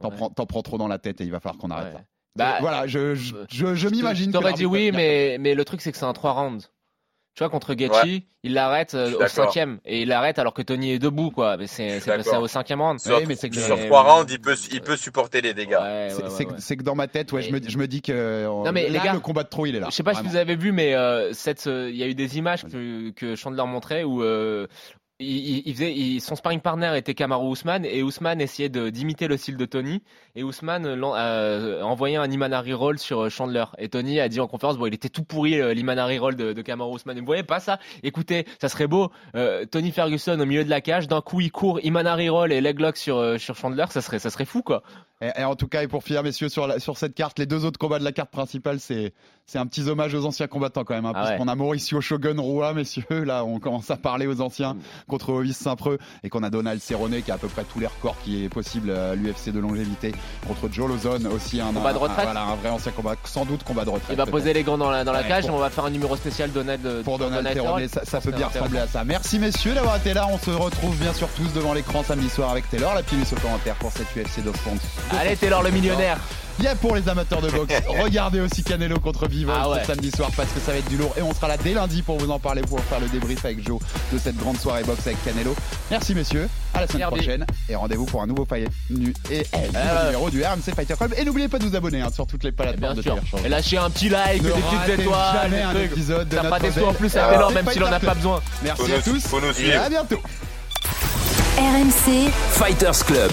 T'en 0.00 0.10
Ouais. 0.10 0.16
prends, 0.48 0.62
trop 0.62 0.78
dans 0.78 0.88
la 0.88 0.98
tête 0.98 1.20
et 1.20 1.24
il 1.24 1.30
va 1.32 1.40
falloir 1.40 1.58
qu'on 1.58 1.70
arrête 1.70 1.94
Ouais. 1.94 2.00
ça. 2.00 2.04
Bah, 2.36 2.58
voilà, 2.60 2.86
je, 2.86 3.14
je, 3.14 3.34
je, 3.50 3.74
je 3.74 3.88
m'imagine. 3.88 4.30
que 4.30 4.32
T'aurais 4.38 4.52
dit 4.52 4.66
oui, 4.66 4.90
mais, 4.92 5.38
mais 5.40 5.54
le 5.54 5.64
truc 5.64 5.80
c'est 5.80 5.90
que 5.90 5.96
c'est 5.98 6.04
un 6.04 6.12
3 6.12 6.32
rounds. 6.34 6.70
Tu 7.36 7.42
vois, 7.44 7.50
contre 7.50 7.74
Gaethje, 7.74 8.22
il 8.44 8.54
l'arrête 8.54 8.94
euh, 8.94 9.12
au 9.22 9.28
cinquième. 9.28 9.78
Et 9.84 10.00
il 10.02 10.08
l'arrête 10.08 10.38
alors 10.38 10.54
que 10.54 10.62
Tony 10.62 10.92
est 10.92 10.98
debout, 10.98 11.30
quoi. 11.30 11.58
Mais 11.58 11.66
c'est 11.66 12.00
passé 12.04 12.34
au 12.34 12.48
cinquième 12.48 12.80
round. 12.80 12.98
Sur, 12.98 13.18
Oui, 13.18 13.24
mais 13.28 13.36
c'est 13.36 13.50
que- 13.50 13.56
sur 13.60 13.76
Mais- 13.76 13.86
trois 13.88 14.02
rounds, 14.02 14.32
il 14.32 14.40
peut, 14.40 14.56
il 14.72 14.80
peut 14.80 14.96
supporter 14.96 15.42
les 15.42 15.52
dégâts. 15.52 15.76
Ouais, 15.78 16.08
C'est 16.10 16.22
ouais, 16.22 16.30
ouais, 16.30 16.44
que- 16.46 16.50
ouais. 16.52 16.56
c'est 16.60 16.76
que 16.78 16.82
dans 16.82 16.94
ma 16.94 17.08
tête, 17.08 17.30
ouais, 17.32 17.42
je, 17.42 17.52
me, 17.52 17.60
je 17.62 17.76
me 17.76 17.86
dis 17.86 18.00
que 18.00 18.10
euh, 18.12 18.46
Non, 18.46 18.72
mais 18.72 18.88
là, 18.88 18.98
les 18.98 19.04
gars, 19.04 19.12
le 19.12 19.20
combat 19.20 19.42
de 19.42 19.48
trop, 19.50 19.66
il 19.66 19.76
est 19.76 19.80
là. 19.80 19.88
Je 19.90 19.94
sais 19.94 20.02
pas 20.02 20.14
si 20.14 20.22
vous 20.22 20.36
avez 20.36 20.56
vu, 20.56 20.72
mais 20.72 20.94
euh, 20.94 21.34
cette, 21.34 21.66
euh, 21.66 21.90
il 21.90 21.96
y 21.96 22.02
a 22.02 22.06
eu 22.06 22.14
des 22.14 22.38
images 22.38 22.64
que, 22.64 23.10
que 23.10 23.34
Chandler 23.36 23.64
montrait 23.66 24.02
où, 24.02 24.22
euh, 24.22 24.66
il, 25.18 25.28
il- 25.28 25.62
il 25.66 25.74
faisait, 25.74 25.92
il- 25.92 26.20
son 26.22 26.36
sparring 26.36 26.60
partner 26.60 26.92
était 26.96 27.14
Kamaru 27.14 27.48
Ousmane 27.48 27.84
et 27.84 28.02
Ousmane 28.02 28.40
essayait 28.40 28.68
de- 28.70 28.88
d'imiter 28.90 29.28
le 29.28 29.36
style 29.36 29.56
de 29.58 29.64
Tony 29.66 30.02
et 30.36 30.42
Ousmane 30.44 30.86
euh, 30.86 31.80
a 31.82 31.84
envoyé 31.84 32.16
un 32.16 32.30
Imanari 32.30 32.72
roll 32.74 32.98
sur 32.98 33.24
euh, 33.24 33.28
Chandler 33.30 33.64
et 33.78 33.88
Tony 33.88 34.20
a 34.20 34.28
dit 34.28 34.38
en 34.38 34.46
conférence 34.46 34.76
bon 34.78 34.86
il 34.86 34.94
était 34.94 35.08
tout 35.08 35.24
pourri 35.24 35.60
euh, 35.60 35.74
l'Imanari 35.74 36.18
roll 36.18 36.36
de, 36.36 36.52
de 36.52 36.62
Kamaru 36.62 36.92
Ousmane. 36.94 37.18
Vous 37.18 37.26
voyez 37.26 37.42
pas 37.42 37.58
ça? 37.58 37.78
Écoutez, 38.02 38.46
ça 38.60 38.68
serait 38.68 38.86
beau. 38.86 39.10
euh, 39.34 39.64
Tony 39.64 39.90
Ferguson 39.90 40.38
au 40.38 40.46
milieu 40.46 40.64
de 40.64 40.70
la 40.70 40.80
cage, 40.80 41.08
d'un 41.08 41.20
coup 41.22 41.40
il 41.40 41.50
court 41.50 41.80
Imanari 41.82 42.28
roll 42.28 42.52
et 42.52 42.60
leg 42.60 42.78
lock 42.78 42.96
sur 42.96 43.16
euh, 43.16 43.38
sur 43.38 43.56
Chandler, 43.56 43.86
ça 43.90 44.00
serait 44.02 44.18
ça 44.18 44.30
serait 44.30 44.44
fou 44.44 44.62
quoi. 44.62 44.82
Et, 45.22 45.30
et 45.40 45.44
en 45.44 45.56
tout 45.56 45.66
cas, 45.66 45.82
et 45.82 45.88
pour 45.88 46.04
finir, 46.04 46.22
messieurs, 46.22 46.50
sur, 46.50 46.66
la- 46.66 46.78
sur 46.78 46.98
cette 46.98 47.14
carte, 47.14 47.38
les 47.38 47.46
deux 47.46 47.64
autres 47.64 47.78
combats 47.78 47.98
de 47.98 48.04
la 48.04 48.12
carte 48.12 48.30
principale, 48.30 48.80
c'est 48.80 49.14
c'est 49.46 49.56
un 49.58 49.64
petit 49.66 49.88
hommage 49.88 50.12
aux 50.14 50.26
anciens 50.26 50.46
combattants 50.46 50.84
quand 50.84 50.92
même. 50.94 51.06
Hein, 51.06 51.12
Ah 51.14 51.22
ouais. 51.22 51.28
puisqu'on 51.28 51.48
a 51.48 51.54
Mauricio 51.54 52.02
Shogun 52.02 52.38
Rua, 52.38 52.74
messieurs. 52.74 53.24
Là, 53.24 53.42
on 53.46 53.58
commence 53.58 53.90
à 53.90 53.96
parler 53.96 54.26
aux 54.26 54.42
anciens 54.42 54.76
contre 55.08 55.30
Ovis 55.30 55.56
Saint-Preux. 55.56 55.96
Et 56.22 56.28
qu'on 56.28 56.42
a 56.42 56.50
Donald 56.50 56.82
Cerrone 56.82 57.22
qui 57.22 57.30
a 57.30 57.34
à 57.34 57.38
peu 57.38 57.48
près 57.48 57.64
tous 57.64 57.80
les 57.80 57.86
records 57.86 58.16
qui 58.24 58.44
est 58.44 58.50
possible 58.50 58.90
à 58.90 59.14
l'UFC 59.14 59.50
de 59.52 59.58
longévité. 59.60 60.12
Contre 60.46 60.68
Joe 60.72 60.88
Lozon, 60.88 61.18
aussi 61.34 61.60
un, 61.60 61.72
Combat 61.72 61.92
de 61.92 61.98
un- 61.98 62.00
retraite. 62.00 62.24
voilà, 62.24 62.42
un 62.42 62.54
vrai 62.56 62.70
ancien 62.70 62.92
combat. 62.92 63.14
Sans 63.24 63.44
doute 63.44 63.62
combat 63.64 63.84
de 63.84 63.90
retraite. 63.90 64.10
Il 64.10 64.16
va 64.16 64.26
poser 64.26 64.52
les 64.52 64.62
gants 64.62 64.78
dans 64.78 64.90
la 64.90 65.04
dans 65.04 65.12
la 65.12 65.20
Ouais, 65.22 65.28
cage 65.28 65.46
pour- 65.46 65.56
on 65.56 65.58
va 65.58 65.70
faire 65.70 65.84
un 65.84 65.90
numéro 65.90 66.16
spécial 66.16 66.50
Donald 66.52 66.84
euh, 66.86 67.02
pour 67.02 67.18
Donald 67.18 67.46
Cerrone. 67.52 67.88
ça, 67.88 68.04
ça 68.04 68.20
peut 68.20 68.30
bien 68.32 68.46
ressembler 68.48 68.78
à 68.78 68.86
ça. 68.86 69.04
Merci 69.04 69.38
messieurs 69.38 69.74
d'avoir 69.74 69.96
été 69.96 70.14
là. 70.14 70.26
On 70.30 70.38
se 70.38 70.50
retrouve 70.50 70.96
bien 70.96 71.12
sûr 71.12 71.28
tous 71.36 71.52
devant 71.54 71.72
l'écran 71.74 72.02
samedi 72.02 72.28
soir 72.28 72.50
avec 72.50 72.68
Taylor. 72.70 72.94
La 72.94 73.02
pilule 73.02 73.24
commentaire 73.42 73.74
pour 73.76 73.90
cette 73.92 74.06
UFC 74.16 74.42
230. 74.42 74.78
Allez 75.18 75.36
Taylor 75.36 75.62
le 75.62 75.70
millionnaire. 75.70 76.18
Il 76.58 76.64
y 76.64 76.68
a 76.68 76.74
pour 76.74 76.94
les 76.96 77.08
amateurs 77.08 77.42
de 77.42 77.50
boxe. 77.50 77.74
Regardez 78.02 78.40
aussi 78.40 78.62
Canelo 78.64 78.98
contre 78.98 79.28
Vivol 79.28 79.54
Ah 79.58 79.68
ouais. 79.68 79.80
ce 79.82 79.86
samedi 79.88 80.10
soir 80.10 80.30
parce 80.36 80.50
que 80.50 80.60
ça 80.60 80.72
va 80.72 80.78
être 80.78 80.88
du 80.88 80.96
lourd. 80.96 81.14
Et 81.18 81.22
on 81.22 81.34
sera 81.34 81.48
là 81.48 81.56
dès 81.62 81.74
lundi 81.74 82.02
pour 82.02 82.16
vous 82.18 82.30
en 82.30 82.38
parler, 82.38 82.62
pour 82.62 82.80
faire 82.80 82.98
le 83.00 83.08
débrief 83.08 83.44
avec 83.44 83.66
Joe 83.66 83.78
de 84.12 84.18
cette 84.18 84.36
grande 84.36 84.58
soirée 84.58 84.82
boxe 84.84 85.06
avec 85.06 85.22
Canelo. 85.24 85.54
Merci 85.90 86.14
messieurs. 86.14 86.48
À 86.74 86.80
la 86.80 86.86
semaine 86.86 87.00
Merci. 87.10 87.14
prochaine. 87.16 87.46
Et 87.68 87.74
rendez-vous 87.74 88.04
pour 88.06 88.22
un 88.22 88.26
nouveau, 88.26 88.44
fight- 88.46 88.68
nu- 88.90 89.12
et, 89.30 89.38
nouveau 89.52 89.68
ouais. 89.74 90.04
numéro 90.06 90.30
du 90.30 90.42
RMC 90.44 90.74
Fighter 90.74 90.94
Club. 90.96 91.14
Et 91.16 91.24
n'oubliez 91.24 91.48
pas 91.48 91.58
de 91.58 91.64
vous 91.64 91.76
abonner 91.76 92.00
hein, 92.02 92.10
sur 92.12 92.26
toutes 92.26 92.44
les 92.44 92.52
Bien 92.52 92.72
plateformes 92.74 93.20
de. 93.42 93.46
Et 93.46 93.48
lâchez 93.48 93.76
un 93.78 93.90
petit 93.90 94.08
like, 94.08 94.42
Ne 94.42 94.48
des 94.48 94.54
petites 94.54 95.00
étoiles, 95.00 95.34
jamais 95.42 95.56
des 95.58 95.62
un 95.62 95.70
trucs. 95.74 95.92
épisode 95.92 96.28
de 96.28 96.36
notre 96.36 96.58
des 96.60 96.70
sous 96.72 96.84
en 96.84 96.92
plus 96.94 97.16
à 97.16 97.28
Taylor 97.28 97.50
même 97.52 97.66
s'il 97.70 97.84
en 97.84 97.92
a 97.92 98.00
pas 98.00 98.14
besoin. 98.14 98.40
Merci 98.62 98.82
Faut 98.82 98.92
à 98.92 98.96
nous- 98.96 99.52
tous. 99.52 99.60
et 99.62 99.72
à 99.74 99.88
bientôt. 99.88 100.20
RMC 101.58 102.30
Fighters 102.50 103.04
Club. 103.06 103.32